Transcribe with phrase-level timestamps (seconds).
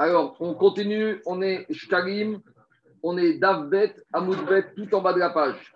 [0.00, 2.40] Alors, on continue, on est Shkalim,
[3.02, 5.74] on est Davbet, Amoudbet, tout en bas de la page.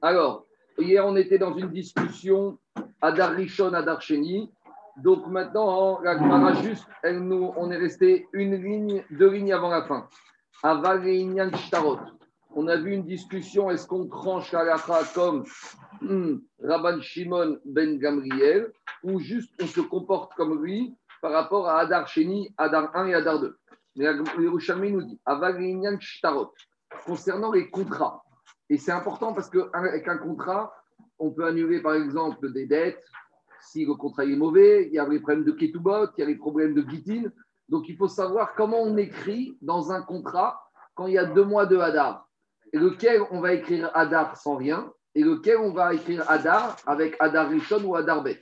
[0.00, 0.46] Alors,
[0.78, 2.56] hier, on était dans une discussion
[3.02, 4.50] Adar Rishon, Adar Sheni.
[5.04, 10.08] Donc maintenant, la Gemara juste, on est resté une ligne, deux lignes avant la fin.
[10.62, 11.04] Aval
[11.56, 11.98] Shtarot.
[12.54, 14.78] On a vu une discussion, est-ce qu'on tranche la
[15.14, 15.44] comme
[16.00, 18.72] hmm, Rabban Shimon ben Gamriel,
[19.04, 23.14] ou juste on se comporte comme lui par rapport à Adar Sheni, Adar 1 et
[23.14, 23.56] Adar 2.
[23.96, 24.04] Mais
[24.38, 25.58] Yerushalmi nous dit, Aval
[26.00, 26.52] Shtarot,
[27.06, 28.22] concernant les contrats.
[28.68, 30.72] Et c'est important parce qu'avec un contrat,
[31.18, 33.02] on peut annuler par exemple des dettes,
[33.60, 36.26] si le contrat est mauvais, il y a les problèmes de ketubot, il y a
[36.26, 37.30] les problèmes de gitin.
[37.68, 40.62] Donc il faut savoir comment on écrit dans un contrat
[40.94, 42.28] quand il y a deux mois de Hadar.
[42.72, 47.16] Et lequel on va écrire Hadar sans rien, et lequel on va écrire Hadar avec
[47.20, 48.40] Hadar Rishon ou Hadar Bet.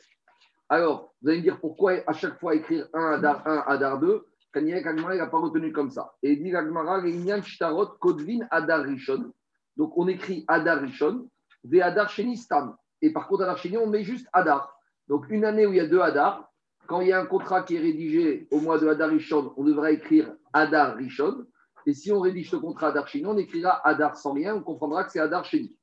[0.68, 4.26] Alors, vous allez me dire pourquoi à chaque fois écrire un Hadar 1, Hadar 2
[4.52, 6.14] Kanyek Agmara n'a pas retenu comme ça.
[6.22, 7.02] Et dit Agmara,
[7.42, 9.32] Shtarot, Kodvin, Hadar Rishon.
[9.76, 11.28] Donc on écrit Hadar Rishon,
[11.64, 12.76] Ve Hadar Sheni Stam.
[13.02, 14.78] Et par contre, Hadar Sheni, on met juste Hadar.
[15.08, 16.50] Donc, une année où il y a deux Hadar,
[16.86, 19.64] quand il y a un contrat qui est rédigé au mois de Hadar Rishon, on
[19.64, 21.46] devra écrire Hadar Rishon.
[21.86, 25.04] Et si on rédige ce contrat Hadar Sheni, on écrira Hadar sans rien, on comprendra
[25.04, 25.76] que c'est Hadar Sheni.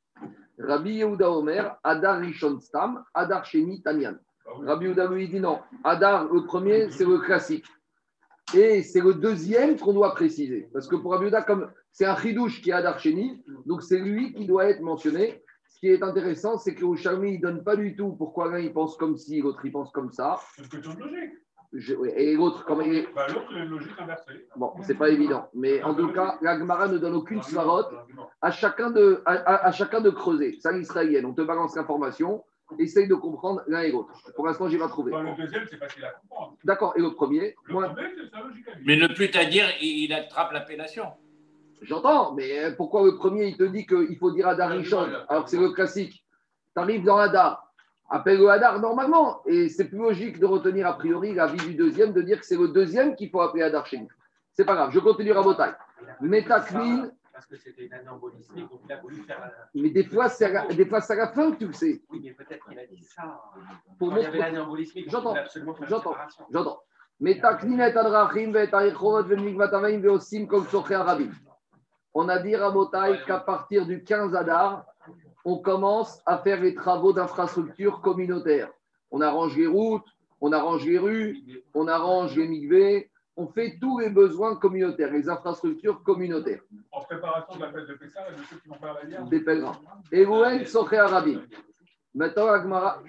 [0.58, 4.17] Rabbi Yehuda Omer, Hadar Rishon Stam, Hadar Sheni Tanyan.
[4.45, 5.59] Rabbi Yehuda lui dit non.
[5.84, 7.66] Hadar, le premier, c'est le classique.
[8.53, 10.70] Et c'est le deuxième qu'on doit préciser.
[10.73, 14.00] Parce que pour Rabbi Yehuda, comme c'est un chidouche qui est Hadar Sheni, donc c'est
[14.00, 15.42] lui qui doit être mentionné
[15.81, 18.72] qui est intéressant, c'est que Rouchalmi, il ne donne pas du tout pourquoi l'un il
[18.72, 20.39] pense comme ci, l'autre il pense comme ça.
[20.56, 21.34] C'est une question de logique.
[21.73, 23.08] Je, et l'autre, comment il est?
[23.16, 24.47] Bah, L'autre, il a une logique inversée.
[24.58, 25.47] Bon, c'est pas évident.
[25.53, 27.89] Mais en tout cas, la Gemara ne donne aucune svarote
[28.42, 30.59] à chacun de, à, à, chacun de creuser.
[30.59, 32.44] Ça, l'israélienne, on te balance l'information,
[32.80, 34.14] essaye de comprendre l'un et l'autre.
[34.36, 35.11] Pour l'instant, j'ai pas trouvé.
[35.11, 36.58] Bah, le deuxième, c'est facile à comprendre.
[36.64, 38.83] D'accord, et le premier Le moi, premier, c'est sa logique à lui.
[38.86, 41.05] Mais ne plus à dire, il attrape l'appellation.
[41.81, 45.50] J'entends, mais pourquoi le premier, il te dit qu'il faut dire Hadar Rishon, alors que
[45.50, 46.23] c'est le classique?
[46.75, 47.73] Tu arrives dans Hadar,
[48.07, 52.13] appelle le Hadar normalement, et c'est plus logique de retenir a priori l'avis du deuxième,
[52.13, 54.09] de dire que c'est le deuxième qu'il faut appeler Hadar chez nous.
[54.53, 55.72] C'est pas grave, je continue à Botaï.
[56.22, 57.09] Métakmin,
[57.41, 59.40] Parce que c'était une année embolismique, donc il a voulu faire.
[59.40, 61.74] la- mais des fois, c'est à, la- des fois, à la fin que tu le
[61.74, 62.00] sais.
[62.12, 63.41] Oui, mais peut-être qu'il a dit ça.
[63.97, 64.59] Pour Quand il y avait l'année
[64.96, 65.34] il J'entends,
[65.88, 66.16] j'entends,
[66.52, 66.79] j'entends.
[67.19, 71.31] Métakmin et adrachim et arichot v'migvatavaim ve'osim kol soché arabim.
[72.13, 72.72] On a dit à
[73.25, 74.85] qu'à partir du 15 Adar,
[75.44, 78.72] on commence à faire les travaux d'infrastructure communautaire.
[79.09, 80.06] On arrange les routes,
[80.41, 81.40] on arrange les rues,
[81.73, 86.62] on arrange les migvés, on fait tous les besoins communautaires, les infrastructures communautaires,
[86.92, 89.25] En préparation de la fête de Pessah et de ceux qui vont faire la bière.
[89.25, 89.80] des pèlerins.
[90.12, 91.41] Et Rouen Soché Arabim.
[92.14, 93.02] Maintenant, Agmara,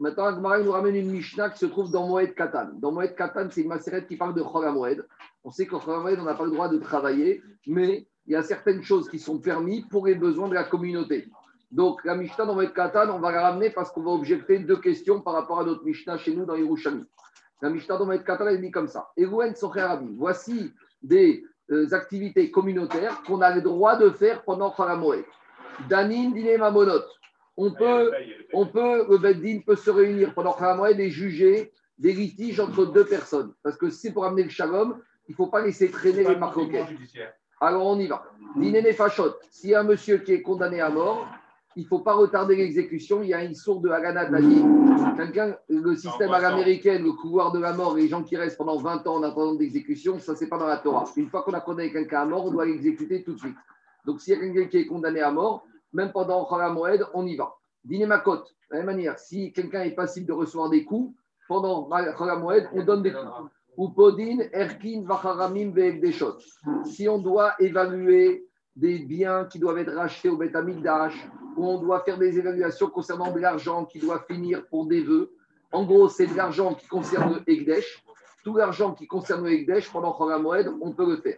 [0.00, 2.70] maintenant, Agmara il nous ramène une Mishnah qui se trouve dans Moed Katan.
[2.78, 5.06] Dans Moed Katan, c'est une macérette qui parle de Chol Moed.
[5.44, 8.36] On sait qu'en Chol Moed, on n'a pas le droit de travailler, mais il y
[8.36, 11.28] a certaines choses qui sont permises pour les besoins de la communauté.
[11.70, 14.80] Donc, la Mishnah dans Moed Katan, on va la ramener parce qu'on va objecter deux
[14.80, 17.04] questions par rapport à notre Mishnah chez nous dans Yerushalmi.
[17.60, 19.10] La Mishnah dans Katan, elle dit comme ça.
[19.16, 20.14] Erouen Soché Arabim.
[20.16, 25.24] Voici des euh, activités communautaires qu'on a le droit de faire pendant Chol Moed.
[25.88, 27.02] Danin, Dine Mamonot.
[27.56, 28.12] On peut
[28.52, 33.04] on peut, le Beddin peut se réunir pendant Khamoued et juger des litiges entre deux
[33.04, 33.52] personnes.
[33.64, 36.86] Parce que si c'est pour amener le shalom, il ne faut pas laisser traîner les
[36.86, 37.32] judiciaire.
[37.60, 38.24] Alors on y va.
[38.56, 39.34] L'inéné fachot.
[39.50, 41.26] S'il y a un monsieur qui est condamné à mort,
[41.76, 43.22] il ne faut pas retarder l'exécution.
[43.22, 44.64] Il y a une sourde de Haganah Tani.
[45.16, 48.78] Quelqu'un, le système à l'américaine, le couloir de la mort, les gens qui restent pendant
[48.78, 51.04] 20 ans en attendant d'exécution, ça, c'est pas dans la Torah.
[51.16, 53.56] Une fois qu'on a condamné quelqu'un à mort, on doit l'exécuter tout de suite.
[54.04, 57.26] Donc s'il y a quelqu'un qui est condamné à mort, même pendant Chol Moed, on
[57.26, 57.54] y va.
[57.84, 61.14] Dîner Makot, de la même manière, si quelqu'un est passible de recevoir des coups,
[61.46, 63.50] pendant Chol Moed, on donne des coups.
[63.76, 66.38] Ou Podin, Erkin, Vacharamim, Ve'ekdeshot.
[66.84, 71.78] Si on doit évaluer des biens qui doivent être rachetés au Beth Amikdash, ou on
[71.78, 75.32] doit faire des évaluations concernant de l'argent qui doit finir pour des vœux,
[75.72, 78.02] en gros, c'est de l'argent qui concerne le Ekdesh.
[78.42, 81.36] Tout l'argent qui concerne le Ekdesh, pendant Moed, on peut le faire.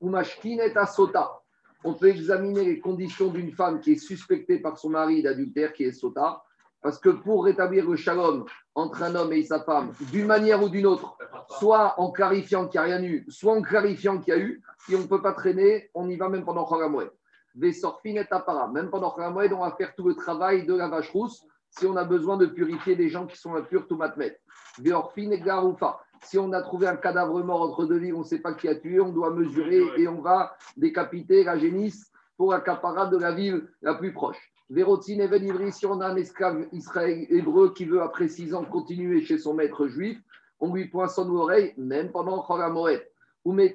[0.00, 1.40] Ou Mashkin et Asota.
[1.82, 5.84] On peut examiner les conditions d'une femme qui est suspectée par son mari d'adultère, qui
[5.84, 6.42] est Sota,
[6.80, 10.68] parce que pour rétablir le shalom entre un homme et sa femme, d'une manière ou
[10.68, 11.16] d'une autre,
[11.58, 14.62] soit en clarifiant qu'il n'y a rien eu, soit en clarifiant qu'il y a eu,
[14.86, 17.10] si on ne peut pas traîner, on y va même pendant Chogamoued.
[17.54, 18.68] Vesorfin et Tapara.
[18.68, 21.96] Même pendant Chogamoued, on va faire tout le travail de la vache rousse si on
[21.96, 24.38] a besoin de purifier des gens qui sont impurs, tout matmet.
[24.78, 26.00] Veorfin et Garoufa.
[26.22, 28.68] Si on a trouvé un cadavre mort entre deux livres, on ne sait pas qui
[28.68, 33.18] a tué, on doit mesurer et on va décapiter la génisse pour la capara de
[33.18, 34.38] la ville la plus proche.
[34.70, 38.64] Vérotzin et Venivri, si on a un esclave israélien hébreu qui veut après six ans
[38.64, 40.18] continuer chez son maître juif,
[40.60, 42.62] on lui poinçonne l'oreille, même pendant Chol
[43.44, 43.74] Moed.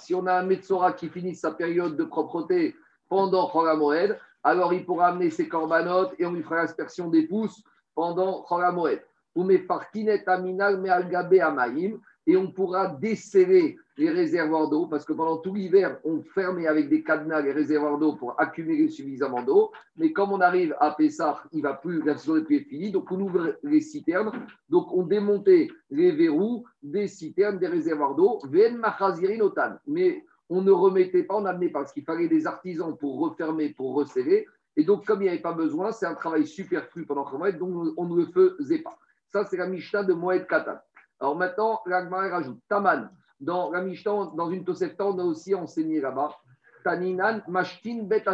[0.00, 2.76] Si on a un Metzora qui finit sa période de propreté
[3.08, 7.62] pendant Cholamoed, alors il pourra amener ses corbanotes et on lui fera l'aspersion des pouces
[7.94, 9.02] pendant Cholamoed.
[9.34, 15.98] Ou Mealgabe Amaim, et on pourra desserrer les réservoirs d'eau, parce que pendant tout l'hiver,
[16.04, 19.70] on fermait avec des cadenas les réservoirs d'eau pour accumuler suffisamment d'eau.
[19.96, 23.10] Mais comme on arrive à Pessah, il va plus, la saison n'est plus finie, donc
[23.12, 24.32] on ouvre les citernes.
[24.68, 28.40] Donc on démontait les verrous des citernes, des réservoirs d'eau.
[28.48, 29.38] Ven machazirin.
[29.86, 33.70] Mais on ne remettait pas, on n'amenait pas, parce qu'il fallait des artisans pour refermer,
[33.70, 34.46] pour resserrer.
[34.76, 37.92] Et donc, comme il n'y avait pas besoin, c'est un travail superflu pendant mois, donc
[37.96, 38.98] on ne le faisait pas.
[39.32, 40.78] Ça, c'est la Mishnah de Moed Katan.
[41.24, 43.08] Alors maintenant, l'Agmar rajoute Taman.
[43.40, 46.36] Dans la Mishnah, dans une Tosefta, on a aussi enseigné là-bas
[46.84, 48.24] Taninan Mashkin Bet.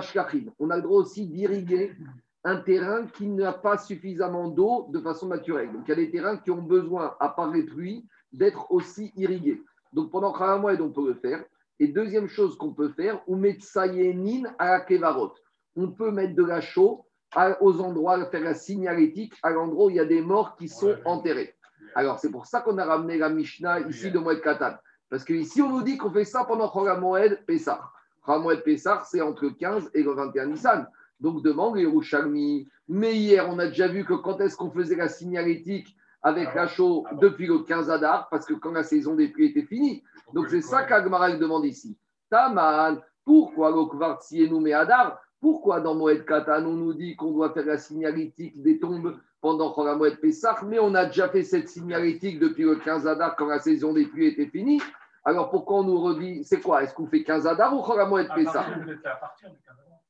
[0.59, 1.95] On a le droit aussi d'irriguer
[2.43, 5.73] un terrain qui n'a pas suffisamment d'eau de façon naturelle.
[5.73, 9.13] Donc il y a des terrains qui ont besoin, à part les pluies, d'être aussi
[9.15, 9.63] irrigués.
[9.93, 11.45] Donc pendant mois, on peut le faire.
[11.79, 15.35] Et deuxième chose qu'on peut faire, ou Metsayenin à la Kevarot.
[15.77, 17.07] On peut mettre de la chaux
[17.61, 20.97] aux endroits, faire la signalétique à l'endroit où il y a des morts qui sont
[21.05, 21.55] enterrés.
[21.95, 24.75] Alors, c'est pour ça qu'on a ramené la Mishnah ici de Moed Katan.
[25.09, 27.91] Parce qu'ici, on nous dit qu'on fait ça pendant Moed Pessah.
[28.27, 30.89] Moed Pessah, c'est entre le 15 et le 21 Nissan.
[31.19, 32.69] Donc, demande les Rouchalmi.
[32.89, 36.67] Mais hier, on a déjà vu que quand est-ce qu'on faisait la signalétique avec la
[36.67, 40.03] chaux depuis le 15 Adar, parce que quand la saison des pluies était finie.
[40.35, 41.97] Donc, c'est ça qu'Agmaral demande ici.
[42.31, 45.19] Taman, pourquoi le nous Adar?
[45.41, 49.73] Pourquoi dans Moed Katan, on nous dit qu'on doit faire la signalétique des tombes pendant
[49.73, 53.59] Cholamoued Pessah, mais on a déjà fait cette signalétique depuis le 15 Adar quand la
[53.59, 54.83] saison des pluies était finie.
[55.25, 56.83] Alors pourquoi on nous redit, c'est quoi?
[56.83, 58.67] Est-ce qu'on fait 15 Adar ou Cholamoued Pessah?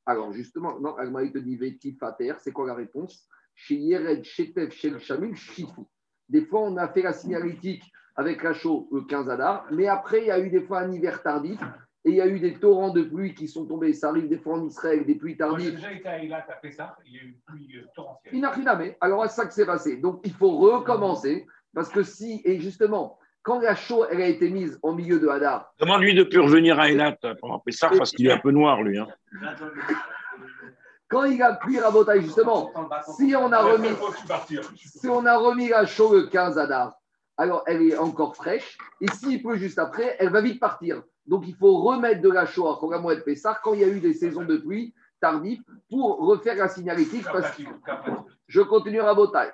[0.05, 3.25] Alors justement, non, il te dit Veti Fater, c'est quoi la réponse?
[3.55, 5.81] Chez Yered, Shetef, Shel Shamim, Shifu.
[6.27, 7.83] Des fois, on a fait la signalétique
[8.15, 10.91] avec la chaux le 15 Adar, mais après, il y a eu des fois un
[10.91, 11.59] hiver tardif
[12.03, 13.93] et il y a eu des torrents de pluie qui sont tombés.
[13.93, 15.67] Ça arrive des fois en Israël, des pluies tardives.
[15.67, 18.35] J'ai déjà été à Eilat, à Pessah, il y a eu une pluie euh, torrentielle.
[18.35, 18.93] Inachiname.
[19.01, 19.97] Alors, c'est ça que c'est passé.
[19.97, 21.45] Donc, il faut recommencer.
[21.73, 25.27] Parce que si, et justement, quand la chaux elle a été mise en milieu de
[25.27, 25.73] Hadar.
[25.79, 28.97] Demande-lui de plus revenir à Eilat pendant Pessah parce qu'il est un peu noir, lui.
[28.97, 29.07] Hein.
[31.07, 32.71] Quand il a pris Rabotaï, justement,
[33.17, 33.89] si on a remis,
[34.75, 36.93] si on a remis la chaux le 15 Hadar,
[37.37, 38.77] alors elle est encore fraîche.
[39.01, 41.03] Et s'il pleut juste après, elle va vite partir.
[41.27, 43.99] Donc il faut remettre de la chaux à Chogamoued Pessah quand il y a eu
[43.99, 47.25] des saisons de pluie tardives pour refaire la signalétique.
[47.31, 47.63] Parce que
[48.47, 49.51] je continue à Botaï.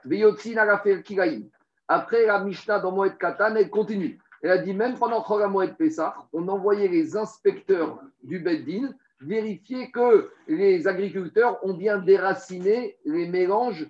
[1.90, 4.20] Après la Mishnah dans Moed Katan, elle continue.
[4.42, 10.30] Elle a dit même pendant Chogamoued Pessah, on envoyait les inspecteurs du Beddin vérifier que
[10.48, 13.88] les agriculteurs ont bien déraciné les mélanges,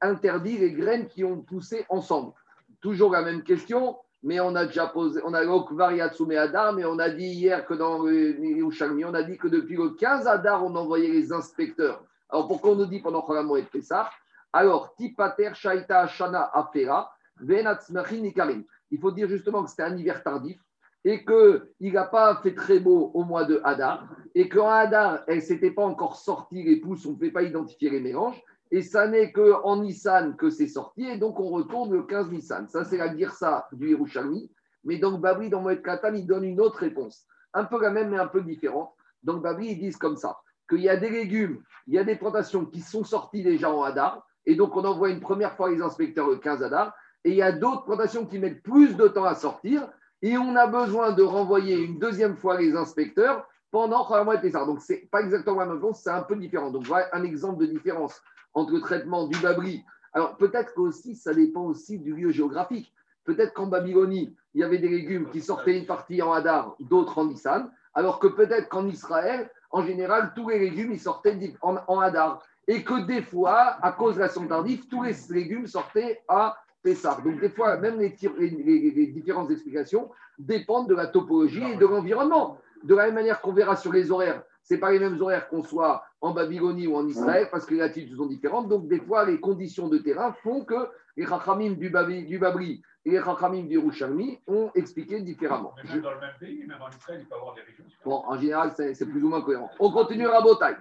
[0.00, 2.32] interdits, les graines qui ont poussé ensemble.
[2.80, 7.10] Toujours la même question mais on a déjà posé, on a Adar, mais on a
[7.10, 11.08] dit hier que dans le on a dit que depuis le 15 Adar, on envoyait
[11.08, 12.04] les inspecteurs.
[12.30, 14.10] Alors pourquoi on nous dit pendant Cholam et Pessah?
[14.52, 17.12] Alors, Tipater, Shaita, Shana, Afera.
[17.40, 20.60] Il faut dire justement que c'était un hiver tardif
[21.04, 25.36] et qu'il n'a pas fait très beau au mois de Hadar, et qu'en Hadar, elle
[25.36, 28.40] ne s'était pas encore sortie les pousses, on ne pouvait pas identifier les mélanges,
[28.72, 32.66] et ça n'est qu'en Nissan que c'est sorti, et donc on retourne le 15 Nissan.
[32.68, 34.50] Ça, c'est la Girsa du Yerushalmi.
[34.84, 38.08] Mais donc Babri, dans Moed Katan, il donne une autre réponse, un peu la même,
[38.08, 38.90] mais un peu différente.
[39.22, 42.16] Donc Babri, ils disent comme ça qu'il y a des légumes, il y a des
[42.16, 45.82] plantations qui sont sorties déjà en Hadar, et donc on envoie une première fois les
[45.82, 46.94] inspecteurs le 15 Hadar,
[47.24, 49.86] et il y a d'autres plantations qui mettent plus de temps à sortir,
[50.22, 54.64] et on a besoin de renvoyer une deuxième fois les inspecteurs pendant de ça.
[54.64, 56.70] Donc, ce n'est pas exactement la même réponse, c'est un peu différent.
[56.70, 58.20] Donc, voilà un exemple de différence
[58.54, 59.84] entre le traitement du Babri.
[60.12, 62.92] Alors peut-être qu'aussi, ça dépend aussi du lieu géographique.
[63.24, 67.18] Peut-être qu'en Babylonie, il y avait des légumes qui sortaient une partie en Hadar, d'autres
[67.18, 72.42] en Nissan, alors que peut-être qu'en Israël, en général, tous les légumes, sortaient en, Hadar.
[72.68, 76.56] Et que des fois, à cause de la saison tardive, tous les légumes sortaient à
[76.82, 77.18] Pessah.
[77.24, 82.58] Donc des fois, même les, les différentes explications dépendent de la topologie et de l'environnement.
[82.82, 85.62] De la même manière qu'on verra sur les horaires, c'est pas les mêmes horaires qu'on
[85.62, 88.68] soit en Babylonie ou en Israël, parce que les latitudes sont différentes.
[88.68, 91.90] Donc, des fois, les conditions de terrain font que les Chachamim du,
[92.26, 95.74] du Babri et les Chachamim du Rouchalmi ont expliqué différemment.
[95.84, 98.22] même dans le même pays, même en Israël, il peut y avoir des régions Bon,
[98.26, 99.70] en général, c'est plus ou moins cohérent.
[99.80, 100.76] On continue à Botaï.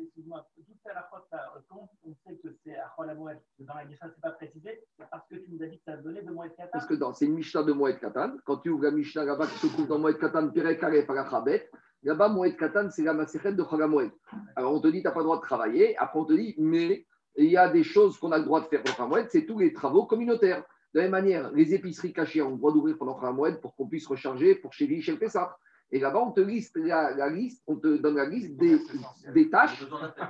[0.00, 0.46] Excuse-moi,
[0.90, 1.26] à la fois,
[2.04, 5.50] on sait que c'est à Cholamoued, dans la Mishnah, c'est pas précisé, parce que tu
[5.50, 6.70] nous as dit que ça donnait de Moed Katan.
[6.72, 8.36] Parce que c'est une Mishnah de Moed Katan.
[8.44, 11.70] Quand tu ouvres la Mishnah là-bas qui se trouve dans Moed Katan, Perek Aref Arachabet,
[12.02, 14.10] Là-bas, Moed Katan, c'est la Maserhet de Chagamoed.
[14.56, 15.96] Alors on te dit, tu n'as pas le droit de travailler.
[15.98, 18.66] Après, on te dit, mais il y a des choses qu'on a le droit de
[18.66, 20.64] faire pour Chagamoed, c'est tous les travaux communautaires.
[20.94, 23.86] De la même manière, les épiceries cachées ont le droit d'ouvrir pendant Khamoued pour qu'on
[23.86, 25.56] puisse recharger pour chez lui, chez le Pessah.
[25.90, 28.78] Et là-bas, on te liste la, liste, on te donne la liste des,
[29.34, 29.86] des tâches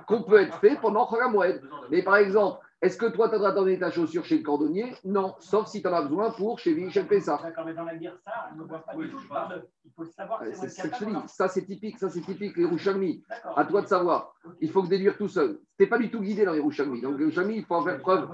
[0.06, 1.62] qu'on peut être fait pendant Khamoued.
[1.90, 5.34] Mais par exemple, est-ce que toi, tu as donné ta chaussure chez le cordonnier Non,
[5.40, 7.40] sauf si tu en as besoin pour chez le Pessah.
[7.42, 9.18] D'accord, mais dans la guerre, ça, on ne voit pas du tout.
[9.28, 11.12] parle Il faut savoir c'est C'est moi ce que je te le dis.
[11.12, 13.24] capable, Ça, c'est typique, ça, c'est typique, les Rouchalmi.
[13.28, 13.58] D'accord.
[13.58, 14.32] À toi de savoir.
[14.60, 15.58] Il faut que déduire tout seul.
[15.76, 17.00] Tu n'es pas du tout guidé dans les Rouchalmi.
[17.00, 18.28] Donc, les Rouchalmi, il faut en faire preuve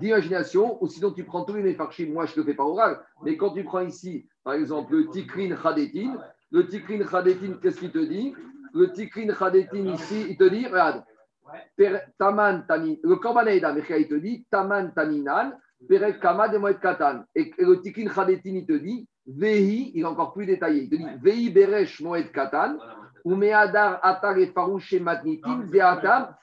[0.00, 2.10] d'imagination, ou sinon tu prends tous les méfarchim.
[2.10, 5.10] Moi, je ne le fais pas oral, mais quand tu prends ici, par exemple, le
[5.10, 6.16] tikrin chadetin,
[6.50, 8.32] le tikrin chadetin, qu'est-ce qu'il te dit?
[8.72, 11.02] Le tikrin chadetin ici, il te dit, regarde,
[12.18, 15.52] taman le korban il te dit, taman taninan,
[15.88, 17.24] perek kama de moed katan.
[17.34, 20.96] Et le tikrin chadetin, il te dit, vehi, il est encore plus détaillé, il te
[20.96, 22.78] dit, vehi beresh moed katan,
[23.24, 26.34] ou meadar atar et farouche matnitin, de atam,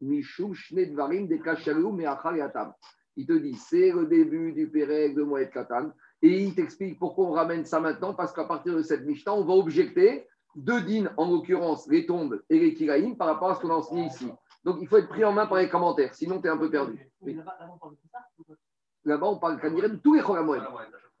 [0.00, 2.72] Mishum Shne Dvarim de Kashalou Meachal Yatam.
[3.16, 5.90] Il te dit, c'est le début du Pérec de Moed Katan.
[6.22, 9.44] Et il t'explique pourquoi on ramène ça maintenant, parce qu'à partir de cette Mishnah, on
[9.44, 10.26] va objecter
[10.56, 13.74] deux dînes, en l'occurrence les tombes et les kiraïm, par rapport à ce qu'on a
[13.74, 14.28] enseigné ici.
[14.64, 16.70] Donc il faut être pris en main par les commentaires, sinon tu es un peu
[16.70, 16.98] perdu.
[17.22, 18.54] Mais là-bas, on parle de tout ça
[19.04, 20.62] Là-bas, on parle Kanirem de tous les Chol Moed.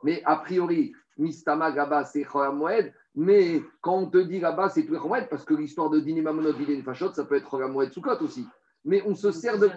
[0.02, 2.92] Mais a priori, Mistama là-bas, c'est Chol Moed.
[3.14, 6.00] Mais quand on te dit là-bas, c'est tous les Chol Moed, parce que l'histoire de
[6.00, 8.46] dîner Mamonot, dîner Fachot, ça peut être Chol Moed Soukot aussi.
[8.84, 9.70] Mais on se sert de.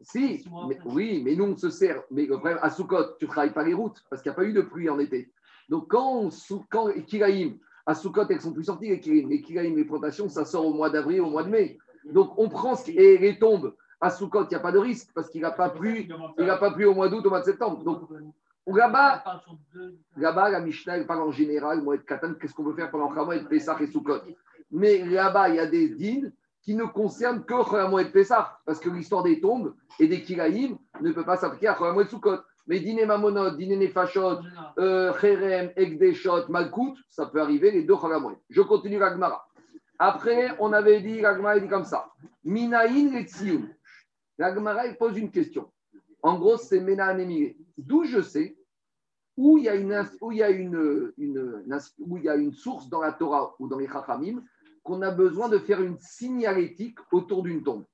[0.00, 2.02] Si, mais, oui, mais nous on se sert.
[2.10, 4.36] Mais le problème, à Soukot, tu ne travailles pas les routes parce qu'il n'y a
[4.36, 5.32] pas eu de pluie en été.
[5.68, 6.30] Donc quand, on,
[6.70, 9.30] quand Kiraïm, à Soukot, elles sont plus sorties, les Kiraïm.
[9.30, 11.78] Les Kiraïm, les plantations, ça sort au mois d'avril, au mois de mai.
[12.04, 12.74] Donc on prend.
[12.86, 15.70] Et les tombes, à Soukot, il n'y a pas de risque parce qu'il n'a pas
[15.70, 16.06] plu.
[16.36, 17.82] Pas plu au mois d'août, au mois de septembre.
[17.82, 18.02] Donc
[18.66, 19.24] là-bas,
[20.18, 23.48] là-bas, la Mishnah, elle parle en général, Moed Katan, qu'est-ce qu'on peut faire pendant Chamoed,
[23.48, 24.20] Pessah et Soukot.
[24.70, 26.30] Mais là-bas, il y a des dînes
[26.60, 31.12] qui ne concernent que Cholamoued Pessah, parce que l'histoire des tombes et des Kiraïm ne
[31.12, 32.36] peut pas s'appliquer à Cholamoued Soukot.
[32.68, 34.40] Mais dîner Mamonot, dîner Nefashot,
[34.78, 38.36] euh, Cherem, Ekdeshot, Malkout, ça peut arriver les deux Cholamoued.
[38.50, 39.48] Je continue la Gemara.
[39.98, 42.12] Après, on avait dit, la Gemara dit comme ça
[42.44, 43.68] Minaïn et Tzioun.
[44.36, 45.70] La Gemara elle pose une question.
[46.22, 47.16] En gros, c'est Mena.
[47.78, 48.56] D'où je sais
[49.36, 51.12] où il y a une, où il y a une,
[51.98, 54.42] où il y a une source dans la Torah ou dans les Chachamim
[54.82, 57.84] qu'on a besoin de faire une signalétique autour d'une tombe.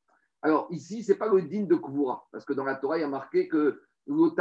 [0.43, 3.01] Alors ici, ce n'est pas le digne de Kvoura, parce que dans la Torah, il
[3.01, 4.35] y a marqué que Dans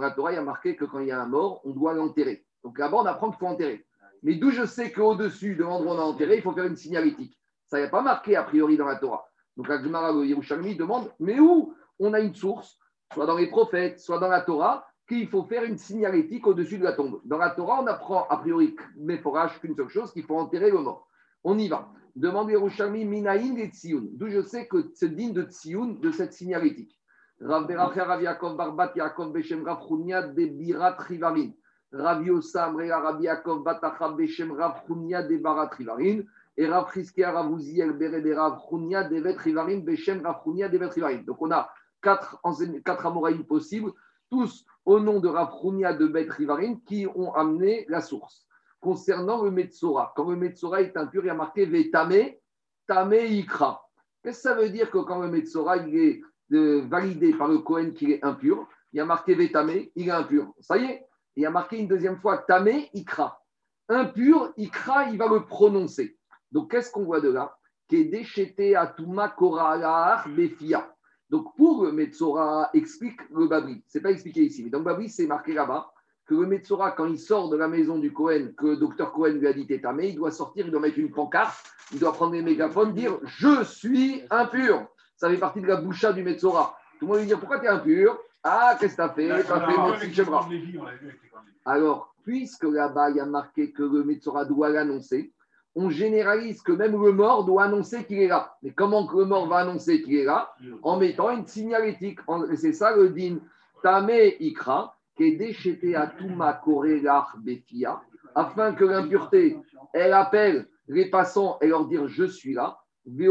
[0.00, 1.94] la Torah, il y a marqué que quand il y a un mort, on doit
[1.94, 2.44] l'enterrer.
[2.64, 3.86] Donc là-bas, on apprend qu'il faut enterrer.
[4.22, 6.76] Mais d'où je sais qu'au-dessus de l'endroit où on a enterré, il faut faire une
[6.76, 7.38] signalétique.
[7.66, 9.28] Ça n'est pas marqué a priori dans la Torah.
[9.56, 12.78] Donc la Gemara Yerushalmi demande, mais où on a une source,
[13.12, 16.84] soit dans les prophètes, soit dans la Torah, qu'il faut faire une signalétique au-dessus de
[16.84, 17.20] la tombe.
[17.24, 20.70] Dans la Torah, on apprend a priori, mais forage qu'une seule chose, qu'il faut enterrer
[20.70, 21.08] le mort.
[21.44, 21.88] On y va.
[22.16, 24.08] Demande Yerushalmi Minaïn et Tsioun.
[24.12, 26.98] D'où je sais que c'est digne de Tsioun, de cette signalétique.
[27.42, 31.50] Rav Beracher, Rav Yaakov Barbat, Yaakov Beshem Rav Chunia, de Birat Rivarin.
[31.92, 36.22] Rav Yossam, Rav Yaakov Batacha Beshem Rav Chunia, de Barat Rivarin.
[36.56, 40.70] Et Rav Chizkia, Rav Uziel, Bere, de Rav Chunia, de Bet Rivarin, Beshem Rav Chunia,
[40.70, 41.22] de Bet Rivarin.
[41.22, 41.68] Donc on a
[42.00, 42.40] quatre,
[42.82, 43.92] quatre Amoraïm possibles,
[44.30, 48.45] tous au nom de Rav Chunia de Bet Rivarin, qui ont amené la source.
[48.86, 52.34] Concernant le Metzora, quand le Metzora est impur, il y a marqué Vetame,
[52.86, 53.82] Tame Ikra.
[54.22, 56.20] Qu'est-ce que ça veut dire que quand le Metzora il est
[56.52, 60.12] euh, validé par le Kohen qu'il est impur, il y a marqué Vetame, il est
[60.12, 60.54] impur.
[60.60, 63.42] Ça y est, il y a marqué une deuxième fois Tame Ikra.
[63.88, 66.16] Impur, Ikra, il va le prononcer.
[66.52, 67.56] Donc qu'est-ce qu'on voit de là?
[67.88, 70.94] Qui est décheté Atuma Koralahar Befia.
[71.28, 73.82] Donc pour le Metzora, explique le Babri.
[73.88, 75.92] C'est pas expliqué ici, mais dans le Babri, c'est marqué là-bas
[76.26, 79.34] que le Metzora, quand il sort de la maison du Cohen, que le docteur Cohen
[79.34, 82.12] lui a dit t'es tamé, il doit sortir, il doit mettre une pancarte, il doit
[82.12, 84.86] prendre les mégaphones, dire je suis impur.
[85.16, 86.76] Ça fait partie de la boucha du Metzora.
[86.98, 88.18] Tout le monde lui dit pourquoi tu es impur?
[88.42, 89.76] Ah, qu'est-ce que tu as fait Tu as fait.
[91.64, 95.32] Alors, puisque là-bas, il y a marqué que le Metzora doit l'annoncer,
[95.76, 98.56] on généralise que même le mort doit annoncer qu'il est là.
[98.62, 100.54] Mais comment que le mort va annoncer qu'il est là?
[100.82, 102.18] En mettant une signalétique.
[102.56, 103.38] C'est ça le din
[103.82, 104.95] Tamé Ikra,
[108.34, 109.58] afin que l'impureté,
[109.94, 112.78] elle appelle les passants et leur dire Je suis là.
[113.08, 113.24] Et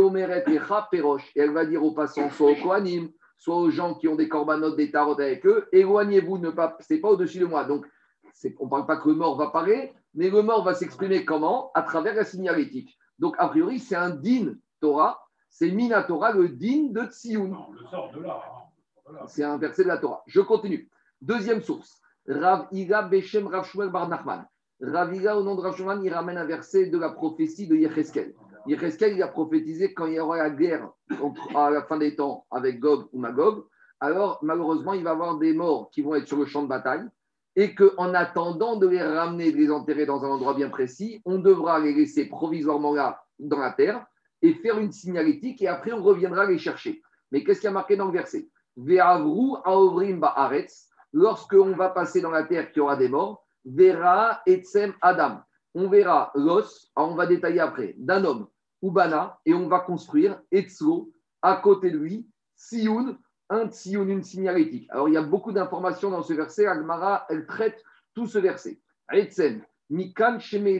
[1.35, 4.77] elle va dire aux passants, soit aux Kohanim, soit aux gens qui ont des corbanotes,
[4.77, 7.65] des tarots avec eux, éloignez-vous, ne pas, c'est pas au-dessus de moi.
[7.65, 7.85] Donc,
[8.33, 11.25] c'est- on ne parle pas que le mort va parler, mais le mort va s'exprimer
[11.25, 11.71] comment?
[11.73, 12.97] À travers la signalétique.
[13.19, 17.53] Donc, a priori, c'est un din Torah, c'est Mina Torah, le din de Tsioun.
[17.53, 17.67] Hein.
[19.27, 20.23] C'est un verset de la Torah.
[20.25, 20.89] Je continue.
[21.25, 21.99] Deuxième source.
[22.27, 24.45] Rav Iga Beshem Rav Shmuel Bar Nachman.
[24.79, 27.75] Rav Iga, au nom de Rav Shmuel, il ramène un verset de la prophétie de
[27.75, 28.35] Yecheskel.
[28.67, 30.87] Yecheskel, il a prophétisé quand il y aura la guerre
[31.55, 33.63] à la fin des temps avec Gog ou Magog.
[33.99, 36.67] alors malheureusement, il va y avoir des morts qui vont être sur le champ de
[36.67, 37.07] bataille
[37.55, 41.39] et qu'en attendant de les ramener, de les enterrer dans un endroit bien précis, on
[41.39, 44.05] devra les laisser provisoirement là, dans la terre,
[44.43, 47.01] et faire une signalétique, et après on reviendra les chercher.
[47.31, 48.47] Mais qu'est-ce qui a marqué dans le verset?
[48.77, 54.93] Ve'avru aovrim ba'aretz, lorsqu'on va passer dans la terre qui aura des morts, vera etzem
[55.01, 55.41] adam.
[55.73, 58.47] On verra l'os, on va détailler après, d'un homme,
[58.81, 63.17] Ubana, et on va construire etzlo, à côté de lui, sioun,
[63.49, 64.87] un tsioun, une signalétique.
[64.89, 67.83] Alors il y a beaucoup d'informations dans ce verset, Agmara, elle traite
[68.13, 68.79] tout ce verset.
[69.11, 70.79] Etzem, mikan sheme.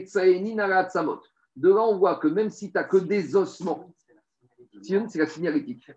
[1.56, 3.90] De là, on voit que même si tu n'as que des ossements,
[4.82, 5.90] tsioun, c'est la signalétique.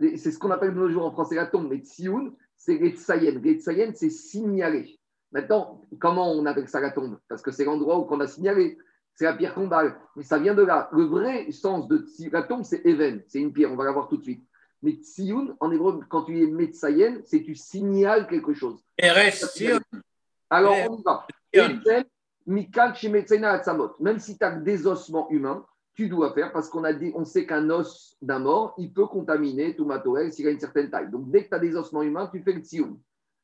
[0.00, 2.92] C'est ce qu'on appelle de nos jours en français la tombe, mais tsioun, c'est les
[2.92, 3.40] tsayen.
[3.40, 4.98] Les tsayen, c'est signaler.
[5.32, 7.18] Maintenant, comment on appelle ça la tombe?
[7.28, 8.78] Parce que c'est l'endroit où on a signalé.
[9.14, 9.96] C'est la pierre tombale.
[10.16, 10.88] Mais ça vient de là.
[10.92, 13.22] Le vrai sens de la tombe, c'est even.
[13.28, 13.72] C'est une pierre.
[13.72, 14.44] On va la voir tout de suite.
[14.82, 18.84] Mais tsioun, en hébreu, quand tu es metsayen, c'est tu signales quelque chose.
[20.50, 21.26] Alors, on y va.
[24.00, 27.24] Même si tu as des ossements humains, tu dois faire parce qu'on a dit, on
[27.24, 31.08] sait qu'un os d'un mort, il peut contaminer tout matoel s'il a une certaine taille.
[31.10, 32.98] Donc, dès que tu as des ossements humains, tu fais le tsioun.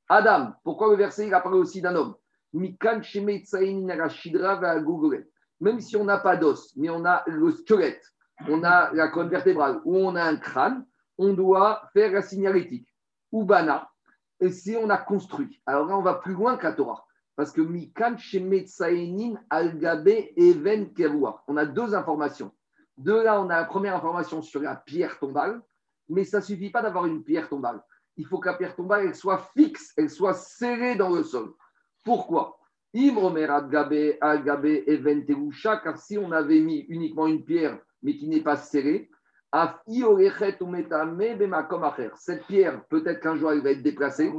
[0.09, 2.17] Adam, pourquoi le verset il apparaît aussi d'un homme?
[2.53, 2.77] Même
[5.81, 8.03] si on n'a pas d'os, mais on a le squelette,
[8.49, 10.85] on a la colonne vertébrale ou on a un crâne,
[11.17, 12.89] on doit faire la signalétique.
[13.33, 13.89] Ubana,
[14.41, 15.63] et si on a construit.
[15.67, 17.07] Alors là, on va plus loin que la Torah.
[17.41, 18.17] Parce que Mikan
[19.49, 21.43] Algabe Even Kerua.
[21.49, 22.53] On a deux informations.
[22.99, 25.63] De là, on a la première information sur la pierre tombale,
[26.11, 27.83] mais ça ne suffit pas d'avoir une pierre tombale.
[28.19, 31.55] Il faut que la pierre tombale elle soit fixe, elle soit serrée dans le sol.
[32.05, 32.59] Pourquoi?
[32.95, 35.25] Algabe Algabe Even
[35.83, 39.09] car si on avait mis uniquement une pierre, mais qui n'est pas serrée,
[42.17, 44.33] Cette pierre, peut-être qu'un jour elle va être déplacée,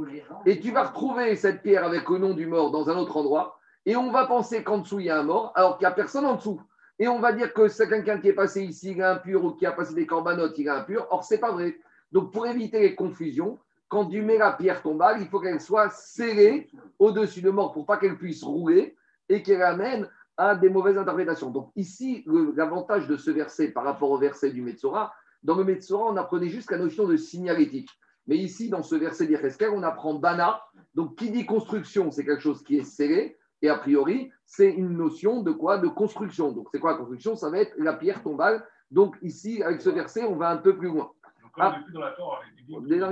[0.46, 3.58] et tu vas retrouver cette pierre avec le nom du mort dans un autre endroit,
[3.84, 5.94] et on va penser qu'en dessous il y a un mort, alors qu'il n'y a
[5.94, 6.60] personne en dessous.
[6.98, 9.52] Et on va dire que c'est quelqu'un qui est passé ici, il est impur, ou
[9.52, 11.06] qui a passé des corbanotes, il est impur.
[11.10, 11.76] Or, c'est pas vrai.
[12.12, 13.58] Donc, pour éviter les confusions,
[13.88, 17.86] quand tu mets la pierre tombale, il faut qu'elle soit serrée au-dessus de mort pour
[17.86, 18.96] pas qu'elle puisse rouler
[19.28, 21.50] et qu'elle amène à des mauvaises interprétations.
[21.50, 22.24] Donc, ici,
[22.56, 26.48] l'avantage de ce verset par rapport au verset du Metzora, dans le Metzora, on apprenait
[26.48, 27.90] juste la notion de signalétique.
[28.26, 30.62] Mais ici, dans ce verset d'Yecheskel, on apprend Bana.
[30.94, 33.36] Donc, qui dit construction, c'est quelque chose qui est serré.
[33.60, 35.78] Et a priori, c'est une notion de quoi?
[35.78, 36.52] De construction.
[36.52, 37.36] Donc, c'est quoi la construction?
[37.36, 38.64] Ça va être la pierre tombale.
[38.90, 41.10] Donc, ici, avec ce verset, on va un peu plus loin.
[41.42, 42.40] Donc là, on n'est plus dans la Torah.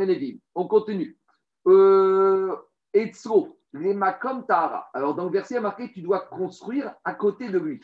[0.05, 0.41] les.
[0.55, 1.17] On continue.
[1.67, 2.57] Euh,
[2.93, 4.91] Etzro, les makom tahara.
[4.95, 7.81] Alors, dans le verset, il y a marqué tu dois construire à côté de lui.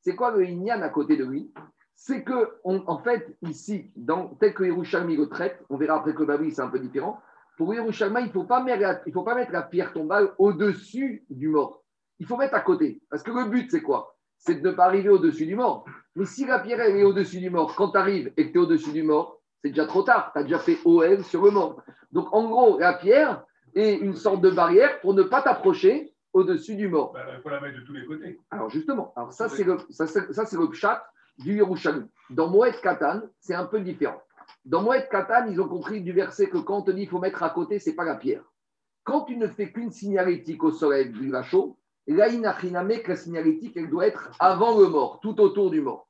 [0.00, 1.52] C'est quoi le Inyan à côté de lui?
[1.94, 6.14] C'est que, on- en fait, ici, dans, tel que Yerushalmi le traite, on verra après
[6.14, 7.20] que Babri, c'est un peu différent.
[7.56, 11.48] Pour Yerushalmi, il ne faut, pas mettre faut pas mettre la pierre tombale au-dessus du
[11.48, 11.82] mort.
[12.18, 13.00] Il faut mettre à côté.
[13.10, 14.14] Parce que le but, c'est quoi?
[14.38, 15.86] C'est de ne pas arriver au-dessus du mort.
[16.14, 18.58] Mais si la pierre elle est au-dessus du mort, quand tu arrives et que tu
[18.58, 20.30] es au-dessus du mort, c'est déjà trop tard.
[20.34, 21.82] Tu as déjà fait OL sur le mort.
[22.12, 23.42] Donc, en gros, la pierre
[23.76, 27.12] est une sorte de barrière pour ne pas t'approcher au-dessus du mort.
[27.12, 28.40] Bah, Il faut la mettre de tous les côtés.
[28.50, 31.04] Alors, justement, alors ça, c'est le, ça, c'est- le pshat
[31.38, 32.06] du Yerushalmi.
[32.30, 34.20] Dans Moed Katan, c'est un peu différent.
[34.64, 37.18] Dans Moed Katan, ils ont compris du verset que quand on te dit qu'il faut
[37.20, 38.42] mettre à côté, c'est pas la pierre.
[39.04, 43.88] Quand tu ne fais qu'une signalétique au soleil du chaud, inachiname que la signalétique, elle
[43.88, 46.08] doit être avant le mort, tout autour du mort.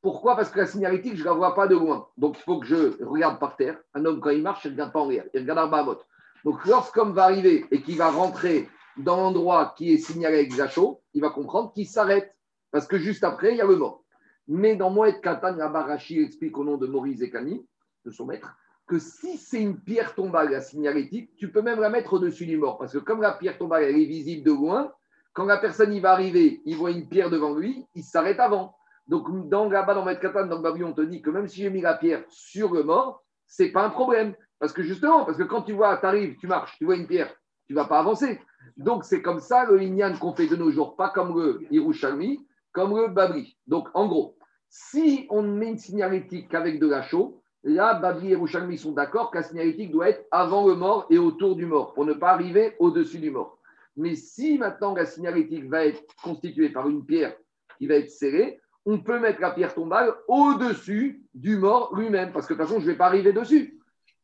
[0.00, 0.34] Pourquoi?
[0.34, 2.08] Parce que la signalétique, je ne la vois pas de loin.
[2.16, 3.78] Donc, il faut que je regarde par terre.
[3.94, 5.24] Un homme, quand il marche, il ne regarde pas en l'air.
[5.32, 5.98] Il regarde Arbaamot.
[6.44, 11.00] Donc, lorsqu'homme va arriver et qu'il va rentrer dans l'endroit qui est signalé avec Zacho,
[11.14, 12.34] il va comprendre qu'il s'arrête.
[12.70, 14.02] Parce que juste après, il y a le mort.
[14.48, 17.64] Mais dans Moed Katan, la explique au nom de Maurice Zekani,
[18.04, 21.90] de son maître, que si c'est une pierre tombale, la signalétique, tu peux même la
[21.90, 22.78] mettre au-dessus du mort.
[22.78, 24.92] Parce que comme la pierre tombale, est visible de loin,
[25.32, 28.76] quand la personne y va arriver, il voit une pierre devant lui, il s'arrête avant.
[29.06, 31.70] Donc, dans, là-bas, dans Moed Katan, dans Babi, on te dit que même si j'ai
[31.70, 34.34] mis la pierre sur le mort, c'est pas un problème.
[34.62, 37.08] Parce que justement, parce que quand tu vois, tu arrives, tu marches, tu vois une
[37.08, 37.34] pierre,
[37.66, 38.38] tu vas pas avancer.
[38.76, 42.46] Donc, c'est comme ça le Inyan qu'on fait de nos jours, pas comme le Yerushalmi,
[42.70, 43.58] comme le Babri.
[43.66, 44.36] Donc, en gros,
[44.68, 49.32] si on met une signalétique avec de la chaux, là, Babri et Yerushalmi sont d'accord
[49.32, 52.76] que signalétique doit être avant le mort et autour du mort, pour ne pas arriver
[52.78, 53.58] au-dessus du mort.
[53.96, 57.34] Mais si maintenant la signalétique va être constituée par une pierre
[57.78, 62.46] qui va être serrée, on peut mettre la pierre tombale au-dessus du mort lui-même, parce
[62.46, 63.80] que de toute façon, je ne vais pas arriver dessus.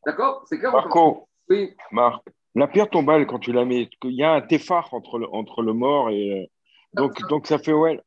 [0.06, 0.44] D'accord?
[0.46, 1.74] C'est clair Marco, Oui.
[1.92, 2.22] Marc,
[2.54, 5.62] la pierre tombale, quand tu la mets, il y a un téphare entre le, entre
[5.62, 6.42] le mort et.
[6.42, 6.46] euh,
[6.94, 8.00] donc, donc ça fait ouais.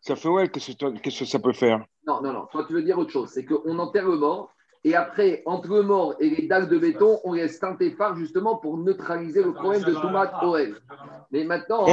[0.00, 2.46] Ça fait ouais, qu'est-ce que ça peut faire Non, non, non.
[2.52, 3.30] Toi, tu veux dire autre chose.
[3.30, 4.52] C'est qu'on enterre le mort
[4.84, 8.56] Et après, entre le mort et les dalles de béton, on laisse un téphar justement
[8.56, 10.76] pour neutraliser le problème de Toumat Oel.
[11.30, 11.86] Mais maintenant,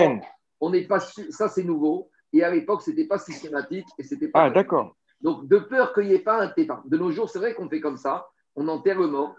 [0.59, 2.09] on n'est pas ça c'est nouveau.
[2.33, 4.43] Et à l'époque, ce n'était pas systématique et c'était pas.
[4.45, 4.95] Ah, d'accord.
[5.21, 6.81] Donc, de peur qu'il n'y ait pas un téphar.
[6.85, 8.27] De nos jours, c'est vrai qu'on fait comme ça.
[8.55, 9.35] On enterre le mort.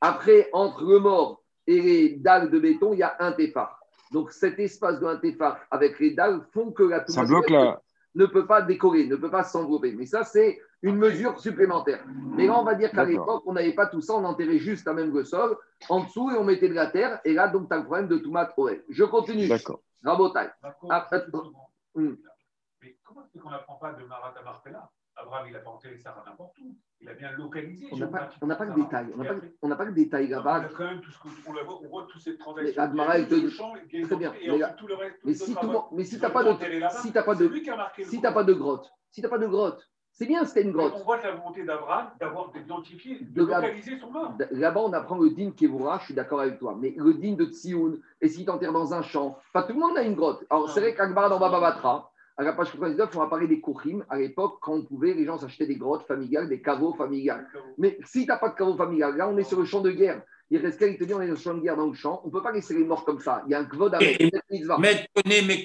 [0.00, 3.80] Après, entre le mort et les dalles de béton, il y a un téphar.
[4.12, 7.80] Donc, cet espace de un téphar avec les dalles font que la Oel la.
[8.14, 9.92] ne peut pas décoller, ne peut pas s'envelopper.
[9.92, 12.04] Mais ça, c'est une mesure supplémentaire.
[12.36, 14.86] Mais là, on va dire qu'à l'époque, on n'avait pas tout ça, on enterrait juste
[14.86, 15.56] à même le sol,
[15.88, 17.20] en dessous, et on mettait de la terre.
[17.24, 18.84] Et là, donc, tu as le problème de Toumat Oel.
[18.88, 19.48] Je continue.
[19.48, 19.80] D'accord.
[20.04, 20.48] Rabotai.
[20.62, 20.88] D'accord.
[20.90, 21.08] Ah.
[21.96, 22.16] Hum.
[22.82, 25.98] Mais comment c'est qu'on n'apprend pas de Marat à Marpella Abraham, il n'a pas enterré
[25.98, 26.76] Sarah n'importe où.
[27.00, 27.88] Il a bien localisé.
[27.92, 29.06] On n'a pas, n'a pas le détail.
[29.14, 30.68] On n'a pas, pas le détail On là-bas.
[30.76, 32.90] quand même tout ce qu'on on voit, on voit toutes ces transactions.
[32.94, 35.16] Mais dit- Champ, et Très bien, Et mais là- tout le reste.
[35.24, 35.54] Mais si,
[35.92, 36.52] mais tu n'as pas de,
[36.90, 37.50] si t'as pas de,
[38.04, 40.72] si t'as pas de grotte, si t'as pas de grotte, c'est bien, c'était une Mais
[40.78, 40.94] grotte.
[40.96, 44.32] On voit la volonté d'Abraham d'avoir d'identifier, De de localiser son mort.
[44.50, 46.74] Là-bas, on apprend le din Kevura, je suis d'accord avec toi.
[46.80, 49.78] Mais le din de Tsioun, et si tu enterres dans un champ, pas tout le
[49.80, 50.46] monde a une grotte.
[50.48, 53.60] Alors, c'est vrai qu'Akbar dans Baba Batra, à la page 99, on va parler des
[53.60, 54.04] Kouchim.
[54.10, 57.46] À l'époque, quand on pouvait, les gens s'achetaient des grottes familiales, des caveaux familiales.
[57.78, 59.90] Mais si tu n'as pas de caveau familial, là, on est sur le champ de
[59.90, 60.22] guerre.
[60.50, 62.20] Il reste il te dit, on est sur le champ de guerre dans le champ.
[62.24, 63.42] On ne peut pas laisser les morts comme ça.
[63.46, 64.20] Il y a un kvod avec.
[64.78, 65.64] Mais connais mes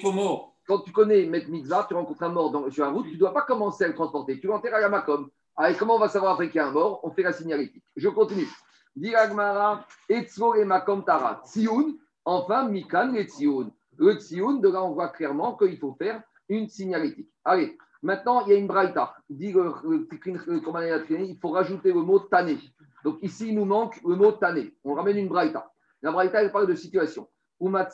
[0.66, 3.18] Quand tu connais Met mitzvah, tu rencontres un mort dans- sur la route, tu ne
[3.18, 4.40] dois pas commencer à le transporter.
[4.40, 5.28] Tu l'enterres à la Macom.
[5.56, 7.00] Allez, comment on va savoir après qu'il y a un mort?
[7.02, 7.84] On fait la signalétique.
[7.96, 8.48] Je continue.
[8.96, 11.42] Diragmara, Etzro et Makom Tara.
[11.44, 13.70] Tsioun, enfin, Mikan et Tsioun.
[13.98, 17.30] Le Tsioun, de là, on voit clairement qu'il faut faire une signalétique.
[17.44, 19.14] Allez, maintenant, il y a une braïta.
[19.28, 22.58] Dit le, le, il faut rajouter le mot tané.
[23.04, 24.74] Donc ici, il nous manque le mot tané.
[24.84, 25.70] On ramène une braïta.
[26.02, 27.28] La braïta, elle parle de situation.
[27.60, 27.84] On a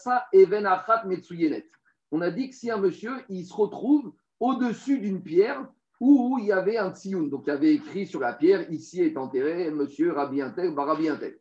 [2.30, 5.66] dit que si un monsieur, il se retrouve au-dessus d'une pierre
[6.00, 7.28] où il y avait un tsioun.
[7.28, 11.08] Donc il y avait écrit sur la pierre, ici est enterré monsieur Rabbi Intel, Rabbi
[11.08, 11.38] Intel.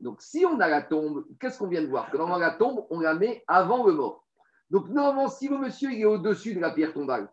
[0.00, 2.10] Donc si on a la tombe, qu'est-ce qu'on vient de voir?
[2.10, 4.24] Que normalement la tombe, on la met avant le mort.
[4.70, 7.28] Donc normalement, si le monsieur est au-dessus de la pierre tombale,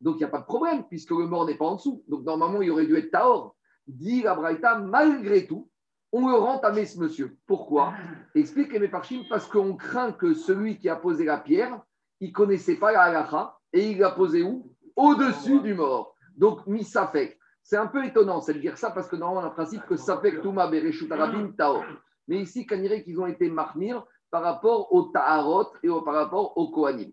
[0.00, 2.02] donc il n'y a pas de problème puisque le mort n'est pas en dessous.
[2.08, 3.54] Donc normalement, il aurait dû être Taor.
[3.86, 5.68] Dit la Braïta, malgré tout,
[6.12, 7.36] on le rend à ce monsieur.
[7.46, 7.92] Pourquoi?
[8.34, 11.80] Explique les Méparchim, parce qu'on craint que celui qui a posé la pierre,
[12.20, 14.72] il ne connaissait pas la halacha et il l'a posé où?
[14.94, 16.14] Au-dessus du mort.
[16.36, 17.39] Donc, misafek.
[17.70, 19.94] C'est un peu étonnant, c'est de dire ça, parce que normalement, on a principe que
[19.94, 21.84] safek touma bereshut arabim taor.
[22.26, 26.72] Mais ici, Kaniré, qu'ils ont été marmir par rapport au taharot et par rapport au
[26.72, 27.12] kohanim.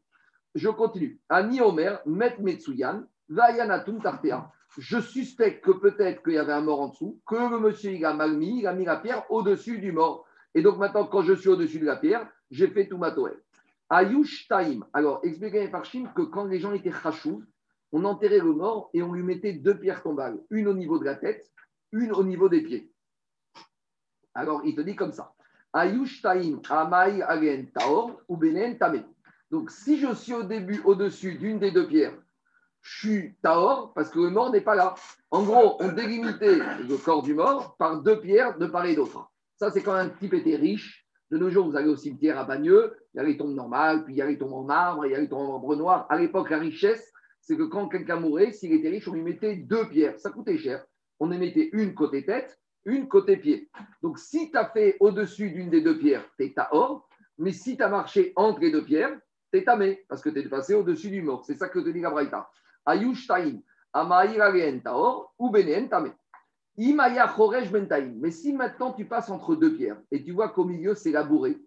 [0.56, 1.22] Je continue.
[1.30, 4.50] Ani Omer, Met Metsuyan, Vayanatum Tartea.
[4.80, 8.04] Je suspecte que peut-être qu'il y avait un mort en dessous, que le monsieur il
[8.04, 10.26] a mal mis, il a mis la pierre au-dessus du mort.
[10.56, 13.14] Et donc maintenant, quand je suis au-dessus de la pierre, j'ai fait tout ma.
[13.92, 14.80] Ayush Taim.
[14.92, 17.44] Alors, expliquez par Chim que quand les gens étaient chachou,
[17.98, 21.06] on enterrait le mort et on lui mettait deux pierres tombales, une au niveau de
[21.06, 21.52] la tête,
[21.92, 22.92] une au niveau des pieds.
[24.36, 25.34] Alors, il te dit comme ça.
[25.74, 28.78] Amai Agen Taor, ou Benen.
[29.50, 32.14] Donc, si je suis au début, au-dessus d'une des deux pierres,
[32.82, 34.94] je suis Taor parce que le mort n'est pas là.
[35.32, 39.32] En gros, on délimitait le corps du mort par deux pierres de part et d'autre.
[39.56, 41.04] Ça, c'est quand un type était riche.
[41.32, 44.06] De nos jours, vous allez au cimetière à Bagneux, il y a les tombes normales,
[44.06, 45.76] puis il y a les tombes en marbre, il y a les tombes en marbre
[45.76, 46.06] noir.
[46.10, 47.12] À l'époque, la richesse,
[47.48, 50.20] c'est que quand quelqu'un mourait, s'il était riche, on lui mettait deux pierres.
[50.20, 50.86] Ça coûtait cher.
[51.18, 53.70] On en mettait une côté tête, une côté pied.
[54.02, 57.08] Donc, si tu as fait au-dessus d'une des deux pierres, tu es Taor.
[57.38, 59.18] Mais si tu as marché entre les deux pierres,
[59.54, 61.46] tu es Tamé, parce que tu es passé au-dessus du mort.
[61.46, 62.50] C'est ça que te dit la Braïta.
[62.86, 63.62] Ayush Taim,
[63.94, 66.12] Amaïr Agen Taor, ou Benen Tamé.
[66.76, 68.12] Imaya Choresh Bentaim.
[68.18, 71.58] Mais si maintenant tu passes entre deux pierres et tu vois qu'au milieu c'est labouré,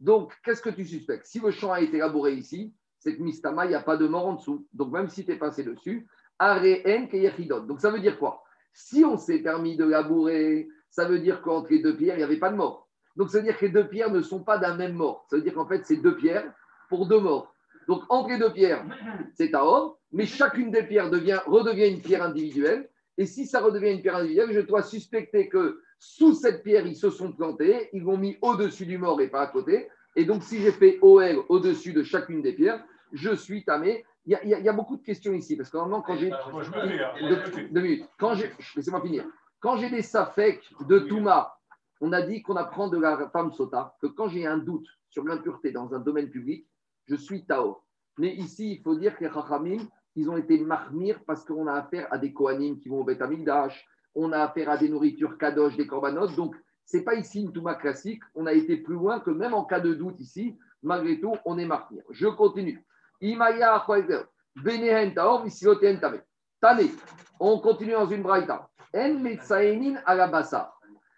[0.00, 1.26] donc qu'est-ce que tu suspectes?
[1.26, 4.06] Si le champ a été labouré ici, c'est que Mistama, il n'y a pas de
[4.06, 4.66] mort en dessous.
[4.72, 6.06] Donc même si tu es passé dessus.
[6.40, 8.42] Donc ça veut dire quoi?
[8.72, 12.24] Si on s'est permis de labourer, ça veut dire qu'entre les deux pierres, il n'y
[12.24, 12.88] avait pas de mort.
[13.16, 15.26] Donc ça veut dire que les deux pierres ne sont pas d'un même mort.
[15.28, 16.52] Ça veut dire qu'en fait, c'est deux pierres
[16.88, 17.52] pour deux morts.
[17.88, 18.84] Donc entre les deux pierres,
[19.34, 22.88] c'est Taor, mais chacune des pierres devient, redevient une pierre individuelle.
[23.16, 26.96] Et si ça redevient une pierre individuelle, je dois suspecter que sous cette pierre, ils
[26.96, 29.88] se sont plantés, ils l'ont mis au-dessus du mort et pas à côté.
[30.18, 34.04] Et donc, si j'ai fait OL au-dessus de chacune des pierres, je suis tamé.
[34.26, 36.32] Il y, a, y y beaucoup de questions ici, parce que normalement, quand j'ai.
[36.32, 37.68] Hein.
[37.70, 38.04] Deux, minutes.
[38.18, 39.24] Quand j'ai, laissez-moi finir.
[39.60, 41.56] Quand j'ai des safek de Touma,
[42.00, 45.22] on a dit qu'on apprend de la femme sota que quand j'ai un doute sur
[45.22, 46.66] l'impureté dans un domaine public,
[47.06, 47.78] je suis Tao.
[48.18, 51.74] Mais ici, il faut dire que les Chachamim, ils ont été marmir parce qu'on a
[51.74, 55.38] affaire à des Kohanim qui vont au Beth Amikdash, on a affaire à des nourritures
[55.38, 56.26] kadosh, des korbanot.
[56.34, 56.56] Donc,
[56.88, 58.22] c'est pas ici une Touma classique.
[58.34, 61.58] On a été plus loin que même en cas de doute ici, malgré tout, on
[61.58, 62.02] est marmir.
[62.10, 62.82] Je continue.
[66.60, 66.88] Tane,
[67.38, 68.70] on continue dans une braïta.
[68.96, 70.72] En metsaenin à la bassa.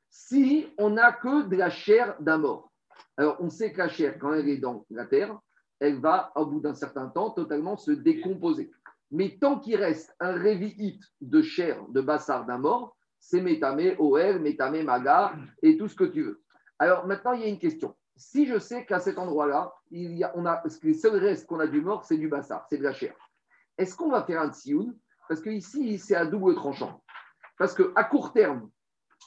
[0.08, 2.72] Si on n'a que de la chair d'un mort.
[3.16, 5.38] Alors, on sait que la chair, quand elle est dans la terre,
[5.78, 8.72] elle va, au bout d'un certain temps, totalement se décomposer.
[9.12, 14.40] Mais tant qu'il reste un révit de chair, de bassard d'un mort, c'est métamé, OL,
[14.40, 16.42] métamé, maga et tout ce que tu veux.
[16.78, 17.94] Alors maintenant, il y a une question.
[18.16, 21.60] Si je sais qu'à cet endroit-là, il y a, on a, les seuls restes qu'on
[21.60, 23.14] a du mort, c'est du bassard, c'est de la chair.
[23.78, 24.96] Est-ce qu'on va faire un tsioun?
[25.28, 27.02] Parce qu'ici, c'est à double tranchant.
[27.56, 28.68] Parce qu'à court terme,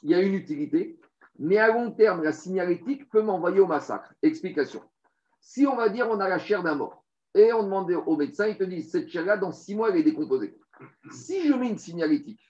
[0.01, 0.99] il y a une utilité,
[1.39, 4.13] mais à long terme, la signalétique peut m'envoyer au massacre.
[4.21, 4.81] Explication.
[5.39, 7.03] Si on va dire on a la chair d'un mort,
[7.35, 10.03] et on demande au médecin, il te dit cette chair-là, dans six mois, elle est
[10.03, 10.55] décomposée.
[11.11, 12.41] Si je mets une signalétique,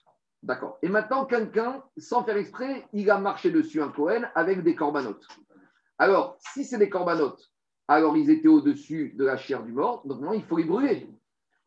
[0.44, 4.74] d'accord, et maintenant quelqu'un, sans faire exprès, il a marché dessus un Cohen avec des
[4.74, 5.26] corbanotes.
[5.98, 7.50] Alors, si c'est des corbanotes,
[7.88, 11.08] alors ils étaient au-dessus de la chair du mort, donc maintenant il faut les brûler.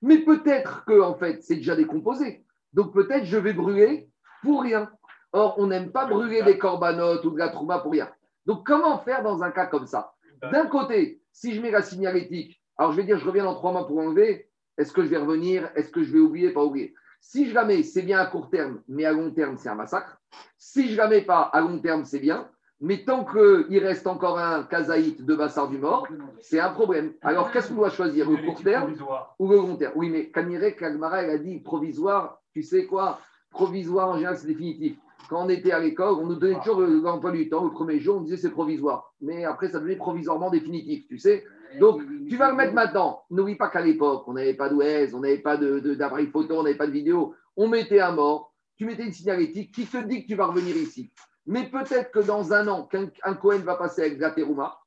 [0.02, 2.46] Mais peut-être que, en fait, c'est déjà décomposé.
[2.74, 4.10] Donc peut-être je vais brûler
[4.44, 4.92] pour rien.
[5.34, 8.10] Or, on n'aime pas brûler des corbanotes ou de la trouma pour rien.
[8.46, 10.14] Donc, comment faire dans un cas comme ça?
[10.42, 13.72] D'un côté, si je mets la signalétique, alors je vais dire, je reviens dans trois
[13.72, 15.70] mois pour enlever, est-ce que je vais revenir?
[15.76, 16.52] Est-ce que je vais oublier?
[16.52, 16.94] Pas oublier.
[17.30, 20.18] Si mets, c'est bien à court terme, mais à long terme, c'est un massacre.
[20.58, 22.48] Si mets pas, à long terme, c'est bien.
[22.80, 26.08] Mais tant qu'il reste encore un kazaït de Bassard du mort,
[26.40, 27.12] c'est un problème.
[27.22, 28.94] Alors, qu'est-ce qu'on doit choisir Le court terme
[29.40, 29.92] ou le long terme?
[29.98, 33.20] Oui, mais Kanirek, Kagmara, elle a dit provisoire, tu sais quoi?
[33.52, 34.96] Provisoire, en général, c'est définitif.
[35.30, 37.66] Quand on était à l'école, on nous donnait toujours l'emploi du temps.
[37.66, 39.14] Le premier jour, on disait c'est provisoire.
[39.20, 41.44] Mais après, ça devenait provisoirement définitif, tu sais
[41.80, 43.24] donc, tu vas le mettre maintenant.
[43.30, 46.78] N'oublie pas qu'à l'époque, on n'avait pas d'OS, on n'avait pas d'appareil photo, on n'avait
[46.78, 47.36] pas de vidéo.
[47.56, 50.76] On mettait un mort, tu mettais une signalétique qui te dit que tu vas revenir
[50.76, 51.12] ici.
[51.46, 54.80] Mais peut-être que dans un an, qu'un Cohen va passer avec la terouma,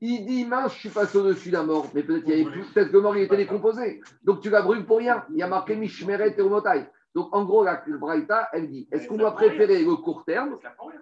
[0.00, 2.64] il dit mince, je suis passé au-dessus d'un mort, mais peut-être qu'il y avait plus,
[2.72, 4.00] peut-être que le mort il était décomposé.
[4.24, 5.24] Donc tu la brûles pour rien.
[5.30, 6.86] Il y a marqué Mishmeret Terumotai.
[7.14, 10.58] Donc en gros, la Braïta, elle dit est-ce qu'on doit préférer le court terme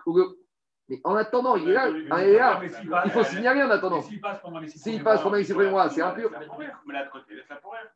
[0.06, 0.38] ou le,
[0.88, 1.88] mais en attendant, il est là.
[1.88, 2.60] Il, est là.
[3.04, 4.02] il faut signaler en attendant.
[4.02, 6.30] S'il passe pendant les six premiers mois, c'est impur.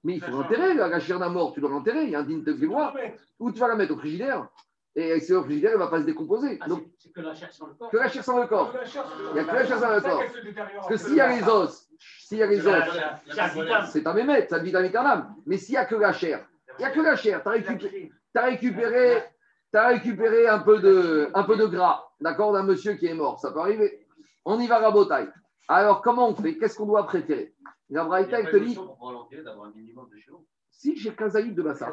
[0.05, 2.05] Mais il faut l'enterrer, la chair d'un mort, tu dois l'enterrer.
[2.05, 2.97] Il y a un digne de voir.
[3.39, 4.49] Ou tu vas la mettre au frigidaire?
[4.97, 6.59] Et si au frigidaire, elle ne va pas se décomposer.
[6.67, 7.91] Donc, c'est que la chair sans le corps.
[7.91, 8.75] Que la chair sans le corps.
[9.29, 10.23] Il n'y a que la chair sans le corps.
[10.75, 11.89] Parce que s'il y a les os,
[12.21, 12.85] s'il y a les os,
[13.93, 15.35] c'est un mémètre, ça devient un âme.
[15.47, 16.41] Mais s'il n'y a que la chair,
[16.79, 17.43] il n'y a que la chair.
[17.43, 23.39] Tu as récupéré, un peu de gras, d'accord, d'un monsieur qui est mort.
[23.41, 24.07] Ça peut arriver.
[24.45, 25.29] On y va rabotaille.
[25.69, 26.57] Alors, comment on fait?
[26.57, 27.55] Qu'est-ce qu'on doit préférer?
[27.91, 28.79] La Braïta, te dit.
[30.71, 31.93] Si j'ai kazaïd de bassar.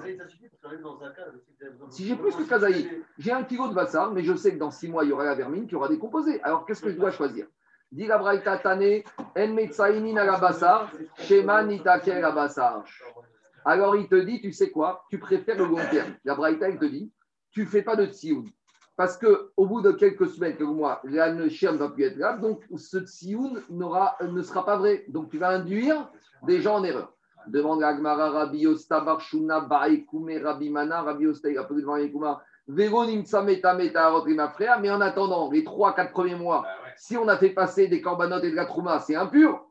[1.89, 4.71] Si j'ai plus que kazaïd, j'ai un kilo de bassar, mais je sais que dans
[4.71, 6.41] six mois, il y aura la vermine qui aura décomposé.
[6.43, 7.47] Alors, qu'est-ce que je dois choisir?
[7.91, 12.83] Dit la Braïta Tane, En Metsaïnin la bassar, Shema Nitaker la bassar.
[13.63, 15.05] Alors, il te dit, tu sais quoi?
[15.09, 16.13] Tu préfères le long terme.
[16.23, 17.11] La Braïta, il te dit,
[17.51, 18.45] tu ne fais pas de tsioun.
[18.97, 22.37] Parce qu'au bout de quelques semaines, quelques mois, la chien ne va plus être là,
[22.37, 25.03] donc ce tsioun ne sera pas vrai.
[25.09, 26.09] Donc tu vas induire
[26.43, 27.11] des gens en erreur.
[27.47, 31.97] Demande la Gmara, Rabbi Osta, Barshuna, Baekume, Rabbi Mana, Rabbi Osta, il a posé devant
[31.97, 32.89] Baekuma, mais
[34.89, 36.65] en attendant, les 3-4 premiers mois,
[36.97, 39.63] si on a fait passer des corbanotes et de la trouma, c'est impur.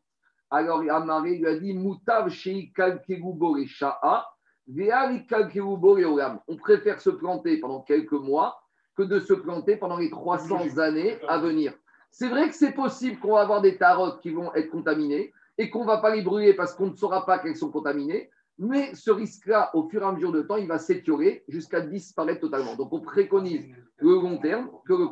[0.51, 4.29] Alors Amaré lui a dit Moutav Sheikal Kegubo et Sha'a,
[4.69, 8.61] on préfère se planter pendant quelques mois
[8.97, 11.73] que de se planter pendant les 300 années à venir.
[12.11, 15.71] C'est vrai que c'est possible qu'on va avoir des tarottes qui vont être contaminées et
[15.71, 18.95] qu'on ne va pas les brûler parce qu'on ne saura pas qu'elles sont contaminées, mais
[18.95, 22.77] ce risque-là, au fur et à mesure de temps, il va s'étiorer jusqu'à disparaître totalement.
[22.77, 25.07] Donc on préconise le long terme que le...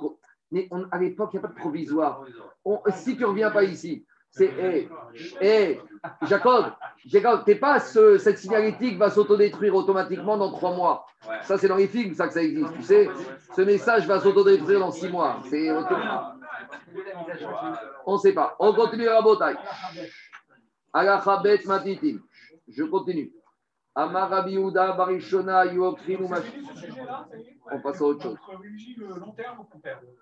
[0.52, 2.24] Mais à l'époque, il n'y a pas de provisoire.
[2.94, 4.88] si tu ne reviens pas ici, c'est hé,
[5.42, 5.80] hé,
[6.22, 6.72] Jacob,
[7.04, 11.06] Jacob, t'es pas cette signalétique va s'autodétruire automatiquement dans trois mois.
[11.42, 12.72] Ça, c'est dans les films, ça que ça existe.
[12.76, 13.10] Tu sais,
[13.54, 15.42] ce message va s'autodétruire dans six mois.
[15.50, 15.70] C'est
[18.06, 18.56] On ne sait pas.
[18.58, 19.54] On continue à Botaï.
[20.94, 22.20] Alachabet matitim.
[22.68, 23.32] Je continue.
[23.94, 26.26] Amarabi Uda Barishona Yokrinu
[27.70, 28.38] On passe à autre chose.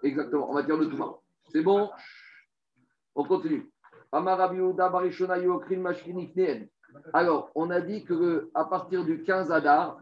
[0.03, 1.17] Exactement, en matière de tout
[1.53, 1.89] C'est bon?
[3.15, 3.71] On continue.
[7.13, 10.01] Alors, on a dit que à partir du 15 Adar,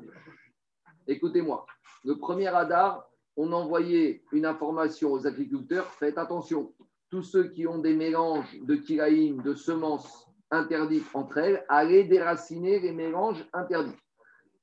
[1.07, 1.67] écoutez-moi,
[2.05, 6.73] le premier Adar, on envoyait une information aux agriculteurs faites attention,
[7.11, 12.81] tous ceux qui ont des mélanges de kiraïm, de semences interdites entre elles, allez déraciner
[12.81, 13.97] les mélanges interdits.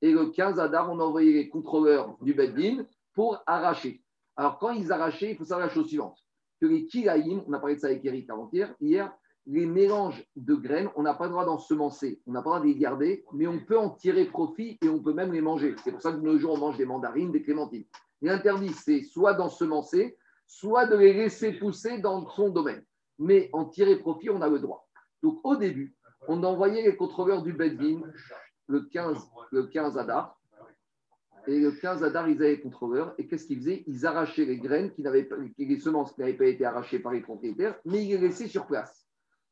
[0.02, 4.02] Et le 15 Adar, on envoyait les contrôleurs du Beddin pour arracher.
[4.36, 6.18] Alors, quand ils arrachaient, il faut savoir la chose suivante
[6.60, 9.12] que les kiraïm, on a parlé de ça avec Eric avant-hier, hier,
[9.46, 12.54] les mélanges de graines, on n'a pas le droit d'en semencer, on n'a pas le
[12.56, 15.40] droit de les garder, mais on peut en tirer profit et on peut même les
[15.40, 15.74] manger.
[15.84, 17.84] C'est pour ça que nos jours, on mange des mandarines, des clémentines.
[18.22, 22.84] L'interdit, c'est soit d'en semencer, soit de les laisser pousser dans son domaine.
[23.18, 24.88] Mais en tirer profit, on a le droit.
[25.22, 25.94] Donc au début,
[26.28, 28.00] on envoyait les contrôleurs du Bedvin
[28.66, 29.16] le 15,
[29.52, 30.38] le 15 Adar.
[31.46, 33.14] Et le 15 Adar, ils avaient les contrôleurs.
[33.18, 33.84] Et qu'est-ce qu'ils faisaient?
[33.86, 37.20] Ils arrachaient les graines, qui n'avaient les semences qui n'avaient pas été arrachées par les
[37.20, 39.05] propriétaires, mais ils les laissaient sur place.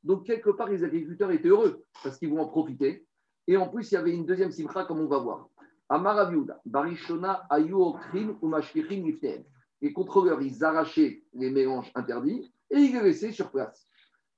[0.05, 3.07] Donc, quelque part, les agriculteurs étaient heureux parce qu'ils vont en profiter.
[3.47, 5.49] Et en plus, il y avait une deuxième simcha, comme on va voir.
[5.88, 6.31] Amar
[6.64, 7.75] Barishona, Ayu,
[8.43, 9.45] Mashkirim, Lifteen.
[9.81, 13.87] Les contrôleurs, ils arrachaient les mélanges interdits et ils les laissaient sur place.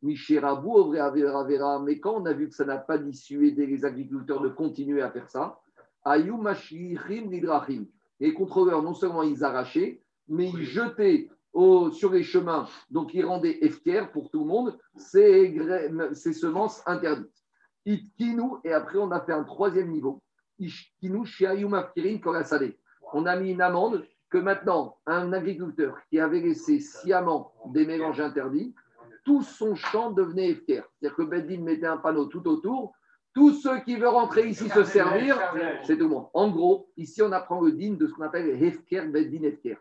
[0.02, 1.78] Michérabu, Ovre, Avera, Avera.
[1.80, 5.10] Mais quand on a vu que ça n'a pas dissuadé les agriculteurs de continuer à
[5.10, 5.60] faire ça,
[6.04, 6.34] Ayu,
[7.10, 7.86] Lidrachim.
[8.18, 13.24] Les contrôleurs, non seulement ils arrachaient, mais ils jetaient au- sur les chemins, donc ils
[13.24, 17.42] rendaient efker pour tout le monde, ces, graines- ces semences interdites.
[17.86, 20.20] Itkinu, et après on a fait un troisième niveau.
[22.20, 22.72] Korasade.
[23.12, 28.20] On a mis une amende que maintenant, un agriculteur qui avait laissé sciemment des mélanges
[28.20, 28.74] interdits,
[29.24, 30.82] tout son champ devenait efker.
[31.00, 32.92] C'est-à-dire que Beddin mettait un panneau tout autour.
[33.34, 35.36] Tous ceux qui veulent rentrer ici se servir,
[35.84, 36.26] c'est tout le monde.
[36.32, 39.76] En gros, ici, on apprend le din de ce qu'on appelle Hefker, Beddin, Hefker.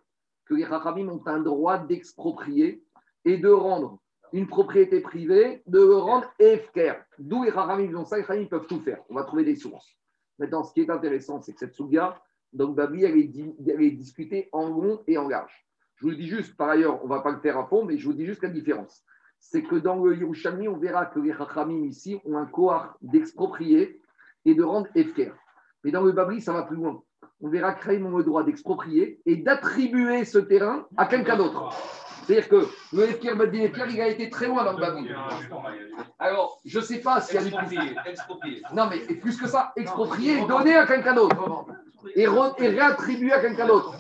[0.46, 2.84] Que les Rachamim ont un droit d'exproprier
[3.24, 4.00] et de rendre
[4.34, 6.94] une propriété privée, de le rendre Hefker.
[7.18, 9.00] D'où les Rachamim ont ça, les Rachamim peuvent tout faire.
[9.10, 9.96] On va trouver des sources.
[10.40, 13.32] Maintenant, ce qui est intéressant, c'est que cette Souga, donc Babi, elle est,
[13.68, 15.66] elle est discutée en long et en large.
[15.96, 17.86] Je vous le dis juste, par ailleurs, on ne va pas le faire à fond,
[17.86, 19.04] mais je vous dis juste la différence.
[19.40, 24.02] C'est que dans le Yerushalmi, on verra que les Rachamim ici ont un cohort d'exproprier
[24.44, 25.32] et de rendre Efker.
[25.84, 27.02] Mais dans le Babri, ça va plus loin.
[27.42, 31.70] On verra que Kraïm ont le droit d'exproprier et d'attribuer ce terrain à quelqu'un d'autre.
[32.26, 35.08] C'est-à-dire que le Efker Badin il a été très loin dans le Babri.
[36.18, 39.74] Alors, je ne sais pas s'il y a Exproprié, non, mais et plus que ça,
[39.76, 41.66] exproprier et donner à quelqu'un d'autre.
[42.16, 43.94] Et, re- et réattribuer à quelqu'un d'autre.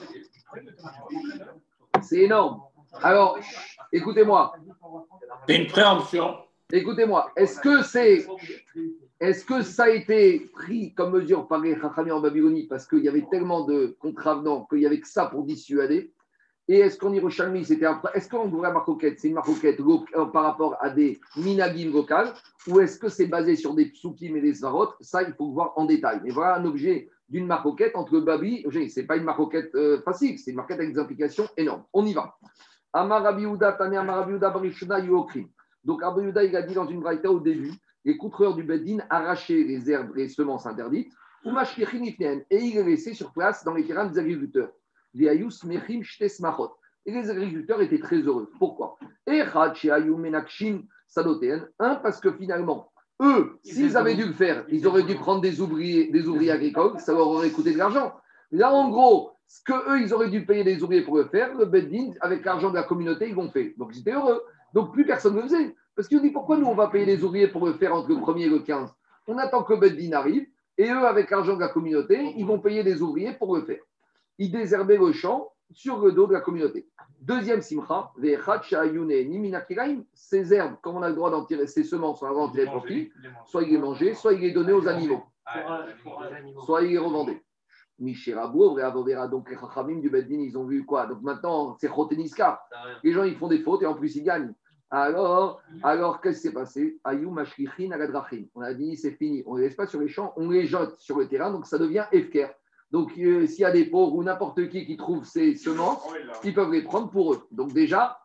[2.01, 2.61] C'est énorme.
[3.03, 3.37] Alors,
[3.91, 4.55] écoutez-moi,
[5.47, 6.37] C'est une préemption.
[6.71, 7.31] écoutez-moi.
[7.35, 8.25] Est-ce que c'est,
[9.19, 12.99] est-ce que ça a été pris comme mesure par les Chachamim en Babylonie parce qu'il
[12.99, 16.11] y avait tellement de contravenants qu'il n'y avait que ça pour dissuader?
[16.67, 20.43] Et est-ce qu'en Yerushalmi, c'était un, est-ce qu'en vraie marcoquette, c'est une marcoquette euh, par
[20.43, 22.33] rapport à des minagim locales
[22.67, 25.73] ou est-ce que c'est basé sur des psukim et des svarot Ça, il faut voir
[25.75, 26.21] en détail.
[26.23, 30.39] Mais voilà un objet d'une marcoquette entre Babi, ce n'est pas une marcoquette euh, facile,
[30.39, 31.83] c'est une marcoquette avec des implications énormes.
[31.93, 32.35] On y va.
[32.93, 35.47] Amar Rabbi Yehuda, Tane Amar Rabbi Yehuda, Barishona, Yuokrim.
[35.83, 37.73] Donc Yehuda, il a dit dans une braïta au début,
[38.05, 41.11] les contrôleurs du Bedin arrachaient les herbes, les semences interdites,
[41.43, 44.71] ou et ils les laissaient sur place dans les terrains des agriculteurs.
[45.13, 48.49] Et les agriculteurs étaient très heureux.
[48.57, 48.97] Pourquoi?
[51.79, 52.91] Un, parce que finalement,
[53.21, 56.99] eux, s'ils avaient dû le faire, ils auraient dû prendre des ouvriers, des ouvriers agricoles,
[56.99, 58.13] ça leur aurait coûté de l'argent.
[58.51, 61.55] Là, en gros, ce que eux, ils auraient dû payer des ouvriers pour le faire,
[61.55, 63.75] le Beddin, avec l'argent de la communauté, ils l'ont fait.
[63.77, 64.41] Donc, ils étaient heureux.
[64.73, 65.75] Donc, plus personne ne le faisait.
[65.95, 68.09] Parce qu'ils ont dit, pourquoi nous, on va payer les ouvriers pour le faire entre
[68.09, 68.93] le 1er et le 15
[69.27, 70.45] On attend que le Beddin arrive,
[70.77, 73.81] et eux, avec l'argent de la communauté, ils vont payer des ouvriers pour le faire.
[74.37, 76.89] Ils désherbaient le champ sur le dos de la communauté.
[77.21, 78.11] Deuxième simcha,
[80.13, 82.47] ces herbes, comme on a le droit d'en tirer, ces semences, on a le droit
[82.47, 83.11] d'en tirer profit,
[83.45, 85.95] soit ils les mangeaient, soit ils les donnaient aux animaux animal.
[86.65, 87.41] soit ils les revendaient.
[87.99, 91.05] Michérabou, vrai Avovera, donc les Chachamim du Beddin, ils ont vu quoi?
[91.05, 92.61] Donc maintenant, c'est Choteniska.
[93.03, 94.53] Les gens, ils font des fautes et en plus, ils gagnent.
[94.97, 96.97] Alors, alors qu'est-ce qui s'est passé?
[97.03, 97.35] Ayou.
[98.55, 99.43] On a dit, c'est fini.
[99.45, 101.67] On ne les laisse pas sur les champs, on les jette sur le terrain, donc
[101.67, 102.47] ça devient Efker.
[102.91, 106.01] Donc, euh, s'il y a des pauvres ou n'importe qui qui trouve ces semences,
[106.45, 107.45] ils peuvent les prendre pour eux.
[107.51, 108.21] Donc, déjà,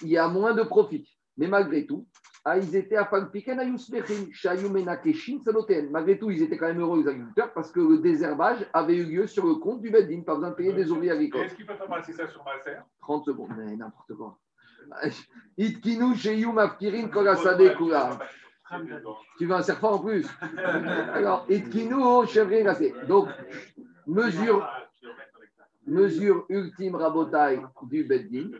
[0.00, 1.06] il y a moins de profit.
[1.36, 2.06] Mais malgré tout,
[2.42, 3.06] ah, ils étaient à.
[5.90, 9.04] Malgré tout, ils étaient quand même heureux, les agriculteurs, parce que le désherbage avait eu
[9.04, 11.42] lieu sur le compte du Beddin, pas besoin de payer des ouvriers agricoles.
[11.42, 12.86] Est-ce qu'il peut pas passer ça sur ma serre?
[13.02, 14.38] 30 secondes, mais n'importe quoi.
[15.56, 18.18] Itkinu Sheyou Mafkirin Kolasade Kula.
[19.38, 20.26] Tu veux un serpent en plus
[21.14, 21.96] Alors, Itkinu.
[23.06, 23.28] Donc,
[24.06, 24.68] mesure,
[25.86, 28.50] mesure ultime rabotaille du Beddin.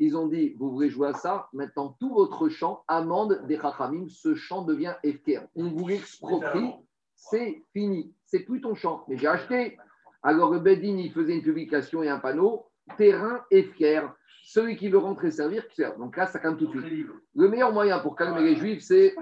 [0.00, 4.08] Ils ont dit, vous voulez jouer à ça Maintenant, tout votre champ, amende des Chachamim,
[4.08, 5.40] ce champ devient Efker.
[5.56, 6.72] On vous l'exproprie,
[7.14, 8.14] c'est fini.
[8.24, 9.04] C'est plus ton champ.
[9.08, 9.76] Mais j'ai acheté.
[10.22, 12.66] Alors, le Beddin, il faisait une publication et un panneau
[12.96, 14.08] terrain Efker.
[14.48, 15.98] Celui qui veut rentrer servir, qui sert.
[15.98, 17.06] Donc là, ça calme tout de suite.
[17.36, 19.14] Le meilleur moyen pour calmer les juifs, c'est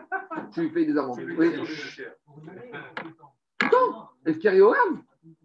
[0.52, 1.18] tu lui fais des amendes.
[1.18, 1.52] Oui.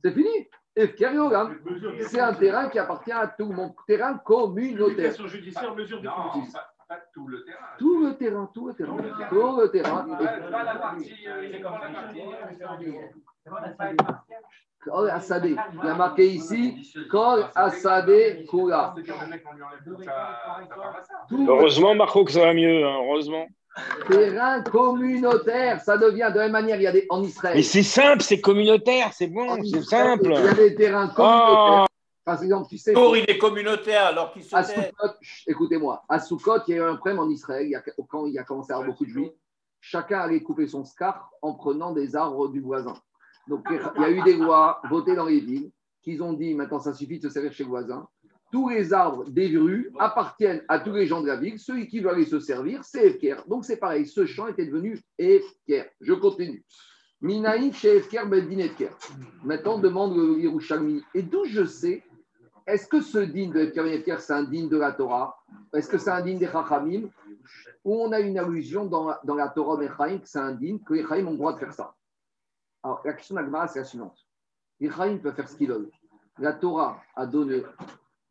[0.04, 0.48] C'est fini.
[0.76, 3.74] C'est un terrain qui appartient à tout le monde.
[3.88, 5.16] Terrain communautaire.
[5.28, 6.10] judiciaire, mesure de
[7.12, 7.66] tout le terrain.
[7.80, 8.98] Tout le terrain, tout le terrain,
[9.30, 10.06] tout le terrain.
[14.86, 14.92] Il.
[14.92, 15.56] Kol Asadé.
[15.84, 18.96] Y a marqué ici Kol Asadé Kula.
[21.32, 22.86] Heureusement, Marco, que ça va mieux.
[22.86, 23.48] hein, heureusement.
[24.10, 26.78] terrain communautaire, ça devient de la même manière.
[26.78, 27.56] Il y a des en Israël.
[27.56, 30.34] Mais c'est simple, c'est communautaire, c'est bon, c'est simple.
[30.38, 31.86] Il y a des terrains communautaires.
[32.24, 32.94] Par exemple, tu sais.
[32.94, 34.64] Pour il est communautaire alors qu'il se À.
[34.64, 35.14] Soukot,
[35.48, 38.28] écoutez-moi, à Soukot, il y a eu un problème en Israël, il y a, quand
[38.28, 39.32] il y a commencé à avoir beaucoup de juifs,
[39.80, 42.94] chacun allait couper son scar en prenant des arbres du voisin.
[43.48, 45.72] Donc il y a eu des lois votées dans les villes
[46.02, 48.08] qui ont dit maintenant ça suffit de se servir chez le voisin.
[48.52, 51.58] Tous les arbres des rues appartiennent à tous les gens de la ville.
[51.58, 53.38] Celui qui veut aller se servir, c'est Efker.
[53.48, 55.86] Donc c'est pareil, ce champ était devenu Efker.
[56.02, 56.66] Je continue.
[57.22, 58.90] Minaïf chez Efker, Bedin Efker.
[59.46, 61.02] Maintenant, demande le Yerushalmi.
[61.14, 62.04] Et d'où je sais,
[62.68, 65.38] est-ce que ce digne de Efker c'est un digne de la Torah?
[65.74, 67.10] Est-ce que c'est un digne des Chachamim?
[67.86, 70.80] Ou on a une allusion dans, dans la Torah des Chaim que c'est un digne,
[70.80, 71.94] que les Chaim ont le droit de faire ça?
[72.84, 74.18] Alors, la question d'Agmara, c'est la suivante.
[74.80, 75.90] Les Chaim peuvent faire ce qu'ils veulent.
[76.40, 77.64] La Torah a donné,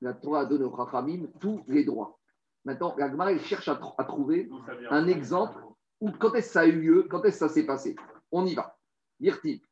[0.01, 2.19] la Torah a donné aux Chachamim tous les droits.
[2.65, 4.51] Maintenant, l'Agmara, il cherche à, tr- à trouver
[4.91, 5.59] un exemple
[6.01, 7.95] où quand est-ce que ça a eu lieu, quand est-ce que ça s'est passé?
[8.33, 8.77] On y va.
[9.21, 9.63] Dirti,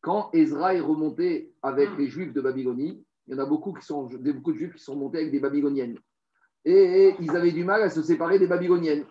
[0.00, 3.84] quand Ezra est remonté avec les Juifs de Babylonie, il y en a beaucoup qui
[3.84, 5.98] sont, des- beaucoup de Juifs qui sont montés avec des Babyloniennes.
[6.64, 9.04] Et ils avaient du mal à se séparer des Babyloniennes.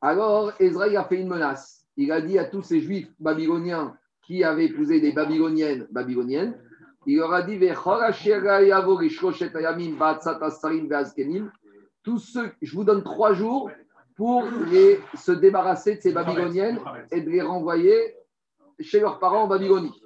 [0.00, 1.86] Alors Ezra il a fait une menace.
[1.96, 3.96] Il a dit à tous ces Juifs babyloniens
[4.26, 6.58] qui avaient épousé des Babyloniennes babyloniennes,
[7.06, 7.58] il leur a dit
[12.02, 13.70] tous ceux, je vous donne trois jours
[14.16, 14.44] pour
[15.14, 16.80] se débarrasser de ces Babyloniennes
[17.12, 18.16] et de les renvoyer
[18.80, 20.02] chez leurs parents en Babylonie.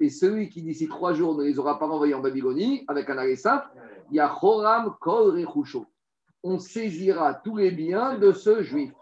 [0.00, 3.18] Et celui qui d'ici trois jours ne les aura pas renvoyés en Babylonie, avec un
[3.18, 3.66] arrêt simple,
[4.10, 5.44] il y a Choram Kol.
[6.42, 8.92] On saisira tous les biens de ce juif.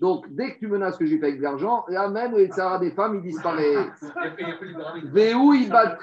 [0.00, 2.92] Donc, dès que tu menaces le juif avec de l'argent, là même, les tsara des
[2.92, 3.74] femmes, il disparaît.
[5.54, 5.98] Il bat-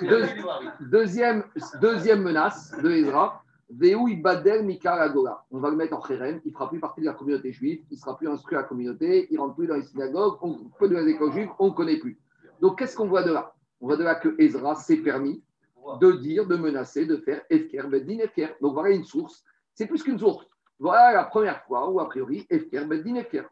[0.82, 1.44] deuxième,
[1.82, 3.42] deuxième menace de Ezra.
[3.82, 4.06] Il.
[5.52, 6.40] On va le mettre en chérem.
[6.46, 7.82] Il ne fera plus partie de la communauté juive.
[7.90, 9.28] Il ne sera plus instruit à la communauté.
[9.32, 10.38] Il ne rentre plus dans les synagogues.
[10.42, 11.50] On peut de les écoles juives.
[11.58, 12.20] On ne connaît plus.
[12.62, 13.54] Donc, qu'est-ce qu'on voit de là?
[13.82, 15.42] On voit de là que Ezra s'est permis
[16.00, 18.50] de dire, de menacer, de faire Efker, Beddin, Efker.
[18.62, 19.44] Donc, voilà une source.
[19.74, 20.46] C'est plus qu'une source.
[20.80, 23.44] Voilà la première fois où, a priori, Efker, Beddin, Efker.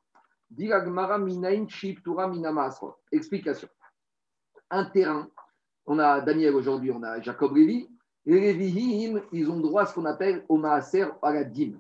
[3.12, 3.68] Explication.
[4.70, 5.28] Un terrain.
[5.86, 7.89] On a Daniel aujourd'hui, on a Jacob Lévy.
[8.26, 8.51] Les
[9.34, 11.80] ils ont droit à ce qu'on appelle au Maaser, à la dîme.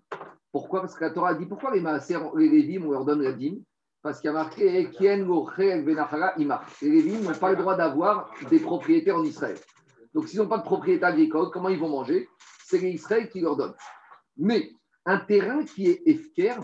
[0.51, 0.81] Pourquoi?
[0.81, 3.63] Parce que la Torah dit pourquoi les Maaser, les Lévihim, on leur donne la dîme
[4.01, 6.65] Parce qu'il y a marqué Kien chel venachara imar.
[6.81, 9.57] Les Lévihim n'ont pas le droit d'avoir des propriétaires en Israël.
[10.13, 12.27] Donc, s'ils n'ont pas de propriété agricole, comment ils vont manger?
[12.65, 13.75] C'est les Israël qui leur donnent.
[14.37, 14.71] Mais
[15.05, 16.55] un terrain qui est Efker,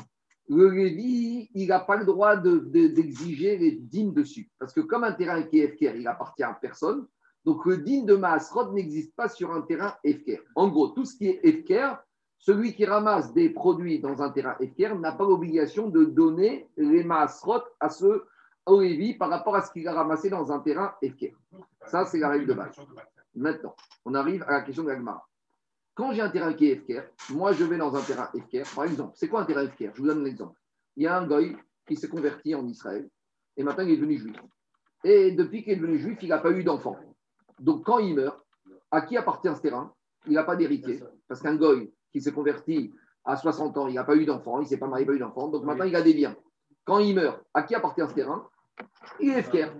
[0.49, 4.49] le Lévi, il n'a pas le droit de- de- d'exiger les dîmes dessus.
[4.57, 7.07] Parce que comme un terrain qui est Efker, il appartient à personne,
[7.45, 10.41] donc le dîme de Maasrod n'existe pas sur un terrain Efker.
[10.55, 11.93] En gros, tout ce qui est Efker,
[12.37, 17.03] celui qui ramasse des produits dans un terrain Efker n'a pas l'obligation de donner les
[17.03, 18.23] Maasrod à ce
[18.65, 18.81] au
[19.17, 21.35] par rapport à ce qu'il a ramassé dans un terrain Efker.
[21.87, 22.75] Ça, c'est la règle de base.
[23.35, 23.75] Maintenant,
[24.05, 25.27] on arrive à la question de l'Agmara.
[25.99, 28.73] Quand j'ai un terrain qui est FKR, moi je vais dans un terrain FKR.
[28.73, 30.57] Par exemple, c'est quoi un terrain FKR Je vous donne un exemple.
[30.95, 33.09] Il y a un goy qui s'est converti en Israël
[33.57, 34.37] et maintenant il est devenu juif.
[35.03, 36.95] Et depuis qu'il est devenu juif, il n'a pas eu d'enfant.
[37.59, 38.39] Donc quand il meurt,
[38.91, 39.93] à qui appartient ce terrain?
[40.25, 41.03] Il n'a pas d'héritier.
[41.27, 42.93] Parce qu'un goy qui s'est converti
[43.25, 45.11] à 60 ans, il n'a pas eu d'enfant, il ne s'est pas marié, il n'a
[45.11, 45.49] pas eu d'enfant.
[45.49, 46.37] Donc maintenant il a des biens.
[46.85, 48.47] Quand il meurt, à qui appartient ce terrain?
[49.19, 49.73] Il est FKR.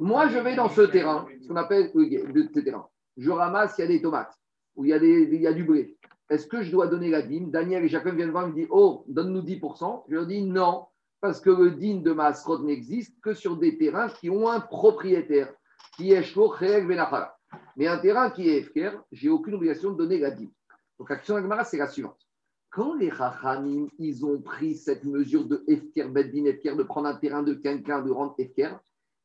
[0.00, 2.88] Moi, je vais dans ce terrain, ce qu'on appelle le terrain.
[3.18, 4.34] Je ramasse, il y a des tomates,
[4.76, 5.96] ou il y a, du blé.
[6.30, 7.50] Est-ce que je dois donner la dîme?
[7.50, 10.04] Daniel et Jacob viennent voir, me disent Oh, donne-nous 10%.
[10.08, 10.86] Je leur dis non,
[11.20, 15.52] parce que le dîme de Maasrod n'existe que sur des terrains qui ont un propriétaire,
[15.96, 17.36] qui est Chérek Benachala.
[17.76, 20.50] Mais un terrain qui est FKR, j'ai aucune obligation de donner la dîme.
[20.98, 22.18] Donc, la question de Gemara, c'est la suivante.
[22.70, 27.16] Quand les Rachamim, ils ont pris cette mesure de FKR, Beddin FKR, de prendre un
[27.16, 28.78] terrain de quelqu'un, de rendre FKR,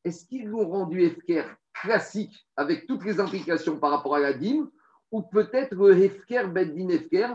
[0.04, 4.70] est-ce qu'ils l'ont rendu FKR classique avec toutes les implications par rapport à la dîme
[5.10, 7.28] ou peut-être le Hefker, Beddin Hefker,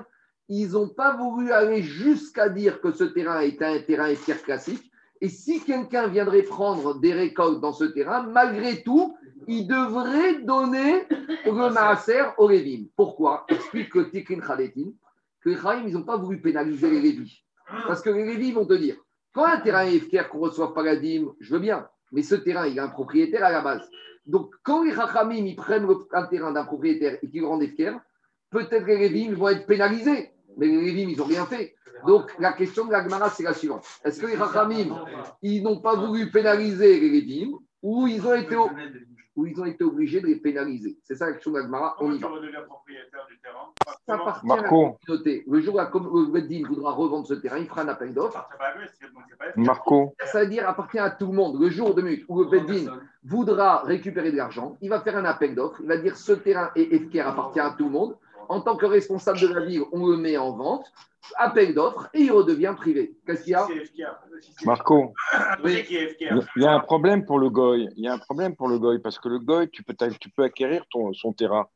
[0.49, 4.91] ils n'ont pas voulu aller jusqu'à dire que ce terrain est un terrain Hefker classique.
[5.21, 9.15] Et si quelqu'un viendrait prendre des récoltes dans ce terrain, malgré tout,
[9.47, 11.07] il devrait donner
[11.45, 12.87] le Maaser au Lévim.
[12.95, 13.45] Pourquoi?
[13.47, 14.91] Explique le Tikrin Khaletin
[15.41, 17.43] que les ils n'ont pas voulu pénaliser les Lévis.
[17.87, 18.97] Parce que les Lévis vont te dire
[19.33, 22.21] quand un terrain est Hefker qu'on ne reçoit pas la dîme, je veux bien, mais
[22.21, 23.89] ce terrain, il a un propriétaire à la base.
[24.25, 27.97] Donc, quand les Rachamim ils prennent un terrain d'un propriétaire et qu'ils le rendent Efker,
[28.49, 30.31] peut-être les Lévim vont être pénalisés.
[30.57, 31.75] Mais les Lévim, ils n'ont rien fait.
[32.07, 33.85] Donc, la question de la Gemara, c'est la suivante.
[34.05, 35.03] Est-ce que les Rachamim,
[35.41, 38.55] ils n'ont pas voulu pénaliser les Lévim ou ils ont été,
[39.35, 41.95] ou ils ont été obligés de les pénaliser C'est ça la question de la Gemara.
[41.99, 42.29] On Comment y tu va.
[42.29, 43.71] redeviens propriétaire du terrain
[44.07, 44.85] Ça appartient Marco.
[44.85, 45.43] à la communauté.
[45.47, 48.47] Le jour où le Beddin voudra revendre ce terrain, il fera un appel d'offres.
[49.55, 51.59] Marco, Ça veut dire appartient à tout le monde.
[51.59, 55.25] Le jour de minute où le Beddin voudra récupérer de l'argent, il va faire un
[55.25, 55.79] appel d'offres.
[55.81, 58.17] Il va dire ce terrain est FKR appartient à tout le monde.
[58.49, 60.91] En tant que responsable de la ville, on le met en vente.
[61.37, 63.15] Appel d'offres et il redevient privé.
[63.25, 63.67] Qu'est-ce qu'il y a
[64.65, 65.13] Marco,
[65.63, 67.87] Oui, il y a- un problème pour le goy.
[67.95, 70.29] Il y a un problème pour le goy parce que le goy, tu peux, tu
[70.29, 71.67] peux acquérir ton, son terrain.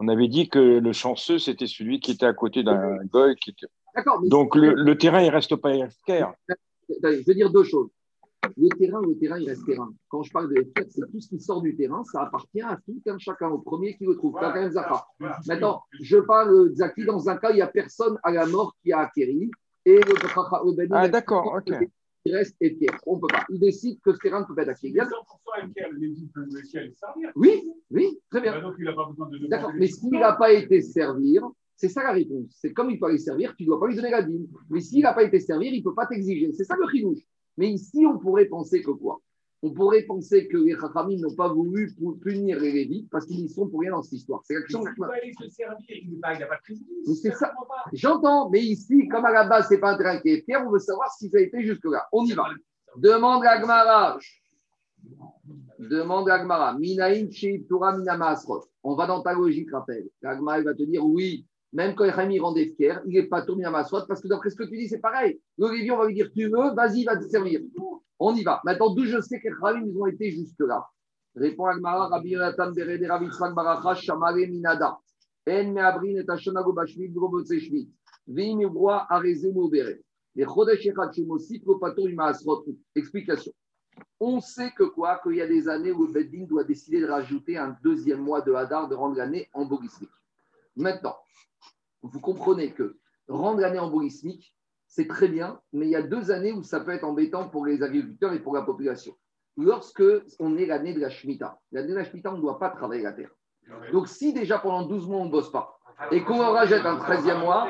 [0.00, 3.34] On avait dit que le chanceux, c'était celui qui était à côté d'un goy.
[3.36, 3.66] Qui était-
[4.24, 6.32] Donc le, le terrain, il reste pas FKR.
[6.98, 7.88] Attendez, je veux dire deux choses.
[8.56, 9.92] Le terrain, le terrain, il reste terrain.
[10.08, 12.78] Quand je parle de FKR, c'est tout ce qui sort du terrain, ça appartient à
[12.86, 14.32] tout un chacun, au premier qui le trouve.
[14.32, 15.06] Voilà, Chacun Zaka.
[15.18, 15.38] voilà.
[15.46, 17.04] Maintenant, je parle de Zaki.
[17.04, 19.50] Dans un cas, il n'y a personne à la mort qui a acquéri.
[19.84, 21.74] Et le, Ah, d'accord, ok.
[22.24, 22.98] il reste FKR.
[23.06, 23.44] On ne peut pas.
[23.50, 24.88] Il décide que ce terrain ne peut pas être acquis.
[24.88, 25.08] Il y a 100%
[25.68, 27.30] FKR, les villes peuvent aussi aller servir.
[27.36, 28.52] Oui, oui, très bien.
[28.52, 29.46] Bah, Donc, il n'a pas besoin de.
[29.48, 32.46] D'accord, mais s'il n'a pas été servir, c'est ça la réponse.
[32.58, 34.46] C'est comme il peut aller servir, tu ne dois pas lui donner la dîme.
[34.70, 36.50] Mais s'il n'a pas été servir, il ne peut pas t'exiger.
[36.52, 37.20] C'est ça le chidouche.
[37.56, 39.20] Mais ici, on pourrait penser que quoi?
[39.62, 41.90] On pourrait penser que les Chachamim n'ont pas voulu
[42.22, 44.42] punir les Lévites parce qu'ils y sont pour rien dans cette histoire.
[44.44, 44.84] C'est la question.
[44.86, 47.22] Il peut aller se servir, il n'a pas, de préjudice.
[47.22, 47.52] C'est ça.
[47.92, 50.62] J'entends, mais ici, comme à la base, ce n'est pas un terrain qui est fier,
[50.64, 52.06] on veut savoir si ça a été jusque-là.
[52.12, 52.44] On y va.
[52.96, 54.18] Demande à Gmara.
[55.78, 56.78] Demande à Gmara.
[56.78, 57.28] Minaïn
[57.68, 58.64] Torah Minama Asrot.
[58.82, 60.08] On va dans ta logique, rappel.
[60.20, 61.46] La Gemara, elle va te dire oui,
[61.76, 64.48] même quand Rémi rend des fiers, il n'est pas tourné à Asrot parce que d'après
[64.48, 65.38] ce que tu dis, c'est pareil.
[65.58, 67.60] Le Lévi, on va lui dire tu veux, vas-y, va te servir.
[68.18, 68.62] On y va.
[68.64, 70.86] Maintenant, d'où je sais que Khamim, ils ont été jusque-là?
[71.34, 74.98] Répond Agmara, Rabbi Yonatan Berede, Rabbi Yitzhak Baracha, Shamare Minada.
[75.46, 77.90] En meabrin et Ashanago Bashmit, Grobotse Shmit.
[78.26, 79.98] Veim Ubroa, Areze Moubere.
[80.34, 82.64] Les Chodesh Echad Shemosif, Lopato Asrot.
[82.94, 83.52] Explication.
[84.18, 85.20] On sait que quoi?
[85.22, 88.40] Qu'il y a des années où le Beddin doit décider de rajouter un deuxième mois
[88.40, 90.08] de Hadar, de rendre l'année embolismique.
[90.74, 91.16] Maintenant,
[92.10, 92.98] vous comprenez que
[93.28, 94.54] rendre l'année embolismique,
[94.86, 97.66] c'est très bien, mais il y a deux années où ça peut être embêtant pour
[97.66, 99.14] les agriculteurs et pour la population.
[99.56, 100.04] Lorsque
[100.38, 103.02] on est l'année de la Shemitah, l'année de la Shemitah, on ne doit pas travailler
[103.02, 103.30] la terre.
[103.92, 105.78] Donc, si déjà pendant 12 mois, on ne bosse pas,
[106.12, 107.68] et qu'on en rajoute un 13e mois,